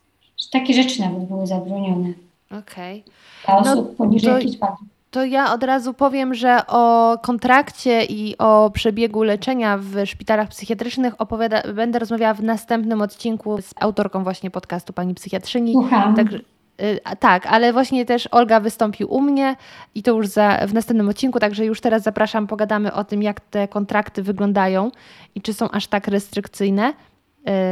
Takie 0.50 0.74
rzeczy 0.74 1.00
nawet 1.00 1.24
były 1.24 1.46
zabronione. 1.46 2.12
Okej. 2.50 3.02
Okay. 3.44 3.62
Dla 3.62 3.72
osób 3.72 3.86
no, 3.88 3.94
poniżej 3.96 4.56
to. 4.60 4.76
To 5.10 5.24
ja 5.24 5.52
od 5.52 5.62
razu 5.62 5.94
powiem, 5.94 6.34
że 6.34 6.66
o 6.66 7.18
kontrakcie 7.22 8.04
i 8.04 8.38
o 8.38 8.70
przebiegu 8.70 9.22
leczenia 9.22 9.78
w 9.78 10.06
szpitalach 10.06 10.48
psychiatrycznych 10.48 11.20
opowiada, 11.20 11.62
będę 11.74 11.98
rozmawiała 11.98 12.34
w 12.34 12.42
następnym 12.42 13.02
odcinku 13.02 13.62
z 13.62 13.74
autorką 13.80 14.24
właśnie 14.24 14.50
podcastu 14.50 14.92
pani 14.92 15.14
psychiatrzyni. 15.14 15.72
Słucham. 15.72 16.14
Także, 16.14 16.38
Y, 16.82 17.00
tak, 17.18 17.46
ale 17.46 17.72
właśnie 17.72 18.04
też 18.04 18.28
Olga 18.30 18.60
wystąpi 18.60 19.04
u 19.04 19.20
mnie 19.20 19.56
i 19.94 20.02
to 20.02 20.16
już 20.16 20.26
za, 20.26 20.58
w 20.66 20.74
następnym 20.74 21.08
odcinku, 21.08 21.40
także 21.40 21.64
już 21.64 21.80
teraz 21.80 22.02
zapraszam, 22.02 22.46
pogadamy 22.46 22.92
o 22.92 23.04
tym, 23.04 23.22
jak 23.22 23.40
te 23.40 23.68
kontrakty 23.68 24.22
wyglądają 24.22 24.90
i 25.34 25.42
czy 25.42 25.54
są 25.54 25.70
aż 25.70 25.86
tak 25.86 26.08
restrykcyjne 26.08 26.92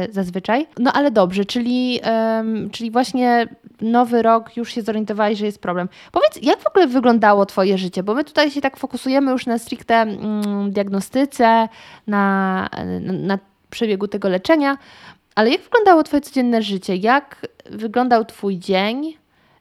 zazwyczaj. 0.09 0.67
No 0.79 0.93
ale 0.93 1.11
dobrze, 1.11 1.45
czyli, 1.45 1.99
czyli 2.71 2.91
właśnie 2.91 3.47
nowy 3.81 4.21
rok 4.21 4.57
już 4.57 4.73
się 4.73 4.81
zorientowałeś, 4.81 5.39
że 5.39 5.45
jest 5.45 5.61
problem. 5.61 5.89
Powiedz, 6.11 6.39
jak 6.41 6.59
w 6.59 6.67
ogóle 6.67 6.87
wyglądało 6.87 7.45
Twoje 7.45 7.77
życie? 7.77 8.03
Bo 8.03 8.13
my 8.13 8.23
tutaj 8.23 8.51
się 8.51 8.61
tak 8.61 8.77
fokusujemy 8.77 9.31
już 9.31 9.45
na 9.45 9.57
stricte 9.57 9.95
mm, 9.95 10.71
diagnostyce, 10.71 11.69
na, 12.07 12.69
na, 13.01 13.13
na 13.13 13.39
przebiegu 13.69 14.07
tego 14.07 14.29
leczenia, 14.29 14.77
ale 15.35 15.49
jak 15.49 15.61
wyglądało 15.61 16.03
Twoje 16.03 16.21
codzienne 16.21 16.61
życie? 16.61 16.95
Jak 16.95 17.47
wyglądał 17.71 18.25
Twój 18.25 18.57
dzień? 18.57 19.13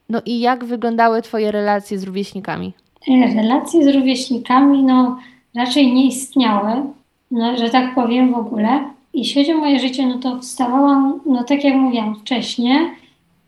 No 0.08 0.22
i 0.26 0.40
jak 0.40 0.64
wyglądały 0.64 1.22
Twoje 1.22 1.52
relacje 1.52 1.98
z 1.98 2.04
rówieśnikami? 2.04 2.72
E, 3.08 3.34
relacje 3.34 3.84
z 3.84 3.94
rówieśnikami, 3.94 4.82
no 4.82 5.18
raczej 5.56 5.92
nie 5.92 6.06
istniały, 6.06 6.72
no, 7.30 7.56
że 7.56 7.70
tak 7.70 7.94
powiem 7.94 8.32
w 8.32 8.36
ogóle. 8.36 8.93
Jeśli 9.14 9.42
chodzi 9.42 9.52
o 9.52 9.58
moje 9.58 9.80
życie, 9.80 10.06
no 10.06 10.18
to 10.18 10.40
wstawałam, 10.40 11.20
no 11.26 11.44
tak 11.44 11.64
jak 11.64 11.74
mówiłam 11.74 12.16
wcześniej, 12.16 12.76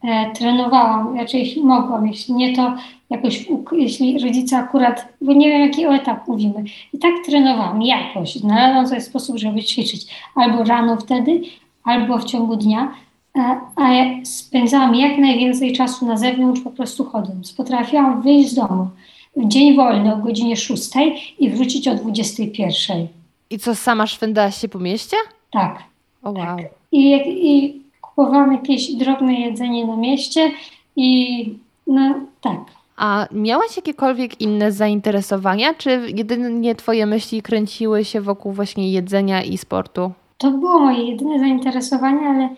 e, 0.05 0.33
trenowałam, 0.33 1.16
raczej 1.16 1.57
mogłam, 1.62 2.07
jeśli 2.07 2.35
nie 2.35 2.57
to 2.57 2.72
jakoś, 3.11 3.46
jeśli 3.72 4.18
rodzice 4.18 4.57
akurat, 4.57 5.09
bo 5.20 5.33
nie 5.33 5.50
wiem 5.50 5.61
jaki 5.61 5.87
o 5.87 5.94
etap 5.94 6.29
mówimy, 6.29 6.64
i 6.92 6.98
tak 6.98 7.12
trenowałam 7.26 7.83
jakoś, 7.83 8.35
znalazłam 8.35 8.88
sobie 8.88 9.00
sposób, 9.00 9.38
żeby 9.38 9.62
ćwiczyć 9.62 10.07
albo 10.35 10.64
rano 10.64 10.96
wtedy, 10.96 11.40
albo 11.85 12.18
w 12.18 12.24
ciągu 12.24 12.57
dnia, 12.57 12.94
e, 13.37 13.61
a 13.76 13.92
ja 13.92 14.24
spędzałam 14.24 14.94
jak 14.94 15.18
najwięcej 15.18 15.72
czasu 15.72 16.07
na 16.07 16.16
zewnątrz 16.16 16.61
po 16.61 16.70
prostu 16.70 17.05
chodząc. 17.05 17.52
Potrafiłam 17.52 18.22
wyjść 18.22 18.50
z 18.50 18.55
domu 18.55 18.88
w 19.37 19.48
dzień 19.48 19.76
wolny 19.76 20.14
o 20.14 20.16
godzinie 20.16 20.57
6 20.57 20.90
i 21.38 21.50
wrócić 21.50 21.88
o 21.88 21.94
21. 21.94 23.07
I 23.50 23.59
co, 23.59 23.74
sama 23.74 24.07
szwędałaś 24.07 24.61
się 24.61 24.68
po 24.68 24.79
mieście? 24.79 25.16
Tak. 25.57 25.83
O 26.23 26.31
wow. 26.31 26.35
Tak. 26.37 26.59
I, 26.92 27.12
I 27.27 27.83
kupowałam 28.01 28.53
jakieś 28.53 28.95
drobne 28.95 29.35
jedzenie 29.35 29.87
na 29.87 29.97
mieście 29.97 30.51
i 30.97 31.59
no 31.87 32.14
tak. 32.40 32.59
A 32.97 33.27
miałaś 33.33 33.77
jakiekolwiek 33.77 34.40
inne 34.40 34.73
zainteresowania, 34.73 35.75
czy 35.75 36.03
jedynie 36.14 36.75
twoje 36.75 37.07
myśli 37.07 37.42
kręciły 37.42 38.05
się 38.05 38.21
wokół 38.21 38.53
właśnie 38.53 38.92
jedzenia 38.92 39.42
i 39.42 39.59
sportu? 39.59 40.12
To 40.38 40.51
było 40.51 40.79
moje 40.79 41.03
jedyne 41.03 41.38
zainteresowanie, 41.38 42.29
ale 42.29 42.49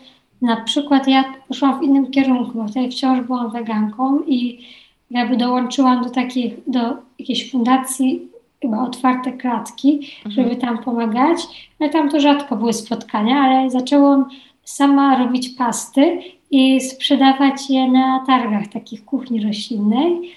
na 0.43 0.57
przykład 0.57 1.09
ja 1.09 1.25
poszłam 1.49 1.81
w 1.81 1.83
innym 1.83 2.11
kierunku, 2.11 2.53
bo 2.55 2.67
tutaj 2.67 2.91
wciąż 2.91 3.27
byłam 3.27 3.51
weganką 3.51 4.23
i 4.27 4.67
jakby 5.11 5.37
dołączyłam 5.37 6.05
do 6.05 6.11
takiej, 6.11 6.57
do 6.67 6.81
jakiejś 7.19 7.51
fundacji, 7.51 8.29
chyba 8.63 8.83
otwarte 8.83 9.33
klatki, 9.33 9.95
mhm. 10.27 10.33
żeby 10.35 10.57
tam 10.57 10.79
pomagać, 10.79 11.69
ale 11.81 11.91
tam 11.91 12.11
to 12.11 12.21
rzadko 12.21 12.57
były 12.57 12.73
spotkania, 12.73 13.37
ale 13.37 13.71
zaczęłam 13.71 14.29
sama 14.65 15.19
robić 15.19 15.49
pasty 15.49 16.19
i 16.51 16.81
sprzedawać 16.81 17.71
je 17.71 17.91
na 17.91 18.25
targach 18.27 18.69
takich 18.69 19.05
kuchni 19.05 19.43
roślinnej, 19.43 20.35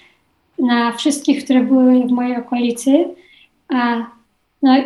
na 0.58 0.92
wszystkich, 0.92 1.44
które 1.44 1.60
były 1.60 2.06
w 2.06 2.10
mojej 2.10 2.36
okolicy. 2.36 3.04
A, 3.68 3.96
no 4.62 4.76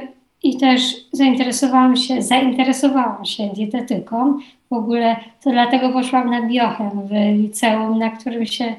i 0.42 0.56
też 0.56 0.80
zainteresowałam 1.12 1.96
się, 1.96 2.22
zainteresowałam 2.22 3.24
się 3.24 3.48
dietetyką. 3.48 4.38
W 4.70 4.72
ogóle 4.72 5.16
to 5.44 5.50
dlatego 5.50 5.88
poszłam 5.88 6.30
na 6.30 6.42
biochem 6.42 6.90
w 7.08 7.10
liceum, 7.38 7.98
na 7.98 8.10
którym 8.10 8.46
się, 8.46 8.74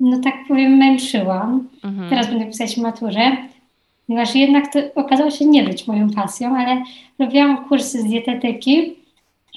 no 0.00 0.20
tak 0.20 0.34
powiem, 0.48 0.76
męczyłam. 0.76 1.68
Mhm. 1.84 2.10
Teraz 2.10 2.26
będę 2.26 2.46
pisać 2.46 2.76
maturę, 2.76 3.36
ponieważ 4.06 4.34
jednak 4.34 4.72
to 4.72 4.78
okazało 4.94 5.30
się 5.30 5.44
nie 5.46 5.62
być 5.64 5.86
moją 5.86 6.10
pasją, 6.10 6.56
ale 6.56 6.82
robiłam 7.18 7.64
kursy 7.68 8.00
z 8.00 8.04
dietetyki. 8.04 8.96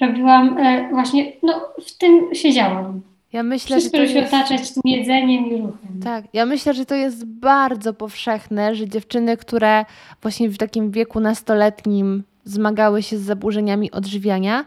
Robiłam 0.00 0.58
e, 0.58 0.88
właśnie, 0.90 1.32
no 1.42 1.60
w 1.86 1.98
tym 1.98 2.34
siedziałam. 2.34 3.00
Ja 3.32 3.42
myślę, 3.42 3.76
Wszystko 3.76 3.98
że 3.98 4.06
to 4.06 4.12
się 4.12 4.18
jest... 4.18 4.34
otaczać 4.34 4.70
tym 4.70 4.82
jedzeniem 4.84 5.46
i 5.46 5.56
ruchem. 5.56 6.00
Tak, 6.04 6.24
ja 6.32 6.46
myślę, 6.46 6.74
że 6.74 6.86
to 6.86 6.94
jest 6.94 7.24
bardzo 7.26 7.94
powszechne, 7.94 8.74
że 8.74 8.88
dziewczyny, 8.88 9.36
które 9.36 9.84
właśnie 10.22 10.48
w 10.48 10.58
takim 10.58 10.90
wieku 10.90 11.20
nastoletnim 11.20 12.22
zmagały 12.44 13.02
się 13.02 13.18
z 13.18 13.22
zaburzeniami 13.22 13.90
odżywiania, 13.90 14.64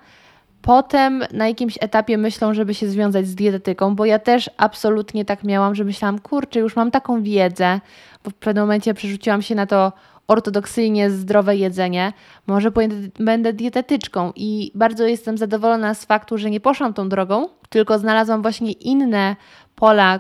potem 0.64 1.24
na 1.32 1.47
jakimś 1.47 1.78
etapie 1.82 2.18
myślą, 2.18 2.53
żeby 2.53 2.74
się 2.74 2.88
związać 2.88 3.28
z 3.28 3.36
dietetyką, 3.36 3.95
bo 3.95 4.05
ja 4.05 4.20
też 4.20 4.49
absolutnie 4.57 5.26
tak 5.26 5.43
miałam, 5.43 5.76
że 5.76 5.84
myślałam, 5.84 6.20
kurczę, 6.20 6.59
już 6.59 6.76
mam 6.76 6.91
taką 6.91 7.24
wiedzę, 7.24 7.80
bo 8.24 8.32
w 8.32 8.34
pewnym 8.34 8.64
momencie 8.64 8.93
przerzuciłam 8.93 9.41
się 9.41 9.55
na 9.55 9.66
to 9.66 9.91
ortodoksyjnie 10.28 11.09
zdrowe 11.09 11.55
jedzenie, 11.55 12.14
może 12.47 12.72
będę 13.20 13.53
dietetyczką 13.53 14.32
i 14.36 14.72
bardzo 14.76 15.05
jestem 15.05 15.38
zadowolona 15.38 15.93
z 15.93 16.05
faktu, 16.05 16.38
że 16.38 16.49
nie 16.49 16.59
poszłam 16.59 16.93
tą 16.93 17.09
drogą, 17.09 17.49
tylko 17.70 17.99
znalazłam 17.99 18.41
właśnie 18.41 18.72
inne 18.72 19.36
pola 19.76 20.16
y, 20.16 20.20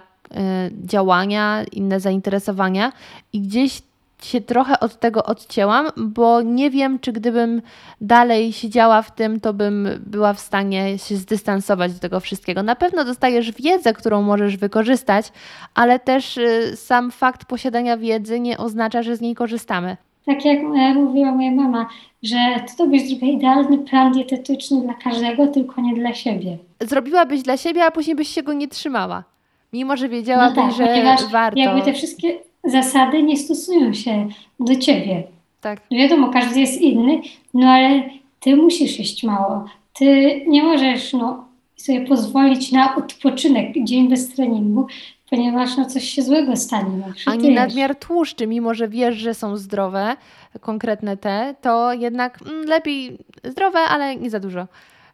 działania, 0.85 1.63
inne 1.71 1.99
zainteresowania 1.99 2.91
i 3.33 3.41
gdzieś 3.41 3.81
się 4.25 4.41
trochę 4.41 4.79
od 4.79 4.99
tego 4.99 5.23
odcięłam, 5.23 5.87
bo 5.97 6.41
nie 6.41 6.69
wiem, 6.69 6.99
czy 6.99 7.11
gdybym 7.11 7.61
dalej 8.01 8.53
siedziała 8.53 9.01
w 9.01 9.15
tym, 9.15 9.39
to 9.39 9.53
bym 9.53 9.87
była 10.05 10.33
w 10.33 10.39
stanie 10.39 10.97
się 10.97 11.15
zdystansować 11.15 11.93
do 11.93 11.99
tego 11.99 12.19
wszystkiego. 12.19 12.63
Na 12.63 12.75
pewno 12.75 13.05
dostajesz 13.05 13.51
wiedzę, 13.51 13.93
którą 13.93 14.21
możesz 14.21 14.57
wykorzystać, 14.57 15.31
ale 15.75 15.99
też 15.99 16.37
y, 16.37 16.75
sam 16.75 17.11
fakt 17.11 17.45
posiadania 17.45 17.97
wiedzy 17.97 18.39
nie 18.39 18.57
oznacza, 18.57 19.03
że 19.03 19.15
z 19.15 19.21
niej 19.21 19.35
korzystamy. 19.35 19.97
Tak 20.25 20.45
jak 20.45 20.59
e, 20.59 20.93
mówiła 20.93 21.31
moja 21.31 21.51
mama, 21.51 21.89
że 22.23 22.37
ty 22.67 22.77
to 22.77 22.87
byś 22.87 23.09
zrobiła 23.09 23.31
idealny 23.31 23.77
plan 23.77 24.13
dietetyczny 24.13 24.81
dla 24.81 24.93
każdego, 24.93 25.47
tylko 25.47 25.81
nie 25.81 25.95
dla 25.95 26.13
siebie. 26.13 26.57
Zrobiłabyś 26.81 27.41
dla 27.41 27.57
siebie, 27.57 27.85
a 27.85 27.91
później 27.91 28.15
byś 28.15 28.27
się 28.27 28.43
go 28.43 28.53
nie 28.53 28.67
trzymała. 28.67 29.23
Mimo, 29.73 29.97
że 29.97 30.09
wiedziałabyś, 30.09 30.57
no 30.57 30.63
tak, 30.63 31.19
że 31.19 31.27
warto. 31.31 31.59
Jakby 31.59 31.81
te 31.81 31.93
wszystkie 31.93 32.39
zasady 32.63 33.23
nie 33.23 33.37
stosują 33.37 33.93
się 33.93 34.27
do 34.59 34.75
ciebie. 34.75 35.23
Tak. 35.61 35.81
Wiadomo, 35.91 36.29
każdy 36.29 36.59
jest 36.59 36.81
inny, 36.81 37.21
no 37.53 37.67
ale 37.67 38.03
ty 38.39 38.55
musisz 38.55 38.99
jeść 38.99 39.23
mało. 39.23 39.65
Ty 39.93 40.41
nie 40.47 40.63
możesz 40.63 41.13
no, 41.13 41.45
sobie 41.75 42.01
pozwolić 42.01 42.71
na 42.71 42.95
odpoczynek, 42.95 43.67
dzień 43.83 44.09
bez 44.09 44.29
treningu, 44.29 44.87
ponieważ 45.29 45.77
no, 45.77 45.85
coś 45.85 46.03
się 46.03 46.21
złego 46.21 46.55
stanie. 46.55 46.97
No, 46.97 47.33
Ani 47.33 47.51
nadmiar 47.51 47.95
tłuszczy, 47.95 48.47
mimo 48.47 48.73
że 48.73 48.87
wiesz, 48.87 49.15
że 49.15 49.33
są 49.33 49.57
zdrowe, 49.57 50.15
konkretne 50.61 51.17
te, 51.17 51.55
to 51.61 51.93
jednak 51.93 52.39
mm, 52.41 52.65
lepiej 52.65 53.17
zdrowe, 53.43 53.79
ale 53.79 54.15
nie 54.15 54.29
za 54.29 54.39
dużo. 54.39 54.67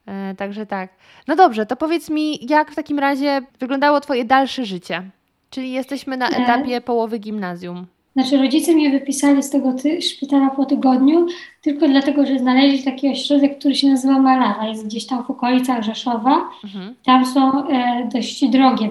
E, 0.05 0.35
także 0.35 0.65
tak. 0.65 0.89
No 1.27 1.35
dobrze, 1.35 1.65
to 1.65 1.75
powiedz 1.75 2.09
mi, 2.09 2.45
jak 2.49 2.71
w 2.71 2.75
takim 2.75 2.99
razie 2.99 3.41
wyglądało 3.59 3.99
Twoje 4.01 4.25
dalsze 4.25 4.65
życie? 4.65 5.03
Czyli 5.49 5.71
jesteśmy 5.71 6.17
na 6.17 6.29
e, 6.29 6.35
etapie 6.35 6.81
połowy 6.81 7.19
gimnazjum. 7.19 7.85
Znaczy 8.13 8.37
rodzice 8.37 8.73
mnie 8.73 8.89
wypisali 8.89 9.43
z 9.43 9.49
tego 9.49 9.73
ty- 9.73 10.01
szpitala 10.01 10.49
po 10.49 10.65
tygodniu, 10.65 11.27
tylko 11.61 11.87
dlatego, 11.87 12.25
że 12.25 12.39
znaleźli 12.39 12.83
taki 12.83 13.09
ośrodek, 13.09 13.59
który 13.59 13.75
się 13.75 13.87
nazywa 13.87 14.19
Malawa. 14.19 14.67
Jest 14.67 14.85
gdzieś 14.85 15.05
tam 15.05 15.23
w 15.23 15.29
okolicach 15.29 15.83
Rzeszowa. 15.83 16.49
Mhm. 16.63 16.95
Tam 17.05 17.25
są 17.25 17.67
e, 17.67 18.09
dość 18.13 18.49
drogie. 18.49 18.89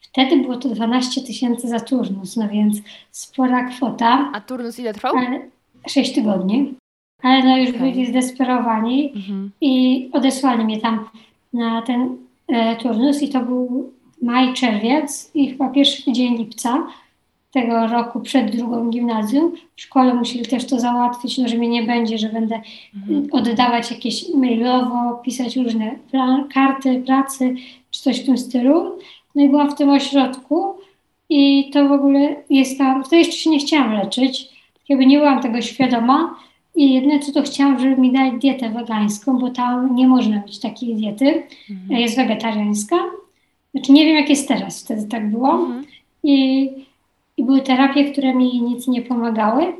Wtedy 0.00 0.36
było 0.36 0.56
to 0.56 0.68
12 0.68 1.20
tysięcy 1.20 1.68
za 1.68 1.80
turnus, 1.80 2.36
no 2.36 2.48
więc 2.48 2.76
spora 3.10 3.68
kwota. 3.68 4.30
A 4.32 4.40
turnus 4.40 4.78
ile 4.78 4.94
trwał? 4.94 5.14
6 5.88 6.14
tygodni. 6.14 6.74
Ale 7.22 7.44
no 7.44 7.56
już 7.56 7.68
okay. 7.68 7.80
byli 7.80 8.06
zdesperowani 8.06 9.12
mhm. 9.16 9.50
i 9.60 10.08
odesłali 10.12 10.64
mnie 10.64 10.80
tam 10.80 11.08
na 11.52 11.82
ten 11.82 12.16
e, 12.48 12.76
turnus 12.76 13.22
i 13.22 13.28
to 13.28 13.40
był 13.40 13.92
maj, 14.22 14.54
czerwiec 14.54 15.30
i 15.34 15.50
chyba 15.50 15.68
pierwszy 15.68 16.04
tydzień 16.04 16.36
lipca 16.36 16.86
tego 17.52 17.86
roku 17.86 18.20
przed 18.20 18.56
drugą 18.56 18.90
gimnazjum. 18.90 19.52
W 19.76 19.80
szkole 19.80 20.14
musieli 20.14 20.46
też 20.46 20.66
to 20.66 20.80
załatwić, 20.80 21.38
no 21.38 21.48
że 21.48 21.56
mnie 21.56 21.68
nie 21.68 21.82
będzie, 21.82 22.18
że 22.18 22.28
będę 22.28 22.60
mhm. 22.96 23.28
oddawać 23.32 23.90
jakieś 23.90 24.34
mailowo, 24.34 25.14
pisać 25.24 25.56
różne 25.56 25.90
karty 26.54 27.02
pracy 27.06 27.54
czy 27.90 28.02
coś 28.02 28.20
w 28.20 28.26
tym 28.26 28.38
stylu. 28.38 28.98
No 29.34 29.42
i 29.42 29.48
byłam 29.48 29.70
w 29.70 29.74
tym 29.74 29.90
ośrodku 29.90 30.74
i 31.28 31.70
to 31.72 31.88
w 31.88 31.92
ogóle 31.92 32.36
jest 32.50 32.78
tam, 32.78 33.04
wtedy 33.04 33.16
jeszcze 33.16 33.32
się 33.32 33.50
nie 33.50 33.58
chciałam 33.58 33.92
leczyć, 33.92 34.48
jakby 34.88 35.06
nie 35.06 35.18
byłam 35.18 35.42
tego 35.42 35.62
świadoma 35.62 36.34
i 36.74 36.94
jedyne 36.94 37.18
co 37.18 37.32
to 37.32 37.42
chciałam, 37.42 37.78
żeby 37.78 37.96
mi 37.96 38.12
dać 38.12 38.32
dietę 38.40 38.70
wegańską, 38.70 39.38
bo 39.38 39.50
tam 39.50 39.94
nie 39.94 40.08
można 40.08 40.42
mieć 40.42 40.60
takiej 40.60 40.94
diety, 40.94 41.42
mhm. 41.70 42.00
jest 42.00 42.16
wegetariańska 42.16 42.96
znaczy 43.74 43.92
nie 43.92 44.04
wiem, 44.04 44.16
jak 44.16 44.28
jest 44.30 44.48
teraz, 44.48 44.84
wtedy 44.84 45.08
tak 45.08 45.30
było. 45.30 45.50
Mhm. 45.52 45.84
I, 46.22 46.70
I 47.36 47.44
były 47.44 47.60
terapie, 47.60 48.12
które 48.12 48.34
mi 48.34 48.62
nic 48.62 48.88
nie 48.88 49.02
pomagały. 49.02 49.72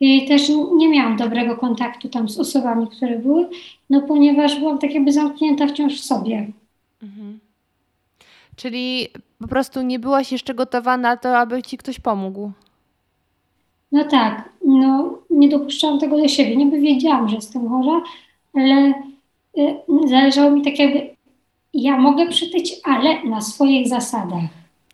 I 0.00 0.28
też 0.28 0.48
nie 0.74 0.88
miałam 0.88 1.16
dobrego 1.16 1.56
kontaktu 1.56 2.08
tam 2.08 2.28
z 2.28 2.38
osobami, 2.38 2.86
które 2.88 3.18
były, 3.18 3.48
no 3.90 4.00
ponieważ 4.00 4.58
byłam 4.58 4.78
tak 4.78 4.94
jakby 4.94 5.12
zamknięta 5.12 5.66
wciąż 5.66 6.00
w 6.00 6.04
sobie. 6.04 6.46
Mhm. 7.02 7.38
Czyli 8.56 9.08
po 9.38 9.48
prostu 9.48 9.82
nie 9.82 9.98
byłaś 9.98 10.32
jeszcze 10.32 10.54
gotowa 10.54 10.96
na 10.96 11.16
to, 11.16 11.38
aby 11.38 11.62
ci 11.62 11.78
ktoś 11.78 12.00
pomógł. 12.00 12.52
No 13.92 14.04
tak, 14.04 14.48
no 14.64 15.18
nie 15.30 15.48
dopuszczałam 15.48 15.98
tego 15.98 16.16
do 16.18 16.28
siebie. 16.28 16.56
Niby 16.56 16.80
wiedziałam, 16.80 17.28
że 17.28 17.36
jestem 17.36 17.68
chora, 17.68 18.02
ale 18.54 18.94
y, 19.58 19.76
zależało 20.08 20.50
mi 20.50 20.62
tak 20.62 20.78
jakby 20.78 21.10
ja 21.74 21.98
mogę 21.98 22.26
przytyć, 22.28 22.74
ale 22.84 23.24
na 23.24 23.40
swoich 23.40 23.88
zasadach. 23.88 24.42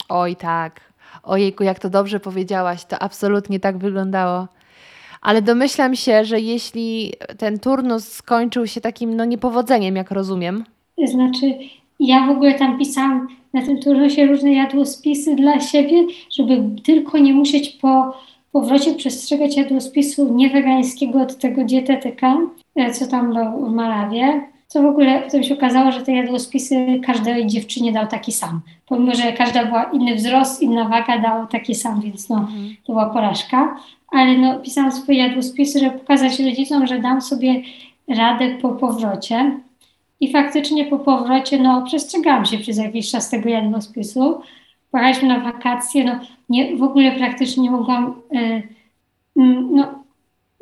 Oj, 0.09 0.37
tak. 0.37 0.81
Ojejku, 1.23 1.65
jak 1.65 1.79
to 1.79 1.91
dobrze 1.91 2.21
powiedziałaś, 2.21 2.85
to 2.85 2.99
absolutnie 2.99 3.61
tak 3.61 3.79
wyglądało. 3.79 4.49
Ale 5.23 5.43
domyślam 5.43 5.97
się, 5.97 6.25
że 6.25 6.41
jeśli 6.41 7.13
ten 7.39 7.59
turnus 7.59 8.09
skończył 8.09 8.67
się 8.67 8.81
takim 8.81 9.17
no, 9.17 9.25
niepowodzeniem, 9.25 9.97
jak 9.97 10.11
rozumiem. 10.11 10.65
Znaczy, 11.05 11.59
ja 12.01 12.27
w 12.27 12.31
ogóle 12.31 12.55
tam 12.55 12.79
pisałam 12.79 13.29
na 13.55 13.63
tym 13.63 13.83
turnusie 13.83 14.27
różne 14.27 14.53
jadłospisy 14.53 15.35
dla 15.35 15.61
siebie, 15.61 16.07
żeby 16.31 16.65
tylko 16.85 17.19
nie 17.19 17.33
musieć 17.33 17.69
po 17.69 18.15
powrocie 18.53 18.95
przestrzegać 18.95 19.57
jadłospisu 19.57 20.35
niewegańskiego 20.35 21.23
od 21.23 21.39
tego 21.39 21.65
dietetyka, 21.65 22.37
e, 22.77 22.91
co 22.91 23.07
tam 23.07 23.35
był 23.35 23.67
w 23.67 23.73
Malawie 23.73 24.43
co 24.69 24.83
w 24.83 24.87
ogóle 24.87 25.23
potem 25.23 25.43
się 25.43 25.55
okazało, 25.55 25.93
że 25.93 26.03
te 26.03 26.13
jadłospisy 26.13 27.01
każdej 27.07 27.47
dziewczynie 27.47 27.93
dał 27.93 28.07
taki 28.07 28.33
sam. 28.33 28.61
Pomimo, 28.87 29.15
że 29.15 29.33
każda 29.33 29.65
była 29.65 29.85
inny 29.85 30.15
wzrost, 30.15 30.63
inna 30.63 30.89
waga, 30.89 31.19
dał 31.19 31.47
taki 31.47 31.75
sam, 31.75 32.01
więc 32.01 32.29
no, 32.29 32.37
mhm. 32.37 32.77
to 32.85 32.93
była 32.93 33.07
porażka. 33.07 33.77
Ale 34.09 34.39
no, 34.39 34.59
pisałam 34.59 34.93
swoje 34.93 35.19
jadłospisy, 35.19 35.79
żeby 35.79 35.99
pokazać 35.99 36.41
rodzicom, 36.41 36.87
że 36.87 36.99
dam 36.99 37.23
sobie 37.23 37.63
radę 38.09 38.59
po 38.63 38.69
powrocie. 38.69 39.61
I 40.21 40.33
faktycznie 40.33 40.85
po 40.85 40.99
powrocie, 40.99 41.59
no, 41.59 41.83
przestrzegałam 41.83 42.45
się 42.45 42.59
przez 42.59 42.79
jakiś 42.79 43.11
czas 43.11 43.31
tego 43.31 43.49
jadłospisu. 43.49 44.41
Pojechaliśmy 44.91 45.29
na 45.29 45.41
wakacje, 45.41 46.05
no, 46.05 46.21
nie, 46.49 46.77
w 46.77 46.83
ogóle 46.83 47.13
praktycznie 47.13 47.63
nie 47.63 47.71
mogłam 47.71 48.15
y, 48.35 48.63
no, 49.71 50.05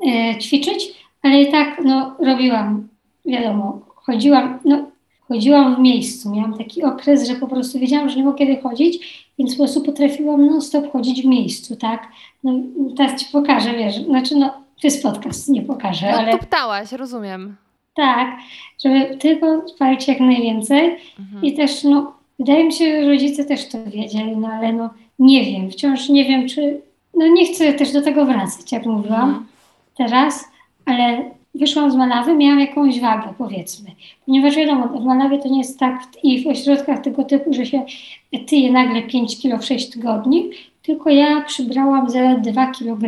y, 0.06 0.38
ćwiczyć, 0.38 1.06
ale 1.22 1.42
i 1.42 1.52
tak, 1.52 1.80
no, 1.84 2.16
robiłam, 2.18 2.88
wiadomo, 3.24 3.85
chodziłam, 4.06 4.58
no, 4.64 4.84
chodziłam 5.28 5.76
w 5.76 5.78
miejscu. 5.78 6.30
Miałam 6.30 6.58
taki 6.58 6.82
okres, 6.82 7.28
że 7.28 7.34
po 7.34 7.48
prostu 7.48 7.78
wiedziałam, 7.78 8.08
że 8.08 8.16
nie 8.16 8.24
mogę 8.24 8.38
kiedy 8.38 8.56
chodzić, 8.62 9.26
więc 9.38 9.52
po 9.52 9.58
prostu 9.58 9.82
potrafiłam 9.82 10.46
non-stop 10.46 10.92
chodzić 10.92 11.22
w 11.22 11.26
miejscu, 11.26 11.76
tak? 11.76 12.08
No, 12.44 12.52
teraz 12.96 13.20
ci 13.20 13.26
pokażę, 13.32 13.74
wiesz, 13.74 14.04
znaczy 14.04 14.36
no, 14.36 14.48
to 14.50 14.86
jest 14.86 15.02
podcast, 15.02 15.48
nie 15.48 15.62
pokażę, 15.62 16.12
no, 16.12 16.18
ale... 16.18 16.38
ptałaś, 16.38 16.92
rozumiem. 16.92 17.56
Tak, 17.94 18.38
żeby 18.84 19.16
tylko 19.16 19.68
spalić 19.68 20.08
jak 20.08 20.20
najwięcej 20.20 20.96
mhm. 21.18 21.42
i 21.42 21.54
też, 21.54 21.84
no, 21.84 22.12
wydaje 22.38 22.64
mi 22.64 22.72
się, 22.72 23.02
że 23.02 23.08
rodzice 23.08 23.44
też 23.44 23.68
to 23.68 23.78
wiedzieli, 23.84 24.36
no 24.36 24.48
ale 24.48 24.72
no, 24.72 24.90
nie 25.18 25.44
wiem, 25.44 25.70
wciąż 25.70 26.08
nie 26.08 26.24
wiem, 26.24 26.48
czy... 26.48 26.80
No 27.14 27.26
nie 27.26 27.46
chcę 27.46 27.72
też 27.72 27.92
do 27.92 28.02
tego 28.02 28.26
wracać, 28.26 28.72
jak 28.72 28.86
mówiłam 28.86 29.28
mhm. 29.28 29.46
teraz, 29.96 30.44
ale 30.84 31.30
wyszłam 31.58 31.90
z 31.92 31.96
Malawy, 31.96 32.34
miałam 32.34 32.60
jakąś 32.60 33.00
wagę, 33.00 33.34
powiedzmy. 33.38 33.90
Ponieważ 34.26 34.56
wiadomo, 34.56 34.88
w 34.88 35.04
Malawie 35.04 35.38
to 35.38 35.48
nie 35.48 35.58
jest 35.58 35.78
tak 35.78 36.02
i 36.22 36.44
w 36.44 36.46
ośrodkach 36.46 37.02
tego 37.02 37.24
typu, 37.24 37.52
że 37.52 37.66
się 37.66 37.82
tyje 38.46 38.72
nagle 38.72 39.02
5 39.02 39.38
kilo 39.38 39.58
w 39.58 39.64
6 39.64 39.90
tygodni, 39.90 40.50
tylko 40.82 41.10
ja 41.10 41.40
przybrałam 41.40 42.10
za 42.10 42.34
2 42.34 42.66
kg. 42.66 43.02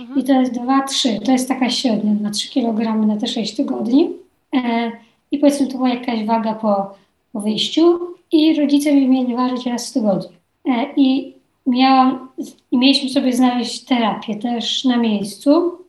Mhm. 0.00 0.20
I 0.20 0.24
to 0.24 0.40
jest 0.40 0.52
2-3, 0.52 1.24
to 1.24 1.32
jest 1.32 1.48
taka 1.48 1.70
średnia, 1.70 2.30
2-3 2.30 2.52
kg 2.52 3.06
na 3.06 3.16
te 3.16 3.26
6 3.26 3.56
tygodni. 3.56 4.10
E, 4.54 4.92
I 5.30 5.38
powiedzmy, 5.38 5.66
to 5.66 5.76
była 5.76 5.88
jakaś 5.88 6.24
waga 6.24 6.54
po, 6.54 6.90
po 7.32 7.40
wyjściu 7.40 8.00
i 8.32 8.60
rodzice 8.60 8.94
mi 8.94 9.08
mieli 9.08 9.36
ważyć 9.36 9.66
raz 9.66 9.90
w 9.90 9.94
tygodniu. 9.94 10.28
E, 10.68 10.86
I 10.96 11.34
miałam, 11.66 12.28
i 12.72 12.78
mieliśmy 12.78 13.08
sobie 13.08 13.32
znaleźć 13.32 13.84
terapię 13.84 14.36
też 14.36 14.84
na 14.84 14.96
miejscu, 14.96 15.83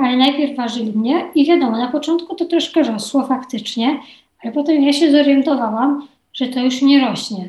ale 0.00 0.16
najpierw 0.16 0.56
ważyli 0.56 0.92
mnie 0.92 1.24
i 1.34 1.46
wiadomo, 1.46 1.78
na 1.78 1.88
początku 1.88 2.34
to 2.34 2.44
troszkę 2.44 2.82
rosło 2.82 3.26
faktycznie, 3.26 4.00
ale 4.42 4.52
potem 4.52 4.82
ja 4.82 4.92
się 4.92 5.12
zorientowałam, 5.12 6.08
że 6.32 6.46
to 6.46 6.60
już 6.60 6.82
nie 6.82 7.00
rośnie. 7.00 7.48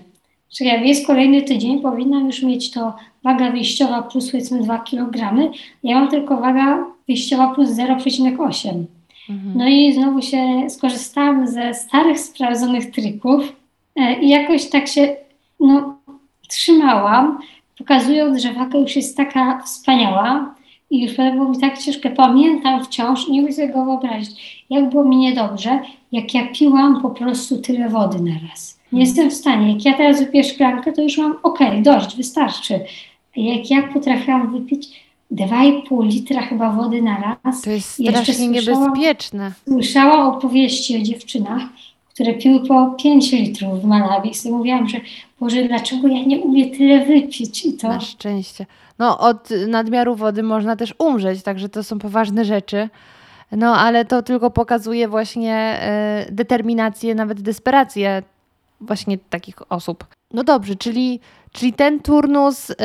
Że 0.52 0.66
jak 0.66 0.86
jest 0.86 1.08
kolejny 1.08 1.42
tydzień, 1.42 1.82
powinnam 1.82 2.26
już 2.26 2.44
mieć 2.44 2.72
to 2.72 2.94
waga 3.24 3.52
wyjściowa 3.52 4.02
plus 4.02 4.32
powiedzmy 4.32 4.64
2 4.64 4.78
kg. 4.80 5.34
Ja 5.84 6.00
mam 6.00 6.10
tylko 6.10 6.38
waga 6.38 6.86
wyjściowa 7.08 7.56
plus 7.56 7.70
0,8. 7.70 8.86
Mhm. 9.30 9.54
No 9.56 9.68
i 9.68 9.94
znowu 9.94 10.22
się 10.22 10.70
skorzystałam 10.70 11.48
ze 11.48 11.74
starych, 11.74 12.20
sprawdzonych 12.20 12.92
trików 12.92 13.54
e, 13.96 14.22
i 14.22 14.30
jakoś 14.30 14.70
tak 14.70 14.88
się 14.88 15.16
no, 15.60 15.98
trzymałam, 16.48 17.40
pokazując, 17.78 18.42
że 18.42 18.54
waga 18.54 18.80
już 18.80 18.96
jest 18.96 19.18
taka 19.18 19.62
wspaniała 19.62 20.56
i 20.92 21.02
już 21.02 21.16
było 21.16 21.50
mi 21.50 21.58
tak 21.58 21.78
ciężko. 21.78 22.10
Pamiętam 22.10 22.86
wciąż, 22.86 23.28
nie 23.28 23.42
mogę 23.42 23.54
sobie 23.54 23.70
go 23.70 23.86
wyobrazić, 23.86 24.66
jak 24.70 24.90
było 24.90 25.04
mi 25.04 25.18
niedobrze, 25.18 25.80
jak 26.12 26.34
ja 26.34 26.48
piłam 26.48 27.02
po 27.02 27.10
prostu 27.10 27.58
tyle 27.58 27.90
wody 27.90 28.20
na 28.20 28.50
raz. 28.50 28.80
Nie 28.92 29.02
mhm. 29.02 29.08
jestem 29.08 29.30
w 29.30 29.34
stanie. 29.34 29.74
Jak 29.74 29.86
ja 29.86 29.94
teraz 29.94 30.20
wypiję 30.20 30.44
szklankę, 30.44 30.94
to 30.94 31.02
już 31.02 31.18
mam 31.18 31.36
ok, 31.44 31.60
dość, 31.82 32.18
wystarczy. 32.18 32.80
Jak 33.36 33.70
ja 33.70 33.84
potrafiłam 33.84 34.52
wypić 34.52 35.02
2,5 35.32 36.06
litra 36.06 36.42
chyba 36.42 36.72
wody 36.72 37.02
na 37.02 37.38
raz. 37.44 37.62
To 37.62 37.72
jest 37.72 37.90
strasznie 37.90 38.48
niebezpieczne. 38.48 39.52
Słyszałam 39.68 40.28
opowieści 40.28 40.98
o 40.98 41.02
dziewczynach, 41.02 41.62
które 42.14 42.34
piły 42.34 42.68
po 42.68 42.96
5 43.04 43.32
litrów 43.32 43.82
w 43.82 43.86
Malawi. 43.86 44.32
I 44.46 44.52
mówiłam, 44.52 44.90
że 44.90 44.98
Boże, 45.40 45.64
dlaczego 45.64 46.08
ja 46.08 46.24
nie 46.26 46.40
umiem 46.40 46.70
tyle 46.72 47.06
wypić? 47.06 47.66
I 47.66 47.74
to... 47.74 47.88
Na 47.88 48.00
szczęście. 48.00 48.66
No 49.02 49.20
od 49.20 49.50
nadmiaru 49.68 50.16
wody 50.16 50.44
można 50.44 50.76
też 50.76 50.94
umrzeć, 50.98 51.44
także 51.44 51.70
to 51.70 51.84
są 51.84 52.00
poważne 52.00 52.46
rzeczy. 52.46 52.90
No 53.52 53.76
ale 53.76 54.06
to 54.06 54.22
tylko 54.22 54.52
pokazuje 54.52 55.08
właśnie 55.08 55.80
y, 56.30 56.32
determinację, 56.32 57.16
nawet 57.16 57.42
desperację 57.42 58.24
właśnie 58.82 59.18
takich 59.18 59.72
osób. 59.72 60.06
No 60.34 60.44
dobrze, 60.44 60.76
czyli, 60.76 61.20
czyli 61.52 61.74
ten 61.74 62.00
turnus 62.00 62.70
y, 62.70 62.76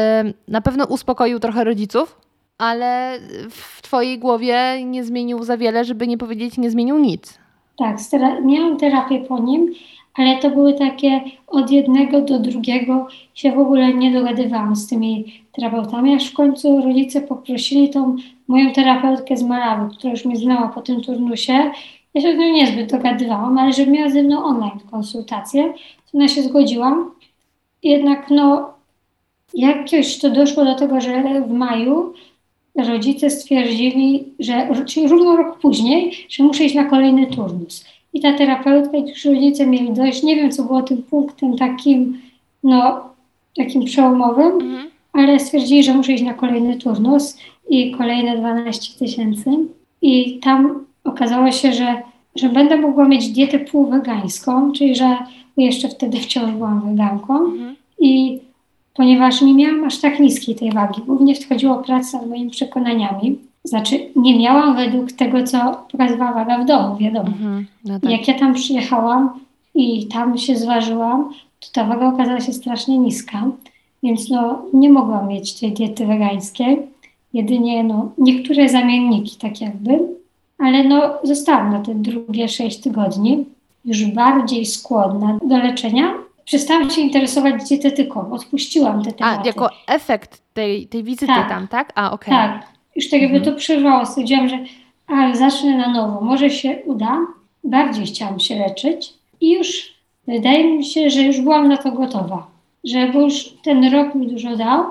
na 0.49 0.61
pewno 0.61 0.85
uspokoił 0.85 1.41
trochę 1.41 1.65
rodziców? 1.65 2.21
ale 2.59 3.19
w 3.51 3.83
Twojej 3.83 4.19
głowie 4.19 4.85
nie 4.85 5.05
zmienił 5.05 5.45
za 5.45 5.57
wiele, 5.57 5.85
żeby 5.85 6.07
nie 6.07 6.19
powiedzieć, 6.19 6.59
nie 6.59 6.71
zmienił 6.71 6.99
nic. 6.99 7.39
Tak, 7.79 7.97
miałam 8.45 8.77
terapię 8.77 9.21
po 9.21 9.39
nim, 9.39 9.73
ale 10.17 10.39
to 10.39 10.51
były 10.51 10.75
takie 10.75 11.21
od 11.47 11.71
jednego 11.71 12.21
do 12.21 12.39
drugiego 12.39 13.09
się 13.35 13.53
w 13.53 13.59
ogóle 13.59 13.95
nie 13.95 14.13
dogadywałam 14.13 14.77
z 14.77 14.87
tymi 14.87 15.43
terapeutami, 15.53 16.15
aż 16.15 16.31
w 16.31 16.35
końcu 16.35 16.83
rodzice 16.83 17.21
poprosili 17.21 17.91
tą 17.91 18.17
moją 18.49 18.73
terapeutkę 18.73 19.37
z 19.37 19.43
Malawi, 19.43 19.97
która 19.97 20.11
już 20.11 20.25
mnie 20.25 20.37
znała 20.37 20.69
po 20.69 20.83
tym 20.83 21.01
turnusie. 21.01 21.71
Ja 22.15 22.21
się 22.21 22.33
z 22.33 22.39
nią 22.39 22.53
niezbyt 22.53 22.91
dogadywałam, 22.91 23.59
ale 23.59 23.73
żeby 23.73 23.91
miała 23.91 24.11
ze 24.11 24.23
mną 24.23 24.45
online 24.45 24.81
konsultację, 24.91 25.73
to 25.73 26.19
ona 26.19 26.29
się 26.29 26.43
zgodziłam. 26.43 27.11
Jednak 27.83 28.31
no, 28.31 28.75
jakoś 29.55 30.19
to 30.19 30.31
doszło 30.31 30.65
do 30.65 30.75
tego, 30.75 31.01
że 31.01 31.41
w 31.41 31.51
maju 31.51 32.15
rodzice 32.77 33.31
stwierdzili, 33.31 34.25
że, 34.39 34.85
czyli 34.87 35.09
równo 35.09 35.37
rok 35.37 35.59
później, 35.59 36.27
że 36.29 36.45
muszę 36.45 36.65
iść 36.65 36.75
na 36.75 36.85
kolejny 36.85 37.27
turnus. 37.27 37.85
I 38.17 38.21
ta 38.21 38.33
terapeutka 38.33 38.97
i 38.97 39.15
ci 39.15 39.29
rodzice 39.29 39.67
mieli 39.67 39.93
dość, 39.93 40.23
nie 40.23 40.37
wiem 40.37 40.51
co 40.51 40.63
było 40.63 40.83
tym 40.83 41.03
punktem 41.03 41.57
takim, 41.57 42.19
no, 42.65 43.01
takim 43.57 43.85
przełomowym, 43.85 44.53
mhm. 44.53 44.91
ale 45.13 45.41
stwierdzili, 45.41 45.83
że 45.83 45.95
muszę 45.95 46.13
iść 46.13 46.25
na 46.25 46.35
kolejny 46.35 46.77
turnus 46.77 47.39
i 47.69 47.91
kolejne 47.91 48.37
12 48.37 48.99
tysięcy. 48.99 49.51
I 50.03 50.39
tam 50.39 50.85
okazało 51.05 51.53
się, 51.53 51.73
że, 51.73 52.03
że 52.37 52.49
będę 52.49 52.77
mogła 52.77 53.09
mieć 53.09 53.29
dietę 53.29 53.59
półwegańską, 53.59 54.73
czyli 54.73 54.95
że 54.95 55.19
jeszcze 55.57 55.89
wtedy 55.89 56.21
wciąż 56.21 56.53
byłam 56.53 56.81
weganką. 56.91 57.37
Mhm. 57.37 57.77
I 57.99 58.39
ponieważ 58.95 59.43
nie 59.43 59.55
miałam 59.55 59.85
aż 59.85 59.99
tak 59.99 60.21
niskiej 60.21 60.55
tej 60.55 60.73
wagi. 60.73 61.03
Głównie 61.07 61.35
wchodziło 61.35 61.77
praca 61.77 62.19
nad 62.19 62.29
moimi 62.29 62.51
przekonaniami. 62.51 63.39
Znaczy, 63.67 64.09
nie 64.17 64.39
miałam 64.39 64.77
według 64.77 65.13
tego, 65.13 65.43
co 65.43 65.87
pokazywała 65.93 66.33
waga 66.33 66.59
w 66.59 66.67
domu, 66.67 66.97
wiadomo. 66.97 67.29
Mhm, 67.29 67.67
no 67.85 68.01
tak. 68.01 68.11
Jak 68.11 68.29
ja 68.29 68.39
tam 68.39 68.55
przyjechałam 68.55 69.41
i 69.75 70.07
tam 70.07 70.39
się 70.39 70.57
zważyłam, 70.57 71.31
to 71.61 71.69
ta 71.73 71.85
waga 71.85 72.07
okazała 72.09 72.41
się 72.41 72.53
strasznie 72.53 72.99
niska, 72.99 73.45
więc 74.03 74.31
no, 74.31 74.63
nie 74.73 74.91
mogłam 74.91 75.29
mieć 75.29 75.61
tej 75.61 75.73
diety 75.73 76.07
wegańskiej. 76.07 76.79
Jedynie 77.33 77.85
no, 77.85 78.13
niektóre 78.19 78.69
zamienniki, 78.69 79.37
tak 79.37 79.61
jakby, 79.61 80.01
ale 80.59 80.85
no, 80.85 81.15
zostałam 81.23 81.73
na 81.73 81.81
te 81.81 81.95
drugie 81.95 82.49
sześć 82.49 82.81
tygodni 82.81 83.45
już 83.85 84.05
bardziej 84.05 84.67
skłonna 84.67 85.39
do 85.45 85.59
leczenia, 85.59 86.15
przestałam 86.45 86.91
się 86.91 87.01
interesować 87.01 87.69
dietetyką, 87.69 88.33
odpuściłam 88.33 89.03
te 89.03 89.13
tematy. 89.13 89.41
A, 89.43 89.47
jako 89.47 89.71
efekt 89.87 90.43
tej, 90.55 90.87
tej 90.87 91.05
wizyty 91.05 91.27
tak. 91.27 91.49
tam, 91.49 91.69
tak? 91.69 91.93
A, 91.95 92.13
okej. 92.13 92.35
Okay. 92.35 92.49
Tak, 92.49 92.76
już 92.97 93.11
tak 93.11 93.23
jakby 93.23 93.37
mhm. 93.37 93.55
to 93.55 93.61
przerwało. 93.61 94.07
Stwierdziłam, 94.07 94.49
że 94.49 94.59
a, 95.07 95.35
zacznę 95.35 95.77
na 95.77 95.93
nowo, 95.93 96.21
może 96.21 96.51
się 96.51 96.79
uda. 96.85 97.19
Bardziej 97.65 98.07
chciałam 98.07 98.41
się 98.41 98.57
leczyć 98.59 99.15
i 99.41 99.53
już 99.53 99.95
wydaje 100.29 100.65
mi 100.65 100.85
się, 100.85 101.11
że 101.11 101.23
już 101.23 101.41
byłam 101.41 101.69
na 101.69 101.77
to 101.77 101.93
gotowa. 101.93 102.47
Że 102.85 103.09
bo 103.13 103.21
już 103.21 103.55
ten 103.65 103.93
rok 103.93 104.15
mi 104.15 104.27
dużo 104.27 104.57
dał 104.57 104.85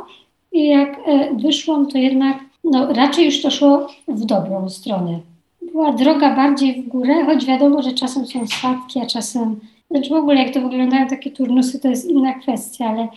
i 0.51 0.67
jak 0.67 0.99
e, 1.05 1.35
wyszłam, 1.35 1.87
to 1.87 1.97
jednak 1.97 2.37
no, 2.63 2.93
raczej 2.93 3.25
już 3.25 3.41
to 3.41 3.51
szło 3.51 3.87
w 4.07 4.25
dobrą 4.25 4.69
stronę. 4.69 5.19
Była 5.61 5.93
droga 5.93 6.35
bardziej 6.35 6.81
w 6.81 6.87
górę, 6.87 7.25
choć 7.25 7.45
wiadomo, 7.45 7.81
że 7.81 7.91
czasem 7.91 8.25
są 8.27 8.47
spadki, 8.47 8.99
a 8.99 9.05
czasem 9.05 9.59
znaczy 9.91 10.09
w 10.09 10.13
ogóle 10.13 10.35
jak 10.35 10.53
to 10.53 10.61
wyglądają 10.61 11.07
takie 11.07 11.31
turnusy, 11.31 11.79
to 11.79 11.87
jest 11.87 12.09
inna 12.09 12.33
kwestia, 12.33 12.85
ale 12.85 13.07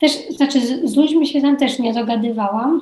też, 0.00 0.12
znaczy 0.30 0.60
z, 0.60 0.90
z 0.90 0.96
ludźmi 0.96 1.26
się 1.26 1.40
tam 1.40 1.56
też 1.56 1.78
nie 1.78 1.94
dogadywałam, 1.94 2.80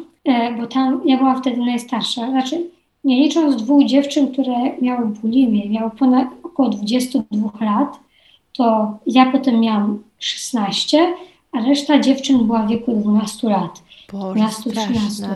bo 0.58 0.66
tam 0.66 1.00
ja 1.04 1.16
byłam 1.16 1.40
wtedy 1.40 1.56
najstarsza. 1.56 2.30
Znaczy 2.30 2.70
nie 3.04 3.22
licząc 3.22 3.62
dwóch 3.62 3.84
dziewczyn, 3.84 4.32
które 4.32 4.54
miały 4.82 5.06
bulimię, 5.06 5.70
miały 5.70 5.90
ponad 5.90 6.28
około 6.42 6.68
22 6.68 7.50
lat, 7.60 7.98
to 8.56 8.96
ja 9.06 9.32
potem 9.32 9.60
miałam 9.60 10.02
16, 10.18 11.14
a 11.52 11.60
reszta 11.60 12.00
dziewczyn 12.00 12.46
była 12.46 12.62
w 12.62 12.68
wieku 12.68 12.92
12 12.96 13.48
lat. 13.48 13.82
12-13. 14.12 15.26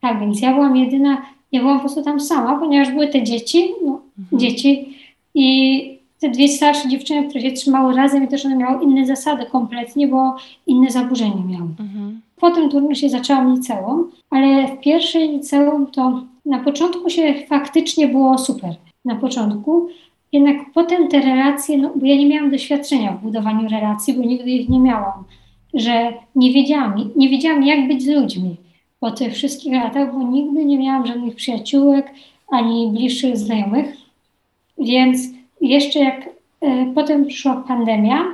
Tak, 0.00 0.20
więc 0.20 0.40
ja 0.40 0.54
byłam 0.54 0.76
jedyna, 0.76 1.22
ja 1.52 1.60
byłam 1.60 1.76
po 1.76 1.80
prostu 1.80 2.02
tam 2.02 2.20
sama, 2.20 2.58
ponieważ 2.58 2.90
były 2.90 3.08
te 3.08 3.22
dzieci, 3.22 3.68
no, 3.86 4.00
mhm. 4.18 4.40
dzieci 4.40 4.98
i 5.34 6.00
te 6.20 6.28
dwie 6.28 6.48
starsze 6.48 6.88
dziewczyny, 6.88 7.28
które 7.28 7.40
się 7.40 7.52
trzymały 7.52 7.96
razem 7.96 8.24
i 8.24 8.28
też 8.28 8.46
one 8.46 8.56
miały 8.56 8.84
inne 8.84 9.06
zasady 9.06 9.46
kompletnie, 9.46 10.08
bo 10.08 10.36
inne 10.66 10.90
zaburzenie 10.90 11.44
miały. 11.48 11.68
Mhm. 11.80 12.09
Potem 12.40 12.68
turnusie 12.68 13.08
zaczęłam 13.08 13.54
liceum, 13.54 14.10
ale 14.30 14.68
w 14.68 14.80
pierwszej 14.80 15.28
liceum 15.28 15.86
to 15.86 16.22
na 16.46 16.58
początku 16.58 17.10
się 17.10 17.34
faktycznie 17.48 18.08
było 18.08 18.38
super. 18.38 18.74
Na 19.04 19.16
początku. 19.16 19.88
Jednak 20.32 20.56
potem 20.74 21.08
te 21.08 21.20
relacje, 21.20 21.78
no, 21.78 21.92
bo 21.96 22.06
ja 22.06 22.16
nie 22.16 22.26
miałam 22.26 22.50
doświadczenia 22.50 23.12
w 23.12 23.22
budowaniu 23.22 23.68
relacji, 23.68 24.14
bo 24.14 24.22
nigdy 24.22 24.50
ich 24.50 24.68
nie 24.68 24.80
miałam, 24.80 25.24
że 25.74 26.12
nie 26.36 26.52
wiedziałam, 26.52 27.10
nie 27.16 27.28
wiedziałam 27.28 27.62
jak 27.62 27.88
być 27.88 28.02
z 28.02 28.08
ludźmi 28.08 28.56
po 29.00 29.10
tych 29.10 29.34
wszystkich 29.34 29.72
latach, 29.72 30.14
bo 30.14 30.22
nigdy 30.22 30.64
nie 30.64 30.78
miałam 30.78 31.06
żadnych 31.06 31.36
przyjaciółek 31.36 32.10
ani 32.48 32.90
bliższych 32.92 33.36
znajomych. 33.36 33.96
Więc 34.78 35.20
jeszcze 35.60 35.98
jak 35.98 36.28
e, 36.60 36.92
potem 36.94 37.26
przyszła 37.26 37.56
pandemia, 37.56 38.24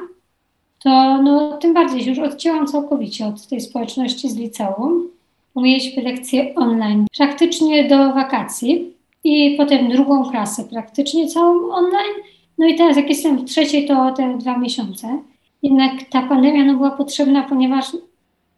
to 0.82 1.22
no, 1.22 1.56
tym 1.56 1.74
bardziej 1.74 2.02
się 2.02 2.10
już 2.10 2.18
odcięłam 2.18 2.66
całkowicie 2.66 3.26
od 3.26 3.46
tej 3.46 3.60
społeczności 3.60 4.28
z 4.28 4.36
liceum. 4.36 5.08
Mieliśmy 5.56 6.02
lekcje 6.02 6.54
online 6.54 7.06
praktycznie 7.18 7.88
do 7.88 7.96
wakacji 7.96 8.92
i 9.24 9.54
potem 9.56 9.88
drugą 9.88 10.30
klasę 10.30 10.64
praktycznie 10.64 11.28
całą 11.28 11.70
online. 11.70 12.14
No 12.58 12.66
i 12.66 12.74
teraz 12.74 12.96
jak 12.96 13.08
jestem 13.08 13.38
w 13.38 13.44
trzeciej, 13.44 13.88
to 13.88 14.12
te 14.12 14.38
dwa 14.38 14.58
miesiące. 14.58 15.18
Jednak 15.62 15.92
ta 16.10 16.22
pandemia 16.22 16.64
no, 16.64 16.74
była 16.74 16.90
potrzebna, 16.90 17.42
ponieważ 17.42 17.86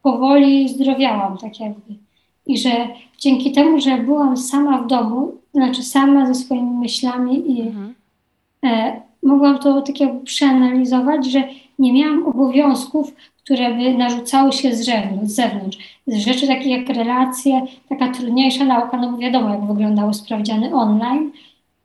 powoli 0.03 0.69
zdrowiałam 0.69 1.39
tak 1.39 1.61
jakby. 1.61 1.95
I 2.47 2.59
że 2.59 2.89
dzięki 3.19 3.53
temu, 3.53 3.81
że 3.81 3.99
byłam 3.99 4.37
sama 4.37 4.79
w 4.79 4.87
domu, 4.87 5.33
znaczy 5.55 5.83
sama 5.83 6.27
ze 6.27 6.35
swoimi 6.35 6.71
myślami 6.71 7.59
i 7.59 7.63
mhm 7.63 7.95
e, 8.65 9.01
mogłam 9.23 9.59
to 9.59 9.83
tak 9.83 10.01
jakby 10.01 10.25
przeanalizować, 10.25 11.27
że 11.27 11.49
nie 11.79 11.93
miałam 11.93 12.27
obowiązków, 12.27 13.15
które 13.45 13.75
by 13.75 13.95
narzucały 13.95 14.53
się 14.53 14.75
z 14.75 14.85
zewnątrz, 14.85 15.29
z. 15.33 15.79
Rzeczy 16.07 16.47
takie 16.47 16.71
jak 16.71 16.89
relacje, 16.89 17.67
taka 17.89 18.09
trudniejsza 18.09 18.65
nauka, 18.65 18.97
no 18.97 19.13
bo 19.13 19.19
wiadomo 19.19 19.49
jak 19.49 19.67
wyglądały 19.67 20.15
sprawdziany 20.15 20.75
online. 20.75 21.31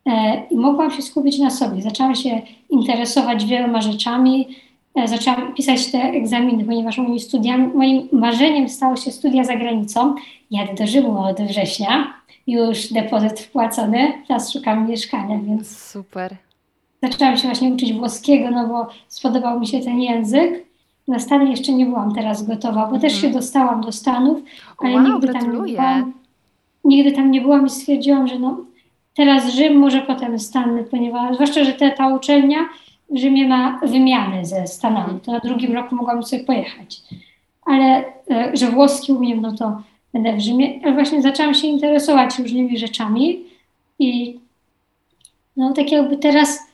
E, 0.06 0.44
I 0.52 0.56
mogłam 0.56 0.91
się 0.91 1.02
skupić 1.02 1.39
na 1.39 1.50
sobie. 1.50 1.82
Zaczęłam 1.82 2.16
się 2.16 2.41
interesować 2.70 3.46
wieloma 3.46 3.82
rzeczami, 3.82 4.48
e, 4.96 5.08
zaczęłam 5.08 5.54
pisać 5.54 5.91
te 5.91 6.02
egzaminy, 6.02 6.66
ponieważ 6.66 6.98
moimi 6.98 7.20
studiami, 7.20 7.68
moim 7.74 8.08
marzeniem 8.12 8.70
stało 8.70 8.96
się 8.96 9.12
studia 9.12 9.44
za 9.44 9.56
granicą. 9.56 10.16
Jadę 10.52 10.74
do 10.74 10.88
od 11.20 11.41
września, 11.41 12.14
już 12.48 12.94
depozyt 12.94 13.39
wpłacony, 13.39 14.14
teraz 14.28 14.54
szukam 14.54 14.89
mieszkania, 14.89 15.39
więc... 15.48 15.78
Super. 15.78 16.38
Zaczęłam 17.12 17.38
się 17.38 17.47
właśnie 17.47 17.70
uczyć 17.70 17.93
włoskiego, 17.93 18.51
no 18.51 18.68
bo 18.68 18.88
spodobał 19.08 19.60
mi 19.60 19.68
się 19.68 19.80
ten 19.80 20.01
język. 20.01 20.66
Na 21.08 21.20
Stany 21.20 21.49
jeszcze 21.49 21.74
nie 21.74 21.86
byłam 21.86 22.16
teraz 22.16 22.43
gotowa, 22.47 22.88
bo 22.88 22.99
też 22.99 23.12
się 23.14 23.28
mhm. 23.28 23.34
dostałam 23.34 23.82
do 23.82 23.91
Stanów, 23.91 24.39
ale 24.78 24.95
wow, 24.95 25.14
nigdy 25.14 25.34
tam 25.34 25.51
nie 25.51 25.74
byłam. 25.74 26.14
Nigdy 26.84 27.12
tam 27.12 27.32
nie 27.32 27.41
byłam 27.41 27.66
i 27.66 27.70
stwierdziłam, 27.70 28.28
że 28.28 28.39
no, 28.39 28.58
teraz 29.16 29.54
Rzym, 29.54 29.76
może 29.76 30.01
potem 30.01 30.39
Stany, 30.39 30.84
ponieważ 30.84 31.36
zwłaszcza, 31.36 31.64
że 31.64 31.74
te, 31.74 31.91
ta 31.91 32.08
uczelnia 32.08 32.58
w 33.10 33.18
Rzymie 33.18 33.47
ma 33.47 33.80
wymiany 33.84 34.45
ze 34.45 34.68
Stanami. 34.68 35.20
To 35.20 35.32
na 35.32 35.39
drugim 35.39 35.74
roku 35.74 35.95
mogłam 35.95 36.24
sobie 36.24 36.43
pojechać. 36.43 37.01
Ale 37.66 38.04
e, 38.32 38.51
że 38.54 38.72
włoski 38.72 39.12
umiem, 39.12 39.41
no 39.41 39.56
to 39.56 39.82
będę 40.14 40.38
w 40.38 40.41
Rzymie. 40.41 40.80
Ale 40.84 40.93
właśnie 40.93 41.22
zaczęłam 41.22 41.54
się 41.54 41.68
interesować 41.68 42.39
różnymi 42.39 42.78
rzeczami 42.78 43.39
i 43.99 44.39
no 45.58 45.74
tak 45.74 45.91
jakby 45.91 46.18
teraz 46.18 46.72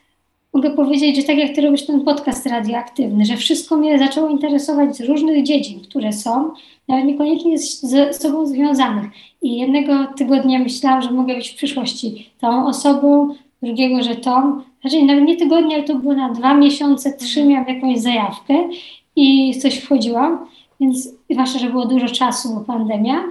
mogę 0.54 0.72
powiedzieć, 0.72 1.16
że 1.16 1.24
tak 1.24 1.38
jak 1.38 1.56
ty 1.56 1.62
robisz 1.62 1.86
ten 1.86 2.02
podcast 2.02 2.46
radioaktywny, 2.46 3.26
że 3.26 3.38
wszystko 3.38 3.78
mnie 3.78 4.00
zaczęło 4.00 4.30
interesować 4.30 4.98
z 4.98 5.02
różnych 5.02 5.44
dziedzin, 5.44 5.80
które 5.82 6.14
są, 6.14 6.52
nawet 6.88 7.06
niekoniecznie 7.06 7.58
z, 7.58 7.82
z 7.82 8.22
sobą 8.22 8.46
związanych. 8.46 9.06
I 9.42 9.58
jednego 9.58 10.06
tygodnia 10.18 10.60
myślałam, 10.60 11.02
że 11.02 11.12
mogę 11.12 11.36
być 11.36 11.50
w 11.50 11.56
przyszłości 11.56 12.30
tą 12.42 12.68
osobą, 12.68 13.36
drugiego, 13.64 14.04
że 14.04 14.16
tą, 14.16 14.62
znaczy 14.82 15.04
nawet 15.04 15.24
nie 15.24 15.38
tygodnia, 15.38 15.76
ale 15.76 15.86
to 15.86 15.96
było 15.96 16.14
na 16.14 16.30
dwa 16.30 16.54
miesiące, 16.54 17.14
trzy 17.14 17.46
miałam 17.46 17.68
jakąś 17.68 18.00
zajawkę 18.00 18.70
i 19.16 19.54
coś 19.60 19.78
wchodziłam, 19.78 20.46
więc 20.80 21.10
zwłaszcza, 21.30 21.60
że 21.60 21.70
było 21.70 21.86
dużo 21.86 22.08
czasu, 22.08 22.56
bo 22.56 22.62
pandemia, 22.62 23.24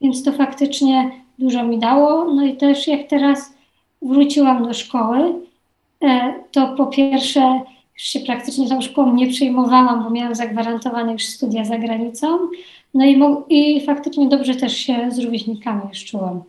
więc 0.00 0.22
to 0.22 0.32
faktycznie 0.32 1.10
dużo 1.38 1.64
mi 1.64 1.78
dało. 1.78 2.34
No 2.34 2.44
i 2.44 2.56
też 2.56 2.88
jak 2.88 3.08
teraz 3.08 3.54
wróciłam 4.02 4.64
do 4.64 4.74
szkoły, 4.74 5.34
to 6.50 6.74
po 6.76 6.86
pierwsze 6.86 7.60
już 7.94 8.02
się 8.02 8.20
praktycznie 8.20 8.68
tą 8.68 8.80
szkołą 8.80 9.14
nie 9.14 9.26
przejmowałam, 9.26 10.04
bo 10.04 10.10
miałam 10.10 10.34
zagwarantowane 10.34 11.12
już 11.12 11.26
studia 11.26 11.64
za 11.64 11.78
granicą. 11.78 12.38
No 12.94 13.04
i, 13.04 13.20
i 13.48 13.80
faktycznie 13.86 14.28
dobrze 14.28 14.54
też 14.54 14.76
się 14.76 15.10
z 15.10 15.18
rówieśnikami 15.18 15.82
już 15.88 16.04
czułam. 16.04 16.42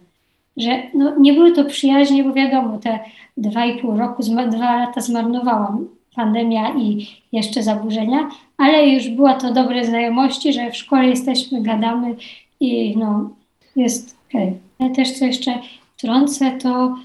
Że 0.57 0.83
no, 0.93 1.13
nie 1.19 1.33
były 1.33 1.51
to 1.51 1.65
przyjaźnie, 1.65 2.23
bo 2.23 2.33
wiadomo, 2.33 2.77
te 2.77 2.99
dwa 3.37 3.65
i 3.65 3.79
pół 3.81 3.97
roku, 3.97 4.23
dwa 4.23 4.75
lata 4.75 5.01
zmarnowałam, 5.01 5.87
pandemia 6.15 6.73
i 6.77 7.07
jeszcze 7.31 7.63
zaburzenia, 7.63 8.29
ale 8.57 8.87
już 8.87 9.09
była 9.09 9.33
to 9.33 9.53
dobre 9.53 9.85
znajomości, 9.85 10.53
że 10.53 10.71
w 10.71 10.77
szkole 10.77 11.07
jesteśmy, 11.07 11.61
gadamy 11.61 12.15
i 12.59 12.97
no, 12.97 13.29
jest 13.75 14.17
okej. 14.29 14.53
Okay. 14.79 14.95
Też 14.95 15.11
co 15.19 15.25
jeszcze 15.25 15.59
wtrącę, 15.97 16.51
to 16.51 16.85
e, 16.85 16.95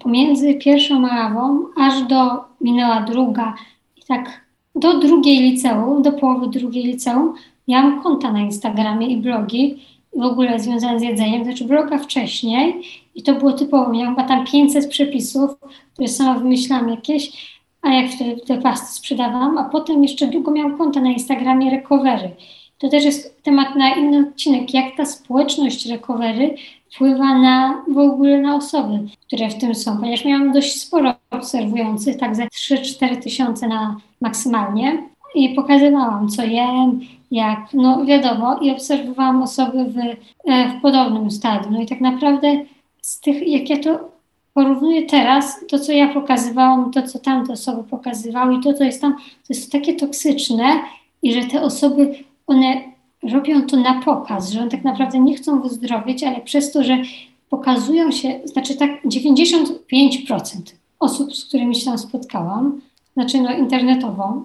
pomiędzy 0.00 0.54
pierwszą 0.54 1.00
maławą 1.00 1.66
aż 1.76 2.02
do 2.02 2.44
minęła 2.60 3.00
druga 3.00 3.54
i 3.96 4.02
tak 4.08 4.46
do 4.74 4.98
drugiej 4.98 5.38
liceum, 5.38 6.02
do 6.02 6.12
połowy 6.12 6.48
drugiej 6.48 6.84
liceum, 6.84 7.34
miałam 7.68 8.02
konta 8.02 8.32
na 8.32 8.40
Instagramie 8.40 9.06
i 9.06 9.16
blogi 9.16 9.86
w 10.16 10.22
ogóle 10.22 10.60
związane 10.60 11.00
z 11.00 11.02
jedzeniem, 11.02 11.44
znaczy 11.44 11.64
bloga 11.64 11.98
wcześniej 11.98 12.82
i 13.14 13.22
to 13.22 13.34
było 13.34 13.52
typowo, 13.52 13.92
miałam 13.92 14.16
chyba 14.16 14.28
tam 14.28 14.46
500 14.46 14.88
przepisów, 14.88 15.50
które 15.92 16.08
sama 16.08 16.38
wymyślałam 16.38 16.88
jakieś, 16.88 17.56
a 17.82 17.94
jak 17.94 18.10
wtedy 18.10 18.36
te 18.36 18.58
pasty 18.58 18.94
sprzedawałam, 18.94 19.58
a 19.58 19.64
potem 19.64 20.02
jeszcze 20.02 20.26
długo 20.26 20.50
miałam 20.50 20.78
konta 20.78 21.00
na 21.00 21.10
Instagramie 21.10 21.70
recovery. 21.70 22.30
To 22.78 22.88
też 22.88 23.04
jest 23.04 23.42
temat 23.42 23.76
na 23.76 23.94
inny 23.94 24.28
odcinek, 24.28 24.74
jak 24.74 24.96
ta 24.96 25.04
społeczność 25.04 25.86
recovery 25.86 26.54
wpływa 26.94 27.38
na 27.38 27.84
w 27.88 27.98
ogóle 27.98 28.40
na 28.40 28.56
osoby, 28.56 28.98
które 29.26 29.48
w 29.50 29.58
tym 29.58 29.74
są, 29.74 29.96
ponieważ 29.96 30.24
miałam 30.24 30.52
dość 30.52 30.80
sporo 30.80 31.14
obserwujących, 31.30 32.16
tak 32.16 32.36
za 32.36 32.44
3-4 32.44 33.22
tysiące 33.22 33.68
na 33.68 33.96
maksymalnie 34.20 35.02
i 35.34 35.48
pokazywałam, 35.48 36.28
co 36.28 36.44
jem, 36.44 37.00
jak, 37.30 37.68
no 37.74 38.04
wiadomo, 38.04 38.58
i 38.60 38.70
obserwowałam 38.70 39.42
osoby 39.42 39.84
w, 39.84 39.98
e, 40.50 40.68
w 40.68 40.82
podobnym 40.82 41.30
stadium. 41.30 41.74
No 41.74 41.82
i 41.82 41.86
tak 41.86 42.00
naprawdę 42.00 42.48
z 43.00 43.20
tych, 43.20 43.48
jak 43.48 43.70
ja 43.70 43.78
to 43.78 44.16
porównuję 44.54 45.06
teraz, 45.06 45.66
to 45.68 45.78
co 45.78 45.92
ja 45.92 46.08
pokazywałam, 46.08 46.90
to 46.90 47.02
co 47.02 47.18
tamte 47.18 47.52
osoby 47.52 47.88
pokazywały 47.88 48.54
i 48.54 48.60
to 48.60 48.74
co 48.74 48.84
jest 48.84 49.00
tam, 49.00 49.16
to 49.16 49.48
jest 49.48 49.72
takie 49.72 49.94
toksyczne 49.94 50.80
i 51.22 51.32
że 51.32 51.44
te 51.44 51.62
osoby, 51.62 52.14
one 52.46 52.82
robią 53.22 53.66
to 53.66 53.76
na 53.76 54.00
pokaz, 54.00 54.50
że 54.50 54.60
one 54.60 54.70
tak 54.70 54.84
naprawdę 54.84 55.18
nie 55.18 55.36
chcą 55.36 55.60
wyzdrowieć, 55.60 56.24
ale 56.24 56.40
przez 56.40 56.72
to, 56.72 56.84
że 56.84 56.98
pokazują 57.50 58.10
się, 58.10 58.40
znaczy 58.44 58.76
tak 58.76 59.04
95% 59.04 59.74
osób, 61.00 61.36
z 61.36 61.44
którymi 61.44 61.74
się 61.74 61.84
tam 61.84 61.98
spotkałam, 61.98 62.80
znaczy 63.14 63.40
no 63.40 63.56
internetowo 63.56 64.42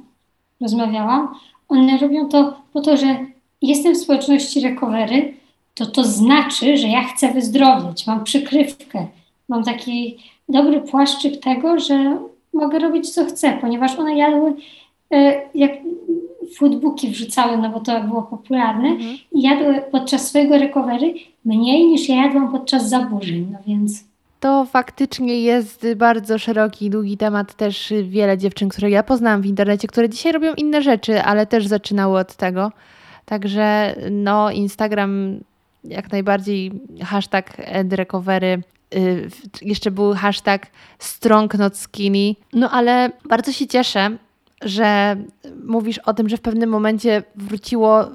rozmawiałam, 0.61 1.27
one 1.69 1.97
robią 1.97 2.29
to 2.29 2.53
po 2.73 2.81
to, 2.81 2.97
że 2.97 3.25
jestem 3.61 3.95
w 3.95 3.97
społeczności 3.97 4.61
recovery, 4.61 5.33
to 5.75 5.85
to 5.85 6.03
znaczy, 6.03 6.77
że 6.77 6.87
ja 6.87 7.03
chcę 7.03 7.33
wyzdrowieć, 7.33 8.07
mam 8.07 8.23
przykrywkę, 8.23 9.07
mam 9.49 9.63
taki 9.63 10.17
dobry 10.49 10.81
płaszczyk 10.81 11.39
tego, 11.39 11.79
że 11.79 12.17
mogę 12.53 12.79
robić 12.79 13.09
co 13.09 13.25
chcę, 13.25 13.57
ponieważ 13.61 13.99
one 13.99 14.17
jadły, 14.17 14.53
e, 15.11 15.41
jak 15.55 15.71
foodbooki 16.57 17.09
wrzucały, 17.09 17.57
no 17.57 17.69
bo 17.69 17.79
to 17.79 18.03
było 18.03 18.23
popularne, 18.23 18.87
mhm. 18.89 19.17
i 19.31 19.41
jadły 19.41 19.81
podczas 19.91 20.27
swojego 20.27 20.57
recovery 20.57 21.13
mniej 21.45 21.87
niż 21.87 22.09
ja 22.09 22.15
jadłam 22.15 22.51
podczas 22.51 22.89
zaburzeń, 22.89 23.47
no 23.51 23.59
więc... 23.67 24.11
To 24.39 24.65
faktycznie 24.65 25.41
jest 25.41 25.87
bardzo 25.95 26.39
szeroki, 26.39 26.89
długi 26.89 27.17
temat. 27.17 27.53
Też 27.53 27.93
wiele 28.03 28.37
dziewczyn, 28.37 28.69
które 28.69 28.89
ja 28.89 29.03
poznałam 29.03 29.41
w 29.41 29.45
internecie, 29.45 29.87
które 29.87 30.09
dzisiaj 30.09 30.31
robią 30.31 30.53
inne 30.53 30.81
rzeczy, 30.81 31.23
ale 31.23 31.45
też 31.45 31.67
zaczynały 31.67 32.19
od 32.19 32.35
tego. 32.35 32.71
Także 33.25 33.95
no, 34.11 34.51
Instagram 34.51 35.39
jak 35.83 36.11
najbardziej 36.11 36.71
hashtag 37.03 37.53
edrecovery 37.57 38.63
y, 38.95 39.29
jeszcze 39.61 39.91
był 39.91 40.13
hashtag 40.13 40.67
strong 40.99 41.57
not 41.57 41.77
skinny. 41.77 42.35
No 42.53 42.71
ale 42.71 43.11
bardzo 43.29 43.51
się 43.51 43.67
cieszę, 43.67 44.17
że 44.61 45.15
mówisz 45.63 45.97
o 45.97 46.13
tym, 46.13 46.29
że 46.29 46.37
w 46.37 46.41
pewnym 46.41 46.69
momencie 46.69 47.23
wróciło 47.35 48.09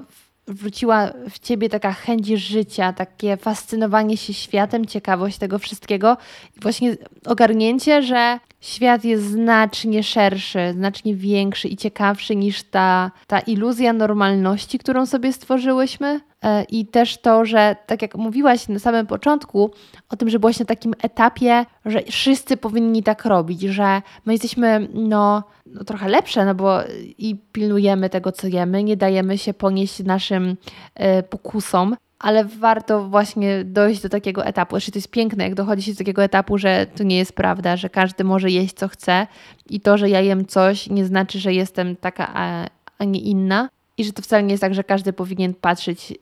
wróciła 0.47 1.09
w 1.29 1.39
ciebie 1.39 1.69
taka 1.69 1.93
chęć 1.93 2.27
życia, 2.27 2.93
takie 2.93 3.37
fascynowanie 3.37 4.17
się 4.17 4.33
światem, 4.33 4.85
ciekawość 4.85 5.37
tego 5.37 5.59
wszystkiego 5.59 6.17
i 6.57 6.59
właśnie 6.59 6.97
ogarnięcie, 7.25 8.03
że 8.03 8.39
świat 8.61 9.05
jest 9.05 9.23
znacznie 9.23 10.03
szerszy, 10.03 10.59
znacznie 10.73 11.15
większy 11.15 11.67
i 11.67 11.77
ciekawszy 11.77 12.35
niż 12.35 12.63
ta, 12.63 13.11
ta 13.27 13.39
iluzja 13.39 13.93
normalności, 13.93 14.79
którą 14.79 15.05
sobie 15.05 15.33
stworzyłyśmy. 15.33 16.21
E, 16.43 16.63
I 16.63 16.85
też 16.85 17.17
to, 17.17 17.45
że 17.45 17.75
tak 17.85 18.01
jak 18.01 18.15
mówiłaś 18.15 18.67
na 18.67 18.79
samym 18.79 19.07
początku, 19.07 19.71
o 20.09 20.15
tym, 20.15 20.29
że 20.29 20.39
byłaś 20.39 20.59
na 20.59 20.65
takim 20.65 20.93
etapie, 21.01 21.65
że 21.85 22.01
wszyscy 22.01 22.57
powinni 22.57 23.03
tak 23.03 23.25
robić, 23.25 23.61
że 23.61 24.01
my 24.25 24.33
jesteśmy 24.33 24.87
no, 24.93 25.43
no 25.65 25.83
trochę 25.83 26.09
lepsze, 26.09 26.45
no 26.45 26.55
bo 26.55 26.79
i 27.17 27.35
pilnujemy 27.51 28.09
tego, 28.09 28.31
co 28.31 28.47
jemy, 28.47 28.83
nie 28.83 28.97
dajemy 28.97 29.37
się 29.37 29.53
ponieść 29.53 30.03
naszym 30.03 30.49
y, 30.49 31.23
pokusom, 31.23 31.95
ale 32.19 32.45
warto 32.45 33.09
właśnie 33.09 33.63
dojść 33.63 34.01
do 34.01 34.09
takiego 34.09 34.45
etapu. 34.45 34.75
Jeszcze 34.75 34.91
to 34.91 34.97
jest 34.97 35.11
piękne, 35.11 35.43
jak 35.43 35.55
dochodzi 35.55 35.83
się 35.83 35.91
do 35.91 35.97
takiego 35.97 36.23
etapu, 36.23 36.57
że 36.57 36.85
to 36.95 37.03
nie 37.03 37.17
jest 37.17 37.33
prawda, 37.33 37.77
że 37.77 37.89
każdy 37.89 38.23
może 38.23 38.51
jeść 38.51 38.73
co 38.73 38.87
chce 38.87 39.27
i 39.69 39.81
to, 39.81 39.97
że 39.97 40.09
ja 40.09 40.21
jem 40.21 40.45
coś, 40.45 40.89
nie 40.89 41.05
znaczy, 41.05 41.39
że 41.39 41.53
jestem 41.53 41.95
taka, 41.95 42.31
a, 42.33 42.65
a 42.97 43.03
nie 43.03 43.19
inna. 43.19 43.69
I 43.97 44.03
że 44.03 44.13
to 44.13 44.21
wcale 44.21 44.43
nie 44.43 44.51
jest 44.51 44.61
tak, 44.61 44.73
że 44.73 44.83
każdy 44.83 45.13
powinien 45.13 45.53
patrzeć, 45.53 46.13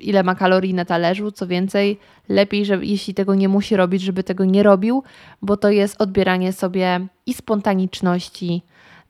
ile 0.00 0.22
ma 0.22 0.34
kalorii 0.34 0.74
na 0.74 0.84
talerzu. 0.84 1.32
Co 1.32 1.46
więcej, 1.46 1.98
lepiej, 2.28 2.64
że 2.64 2.78
jeśli 2.82 3.14
tego 3.14 3.34
nie 3.34 3.48
musi 3.48 3.76
robić, 3.76 4.02
żeby 4.02 4.24
tego 4.24 4.44
nie 4.44 4.62
robił, 4.62 5.02
bo 5.42 5.56
to 5.56 5.70
jest 5.70 6.02
odbieranie 6.02 6.52
sobie 6.52 7.06
i 7.26 7.34
spontaniczności, 7.34 8.62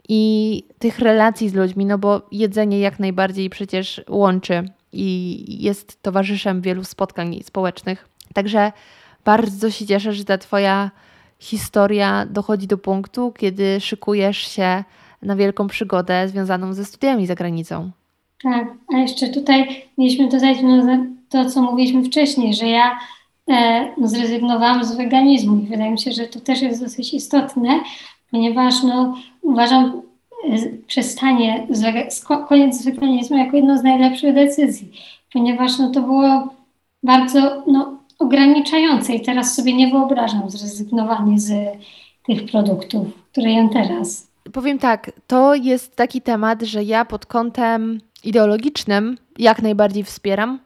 i 0.09 0.63
tych 0.79 0.99
relacji 0.99 1.49
z 1.49 1.55
ludźmi, 1.55 1.87
no 1.87 1.99
bo 1.99 2.23
jedzenie 2.33 2.81
jak 2.81 2.99
najbardziej 2.99 3.51
przecież 3.51 4.01
łączy 4.09 4.69
i 4.93 5.45
jest 5.63 6.03
towarzyszem 6.03 6.61
wielu 6.61 6.85
spotkań 6.85 7.41
społecznych. 7.43 8.09
Także 8.35 8.73
bardzo 9.25 9.71
się 9.71 9.87
cieszę, 9.87 10.13
że 10.13 10.25
ta 10.25 10.39
Twoja 10.39 10.91
historia 11.39 12.27
dochodzi 12.27 12.67
do 12.67 12.79
punktu, 12.79 13.33
kiedy 13.33 13.81
szykujesz 13.81 14.39
się 14.39 14.85
na 15.23 15.37
wielką 15.37 15.67
przygodę 15.67 16.29
związaną 16.29 16.73
ze 16.73 16.85
studiami 16.85 17.27
za 17.27 17.35
granicą. 17.35 17.91
Tak, 18.45 18.69
a 18.95 18.99
jeszcze 18.99 19.29
tutaj 19.29 19.83
mieliśmy 19.99 20.29
dodać 20.29 20.59
no, 20.63 20.99
to, 21.29 21.51
co 21.51 21.63
mówiliśmy 21.63 22.05
wcześniej, 22.05 22.55
że 22.55 22.67
ja 22.67 22.99
e, 23.51 23.89
no, 23.99 24.09
zrezygnowałam 24.09 24.85
z 24.85 24.97
weganizmu 24.97 25.57
i 25.57 25.67
wydaje 25.67 25.91
mi 25.91 25.99
się, 25.99 26.13
że 26.13 26.27
to 26.27 26.41
też 26.41 26.63
jest 26.63 26.83
dosyć 26.83 27.15
istotne, 27.15 27.81
ponieważ 28.31 28.83
no, 28.83 29.15
uważam 29.43 30.03
e, 30.51 30.57
przestanie, 30.87 31.67
z, 31.71 32.25
koniec 32.49 32.77
z 32.77 32.85
weganizmu 32.85 33.37
jako 33.37 33.57
jedną 33.57 33.79
z 33.79 33.83
najlepszych 33.83 34.35
decyzji, 34.35 34.93
ponieważ 35.33 35.79
no, 35.79 35.91
to 35.91 36.01
było 36.01 36.49
bardzo 37.03 37.63
no, 37.67 37.99
ograniczające 38.19 39.15
i 39.15 39.21
teraz 39.21 39.55
sobie 39.55 39.75
nie 39.75 39.89
wyobrażam 39.89 40.51
zrezygnowanie 40.51 41.39
z 41.39 41.53
tych 42.27 42.51
produktów, 42.51 43.07
które 43.33 43.51
jem 43.51 43.69
teraz. 43.69 44.29
Powiem 44.53 44.79
tak, 44.79 45.13
to 45.27 45.55
jest 45.55 45.97
taki 45.97 46.21
temat, 46.23 46.63
że 46.63 46.85
ja 46.85 47.05
pod 47.05 47.27
kątem 47.27 48.01
ideologicznym 48.27 49.17
jak 49.39 49.63
najbardziej 49.63 50.05
wspieram, 50.05 50.61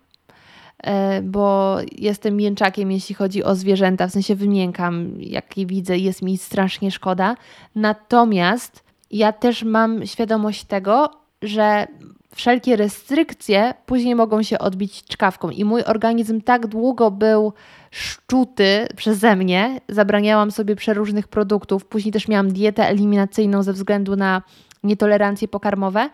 e, 0.83 1.23
bo 1.23 1.77
jestem 1.99 2.37
mięczakiem, 2.37 2.93
jeśli 2.93 3.15
chodzi 3.15 3.45
o 3.45 3.55
zwierzęta, 3.55 4.07
w 4.07 4.13
sensie 4.13 4.35
wymiękam, 4.35 5.21
jak 5.21 5.59
je 5.59 5.67
widzę, 5.67 5.99
jest 5.99 6.23
mi 6.23 6.39
strasznie 6.39 6.91
szkoda. 6.91 7.37
Natomiast 7.75 8.85
ja 9.11 9.33
też 9.33 9.65
mam 9.65 10.07
świadomość 10.07 10.65
tego, 10.65 11.11
że 11.43 11.87
wszelkie 12.35 12.77
restrykcje 12.77 13.75
później 13.87 14.15
mogą 14.15 14.43
się 14.43 14.59
odbić 14.59 15.05
czkawką. 15.05 15.51
I 15.51 15.65
mój 15.65 15.83
organizm 15.85 16.41
tak 16.41 16.67
długo 16.67 17.11
był 17.11 17.53
szczuty 17.91 18.87
przeze 18.97 19.37
mnie, 19.37 19.81
zabraniałam 19.89 20.51
sobie 20.51 20.77
przeróżnych 20.77 21.29
produktów. 21.29 21.85
Później 21.85 22.13
też 22.13 22.29
miałam 22.29 22.53
dietę 22.53 22.89
eliminacyjną 22.89 23.63
ze 23.63 23.73
względu 23.73 24.17
na 24.17 24.43
nietolerancje 24.85 25.49
pokarmowe. 25.49 26.11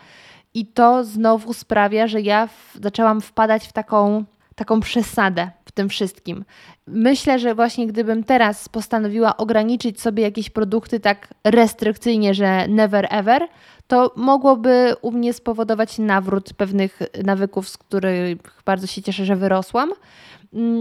I 0.54 0.66
to 0.66 1.04
znowu 1.04 1.52
sprawia, 1.52 2.06
że 2.06 2.20
ja 2.20 2.46
w, 2.46 2.78
zaczęłam 2.82 3.20
wpadać 3.20 3.66
w 3.66 3.72
taką, 3.72 4.24
taką 4.54 4.80
przesadę 4.80 5.50
w 5.64 5.72
tym 5.72 5.88
wszystkim. 5.88 6.44
Myślę, 6.86 7.38
że 7.38 7.54
właśnie 7.54 7.86
gdybym 7.86 8.24
teraz 8.24 8.68
postanowiła 8.68 9.36
ograniczyć 9.36 10.00
sobie 10.00 10.22
jakieś 10.22 10.50
produkty 10.50 11.00
tak 11.00 11.34
restrykcyjnie, 11.44 12.34
że 12.34 12.68
never 12.68 13.06
ever, 13.10 13.48
to 13.86 14.12
mogłoby 14.16 14.94
u 15.02 15.12
mnie 15.12 15.32
spowodować 15.32 15.98
nawrót 15.98 16.54
pewnych 16.54 16.98
nawyków, 17.24 17.68
z 17.68 17.78
których 17.78 18.38
bardzo 18.64 18.86
się 18.86 19.02
cieszę, 19.02 19.24
że 19.24 19.36
wyrosłam. 19.36 19.92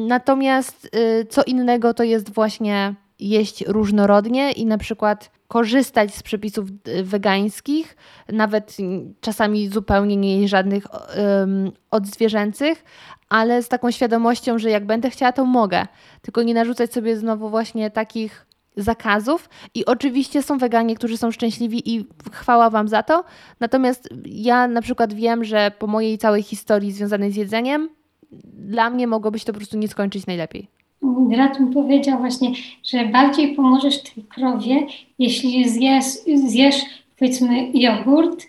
Natomiast 0.08 0.96
y, 0.96 1.26
co 1.26 1.44
innego 1.44 1.94
to 1.94 2.04
jest 2.04 2.34
właśnie 2.34 2.96
jeść 3.20 3.64
różnorodnie 3.68 4.52
i 4.52 4.66
na 4.66 4.78
przykład 4.78 5.32
korzystać 5.54 6.16
z 6.16 6.24
przepisów 6.24 6.70
y, 6.88 7.04
wegańskich, 7.04 7.98
nawet 8.30 8.78
czasami 9.22 9.68
zupełnie 9.68 10.16
nie 10.18 10.48
żadnych 10.48 10.84
um, 10.94 11.72
odzwierzęcych, 11.92 12.84
ale 13.30 13.64
z 13.64 13.70
taką 13.70 13.92
świadomością, 13.92 14.60
że 14.60 14.70
jak 14.70 14.86
będę 14.86 15.10
chciała, 15.10 15.32
to 15.32 15.46
mogę. 15.46 15.88
Tylko 16.22 16.44
nie 16.44 16.54
narzucać 16.54 16.94
sobie 16.94 17.18
znowu 17.18 17.50
właśnie 17.50 17.92
takich 17.92 18.46
zakazów 18.78 19.50
i 19.74 19.86
oczywiście 19.86 20.44
są 20.44 20.58
weganie, 20.58 20.96
którzy 20.96 21.18
są 21.18 21.32
szczęśliwi 21.32 21.96
i 21.96 22.08
chwała 22.32 22.70
Wam 22.70 22.88
za 22.88 23.04
to. 23.04 23.24
Natomiast 23.60 24.10
ja 24.26 24.68
na 24.68 24.82
przykład 24.82 25.14
wiem, 25.14 25.44
że 25.44 25.72
po 25.80 25.88
mojej 25.88 26.18
całej 26.18 26.44
historii 26.44 26.92
związanej 26.92 27.32
z 27.32 27.36
jedzeniem, 27.36 27.90
dla 28.54 28.90
mnie 28.90 29.08
mogłoby 29.08 29.40
się 29.40 29.46
to 29.46 29.54
po 29.54 29.60
prostu 29.60 29.78
nie 29.78 29.88
skończyć 29.88 30.28
najlepiej. 30.28 30.83
Brat 31.04 31.60
mi 31.60 31.74
powiedział 31.74 32.20
właśnie, 32.20 32.52
że 32.84 33.06
bardziej 33.06 33.56
pomożesz 33.56 34.04
tej 34.04 34.24
krowie, 34.24 34.88
jeśli 35.20 35.70
zjesz, 35.70 36.06
zjesz 36.48 36.76
powiedzmy 37.20 37.72
jogurt 37.74 38.48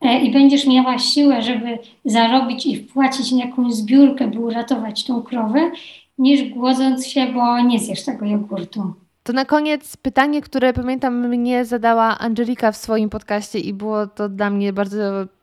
e, 0.00 0.20
i 0.20 0.32
będziesz 0.32 0.66
miała 0.66 0.98
siłę, 0.98 1.42
żeby 1.42 1.78
zarobić 2.04 2.66
i 2.66 2.76
wpłacić 2.76 3.32
na 3.32 3.44
jakąś 3.44 3.74
zbiórkę, 3.74 4.28
by 4.28 4.40
uratować 4.40 5.04
tą 5.04 5.22
krowę, 5.22 5.70
niż 6.18 6.42
głodząc 6.42 7.06
się, 7.06 7.26
bo 7.26 7.60
nie 7.60 7.78
zjesz 7.78 8.04
tego 8.04 8.26
jogurtu. 8.26 8.92
To 9.22 9.32
na 9.32 9.44
koniec 9.44 9.96
pytanie, 9.96 10.42
które 10.42 10.72
pamiętam 10.72 11.28
mnie 11.28 11.64
zadała 11.64 12.18
Angelika 12.18 12.72
w 12.72 12.76
swoim 12.76 13.10
podcaście 13.10 13.58
i 13.58 13.74
było 13.74 14.06
to 14.06 14.28
dla 14.28 14.50
mnie 14.50 14.72
bardzo 14.72 15.02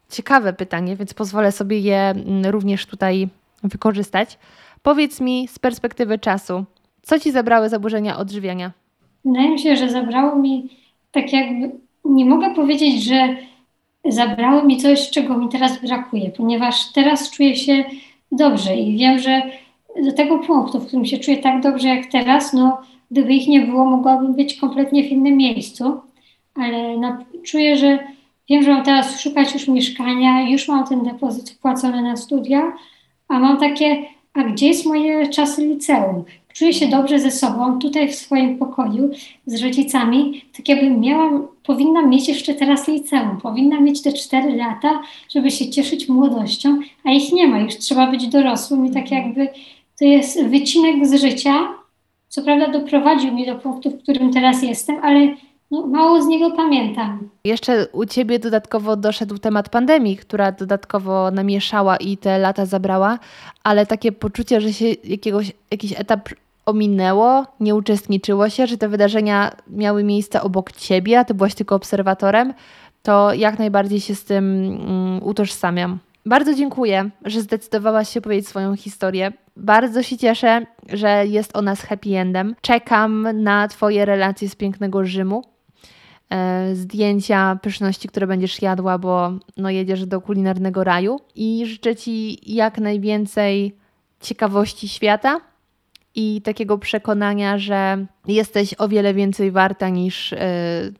ciekawe 0.10 0.53
pytanie, 0.53 0.95
więc 0.95 1.14
pozwolę 1.14 1.51
sobie 1.51 1.80
je 1.80 1.99
mm, 1.99 2.45
również 2.45 2.86
tutaj 2.86 3.30
wykorzystać. 3.64 4.38
Powiedz 4.84 5.21
mi 5.21 5.47
z 5.47 5.59
perspektywy 5.59 6.19
czasu, 6.19 6.65
co 7.01 7.19
ci 7.19 7.32
zabrały 7.32 7.69
zaburzenia 7.69 8.17
odżywiania? 8.17 8.71
Wydaje 9.25 9.49
mi 9.49 9.59
się, 9.59 9.75
że 9.75 9.89
zabrało 9.89 10.36
mi 10.36 10.69
tak 11.11 11.34
jakby, 11.34 11.71
nie 12.05 12.25
mogę 12.25 12.55
powiedzieć, 12.55 13.03
że 13.03 13.36
zabrało 14.05 14.63
mi 14.63 14.77
coś, 14.77 15.09
czego 15.09 15.38
mi 15.38 15.49
teraz 15.49 15.82
brakuje, 15.82 16.30
ponieważ 16.30 16.91
teraz 16.91 17.32
czuję 17.32 17.55
się 17.55 17.84
dobrze 18.32 18.75
i 18.75 18.97
wiem, 18.97 19.19
że 19.19 19.41
do 20.03 20.13
tego 20.13 20.39
punktu, 20.39 20.80
w 20.80 20.88
którym 20.88 21.05
się 21.05 21.17
czuję 21.17 21.38
tak 21.38 21.63
dobrze 21.63 21.88
jak 21.88 22.05
teraz, 22.05 22.53
no 22.53 22.82
Gdyby 23.11 23.34
ich 23.34 23.47
nie 23.47 23.61
było, 23.61 23.86
mogłabym 23.86 24.34
być 24.34 24.55
kompletnie 24.55 25.03
w 25.03 25.11
innym 25.11 25.38
miejscu, 25.38 26.01
ale 26.55 26.97
na, 26.97 27.25
czuję, 27.43 27.77
że 27.77 27.99
wiem, 28.49 28.63
że 28.63 28.73
mam 28.73 28.84
teraz 28.84 29.21
szukać 29.21 29.53
już 29.53 29.67
mieszkania, 29.67 30.49
już 30.49 30.67
mam 30.67 30.88
ten 30.88 31.03
depozyt 31.03 31.49
wpłacony 31.49 32.01
na 32.01 32.15
studia, 32.17 32.73
a 33.27 33.39
mam 33.39 33.57
takie, 33.57 34.05
a 34.40 34.44
gdzie 34.44 34.68
jest 34.68 34.86
moje 34.86 35.28
czasy 35.28 35.66
liceum? 35.66 36.24
Czuję 36.54 36.74
się 36.74 36.88
dobrze 36.88 37.20
ze 37.20 37.32
sobą, 37.32 37.80
tutaj 37.80 38.10
w 38.10 38.16
swoim 38.16 38.58
pokoju, 38.58 39.10
z 39.46 39.64
rodzicami, 39.64 40.42
tak 40.58 40.70
jakbym 40.70 41.00
miałam, 41.00 41.48
powinnam 41.64 42.10
mieć 42.10 42.28
jeszcze 42.28 42.54
teraz 42.54 42.88
liceum, 42.88 43.42
powinnam 43.42 43.84
mieć 43.84 44.02
te 44.02 44.14
cztery 44.14 44.56
lata, 44.56 45.02
żeby 45.30 45.52
się 45.52 45.70
cieszyć 45.70 46.10
młodością, 46.10 46.80
a 47.04 47.12
ich 47.12 47.32
nie 47.32 47.48
ma, 47.48 47.60
już 47.60 47.78
trzeba 47.78 48.12
być 48.12 48.28
dorosłym 48.28 48.86
i 48.86 48.92
tak 48.92 49.12
jakby 49.12 49.48
to 50.00 50.06
jest 50.06 50.44
wycinek 50.44 51.08
z 51.08 51.22
życia, 51.22 51.68
co 52.28 52.42
prawda 52.42 52.68
doprowadził 52.68 53.32
mnie 53.32 53.46
do 53.46 53.56
punktu, 53.56 53.90
w 53.90 54.04
którym 54.04 54.34
teraz 54.34 54.64
jestem, 54.64 54.96
ale 55.02 55.36
no, 55.72 55.88
mało 55.88 56.22
z 56.22 56.28
niego 56.28 56.51
pamiętam. 56.51 57.30
Jeszcze 57.43 57.88
u 57.91 58.05
Ciebie 58.05 58.39
dodatkowo 58.39 58.95
doszedł 58.95 59.38
temat 59.38 59.70
pandemii, 59.70 60.17
która 60.17 60.51
dodatkowo 60.51 61.32
namieszała 61.32 61.97
i 61.97 62.17
te 62.17 62.39
lata 62.39 62.65
zabrała, 62.65 63.20
ale 63.63 63.86
takie 63.86 64.11
poczucie, 64.11 64.61
że 64.61 64.74
się 64.74 64.86
jakiegoś, 65.03 65.51
jakiś 65.72 65.99
etap 65.99 66.30
ominęło, 66.65 67.45
nie 67.59 67.76
uczestniczyło 67.76 68.49
się, 68.49 68.67
że 68.67 68.78
te 68.78 68.88
wydarzenia 68.88 69.51
miały 69.67 70.03
miejsce 70.03 70.41
obok 70.41 70.72
Ciebie, 70.72 71.20
a 71.20 71.26
Ty 71.26 71.34
byłaś 71.34 71.55
tylko 71.55 71.76
obserwatorem, 71.76 72.53
to 73.03 73.34
jak 73.34 73.59
najbardziej 73.59 73.99
się 73.99 74.15
z 74.15 74.26
tym 74.26 74.45
um, 74.70 75.24
utożsamiam. 75.24 75.99
Bardzo 76.26 76.53
dziękuję, 76.53 77.09
że 77.26 77.41
zdecydowałaś 77.41 78.09
się 78.09 78.22
powiedzieć 78.22 78.47
swoją 78.47 78.76
historię. 78.76 79.32
Bardzo 79.57 80.03
się 80.03 80.17
cieszę, 80.17 80.65
że 80.89 81.28
jest 81.28 81.57
ona 81.57 81.76
z 81.76 81.82
happy 81.82 82.17
endem. 82.17 82.55
Czekam 82.61 83.28
na 83.34 83.67
Twoje 83.67 84.05
relacje 84.05 84.49
z 84.49 84.55
pięknego 84.55 85.05
Rzymu. 85.05 85.43
E, 86.34 86.75
zdjęcia 86.75 87.59
pyszności, 87.61 88.07
które 88.07 88.27
będziesz 88.27 88.61
jadła, 88.61 88.97
bo 88.97 89.32
no, 89.57 89.69
jedziesz 89.69 90.05
do 90.05 90.21
kulinarnego 90.21 90.84
raju. 90.84 91.19
I 91.36 91.65
życzę 91.65 91.95
Ci 91.95 92.38
jak 92.55 92.77
najwięcej 92.77 93.75
ciekawości 94.21 94.88
świata 94.89 95.41
i 96.15 96.41
takiego 96.41 96.77
przekonania, 96.77 97.57
że 97.57 98.05
jesteś 98.27 98.75
o 98.77 98.88
wiele 98.88 99.13
więcej 99.13 99.51
warta 99.51 99.89
niż 99.89 100.34
e, 100.34 100.38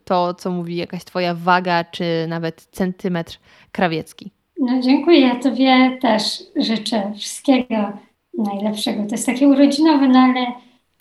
to, 0.04 0.34
co 0.34 0.50
mówi 0.50 0.76
jakaś 0.76 1.04
Twoja 1.04 1.34
waga, 1.34 1.84
czy 1.84 2.04
nawet 2.28 2.68
centymetr 2.72 3.38
krawiecki. 3.72 4.30
No 4.60 4.80
dziękuję, 4.80 5.20
ja 5.20 5.34
Tobie 5.36 5.98
też 6.00 6.42
życzę 6.56 7.12
wszystkiego 7.16 7.92
najlepszego. 8.38 9.02
To 9.06 9.14
jest 9.14 9.26
takie 9.26 9.48
urodzinowe, 9.48 10.08
no 10.08 10.18
ale 10.18 10.46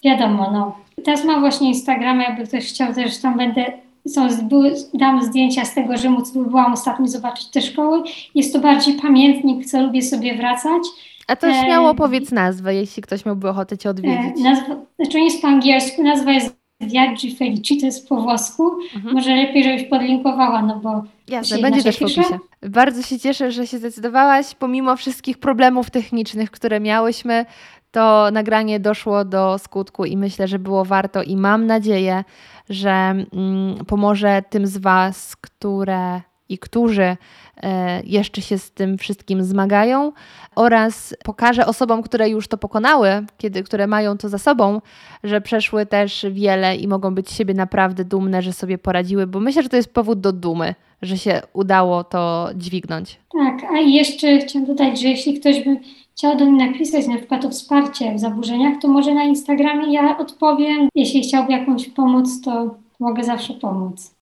wiadomo, 0.04 0.52
no. 0.52 0.78
Teraz 1.04 1.26
mam 1.26 1.40
właśnie 1.40 1.68
Instagrama, 1.68 2.24
jakby 2.24 2.48
ktoś 2.48 2.66
chciał, 2.70 2.94
też 2.94 3.18
tam 3.18 3.38
będę, 3.38 3.66
są, 4.10 4.28
były, 4.50 4.76
dam 4.94 5.24
zdjęcia 5.24 5.66
z 5.66 5.74
tego 5.74 5.98
Rzymu, 5.98 6.22
co 6.22 6.40
byłam 6.40 6.74
ostatnio 6.74 7.08
zobaczyć 7.08 7.48
te 7.48 7.62
szkoły. 7.62 8.04
Jest 8.36 8.54
to 8.54 8.60
bardziej 8.60 8.94
pamiętnik, 8.94 9.66
co 9.66 9.82
lubię 9.82 10.02
sobie 10.02 10.38
wracać. 10.38 10.84
A 11.28 11.36
to 11.36 11.54
śmiało 11.54 11.92
e, 11.92 11.96
powiedz 11.96 12.32
nazwę, 12.32 12.76
jeśli 12.76 13.04
ktoś 13.04 13.26
miałby 13.26 13.50
ochotę 13.50 13.78
Cię 13.78 13.90
odwiedzić. 13.90 14.40
E, 14.40 14.44
nazwa, 14.44 14.76
znaczy 15.00 15.18
nie 15.18 15.26
jest 15.26 15.42
po 15.42 15.48
angielsku, 15.48 16.04
nazwa 16.04 16.32
jest 16.32 16.60
Viaggi 16.82 17.36
Felici, 17.36 17.78
to 17.78 17.86
jest 17.86 18.10
po 18.10 18.22
włosku. 18.22 18.72
Mhm. 18.96 19.16
Może 19.16 19.36
lepiej, 19.36 19.64
żebyś 19.64 19.84
podlinkowała, 19.84 20.62
no 20.62 20.80
bo... 20.84 21.04
Jasne, 21.28 21.60
będzie 21.60 21.84
też 21.84 22.00
w 22.00 22.02
opisie. 22.02 22.40
Bardzo 22.62 23.02
się 23.02 23.20
cieszę, 23.20 23.52
że 23.52 23.68
się 23.68 23.78
zdecydowałaś. 23.78 24.56
Pomimo 24.56 24.96
wszystkich 24.96 25.38
problemów 25.38 25.90
technicznych, 25.90 26.52
które 26.52 26.80
miałyśmy, 26.80 27.46
to 27.92 28.32
nagranie 28.32 28.80
doszło 28.80 29.26
do 29.26 29.58
skutku 29.58 30.06
i 30.06 30.18
myślę, 30.18 30.48
że 30.48 30.60
było 30.60 30.86
warto 30.86 31.24
i 31.24 31.38
mam 31.38 31.66
nadzieję, 31.66 32.24
że 32.70 32.90
mm, 32.90 33.86
pomoże 33.88 34.44
tym 34.50 34.68
z 34.68 34.78
Was, 34.78 35.36
które 35.36 36.22
i 36.50 36.58
którzy 36.58 37.18
e, 37.64 38.02
jeszcze 38.04 38.42
się 38.42 38.58
z 38.58 38.72
tym 38.72 38.98
wszystkim 38.98 39.44
zmagają 39.44 40.12
oraz 40.56 41.16
pokaże 41.24 41.66
osobom, 41.66 42.04
które 42.04 42.30
już 42.30 42.48
to 42.48 42.58
pokonały, 42.58 43.10
kiedy, 43.38 43.64
które 43.64 43.88
mają 43.88 44.18
to 44.18 44.30
za 44.30 44.38
sobą, 44.38 44.82
że 45.24 45.42
przeszły 45.42 45.86
też 45.86 46.26
wiele 46.32 46.76
i 46.76 46.88
mogą 46.88 47.16
być 47.16 47.32
siebie 47.32 47.54
naprawdę 47.54 48.06
dumne, 48.06 48.42
że 48.42 48.54
sobie 48.54 48.78
poradziły, 48.78 49.28
bo 49.28 49.40
myślę, 49.40 49.64
że 49.64 49.70
to 49.70 49.76
jest 49.76 49.94
powód 49.94 50.20
do 50.20 50.32
dumy, 50.32 50.76
że 51.02 51.18
się 51.18 51.42
udało 51.54 52.04
to 52.04 52.50
dźwignąć. 52.56 53.20
Tak, 53.34 53.72
a 53.72 53.78
jeszcze 53.78 54.38
chciałam 54.38 54.68
dodać, 54.68 55.02
że 55.02 55.08
jeśli 55.08 55.40
ktoś 55.40 55.64
by 55.64 55.80
chciał 56.20 56.38
do 56.38 56.46
mnie 56.46 56.68
napisać 56.68 57.08
na 57.08 57.18
przykład 57.18 57.46
o 57.46 57.50
wsparcie 57.50 58.16
w 58.16 58.20
zaburzeniach, 58.20 58.82
to 58.82 58.88
może 58.88 59.14
na 59.14 59.24
Instagramie 59.24 59.94
ja 59.94 60.18
odpowiem. 60.18 60.90
Jeśli 60.96 61.22
chciałby 61.22 61.52
jakąś 61.52 61.90
pomoc, 61.90 62.42
to 62.42 62.76
mogę 63.00 63.24
zawsze 63.24 63.54
pomóc. 63.54 64.16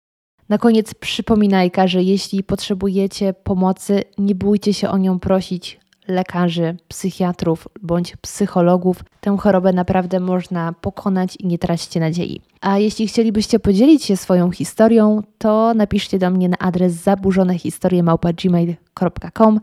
Na 0.49 0.57
koniec 0.57 0.93
przypominajka, 0.93 1.87
że 1.87 2.03
jeśli 2.03 2.43
potrzebujecie 2.43 3.33
pomocy, 3.33 4.03
nie 4.17 4.35
bójcie 4.35 4.73
się 4.73 4.89
o 4.89 4.97
nią 4.97 5.19
prosić. 5.19 5.79
Lekarzy, 6.07 6.77
psychiatrów 6.87 7.67
bądź 7.81 8.15
psychologów. 8.15 9.03
Tę 9.21 9.37
chorobę 9.37 9.73
naprawdę 9.73 10.19
można 10.19 10.73
pokonać 10.73 11.35
i 11.35 11.47
nie 11.47 11.57
traćcie 11.57 11.99
nadziei. 11.99 12.41
A 12.61 12.77
jeśli 12.77 13.07
chcielibyście 13.07 13.59
podzielić 13.59 14.03
się 14.03 14.17
swoją 14.17 14.51
historią, 14.51 15.23
to 15.37 15.73
napiszcie 15.73 16.19
do 16.19 16.29
mnie 16.29 16.49
na 16.49 16.57
adres 16.57 16.93
zaburzonehistorie.gmail.com. 16.93 19.59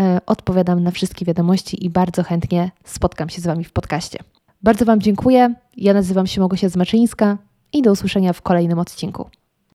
E, 0.00 0.20
odpowiadam 0.26 0.82
na 0.82 0.90
wszystkie 0.90 1.24
wiadomości 1.24 1.84
i 1.84 1.90
bardzo 1.90 2.22
chętnie 2.22 2.70
spotkam 2.84 3.28
się 3.28 3.40
z 3.40 3.46
Wami 3.46 3.64
w 3.64 3.72
podcaście. 3.72 4.18
Bardzo 4.62 4.84
Wam 4.84 5.00
dziękuję. 5.00 5.54
Ja 5.76 5.94
nazywam 5.94 6.26
się 6.26 6.40
Małgosia 6.40 6.68
Zmaczyńska 6.68 7.38
i 7.72 7.82
do 7.82 7.92
usłyszenia 7.92 8.32
w 8.32 8.42
kolejnym 8.42 8.78
odcinku. 8.78 9.30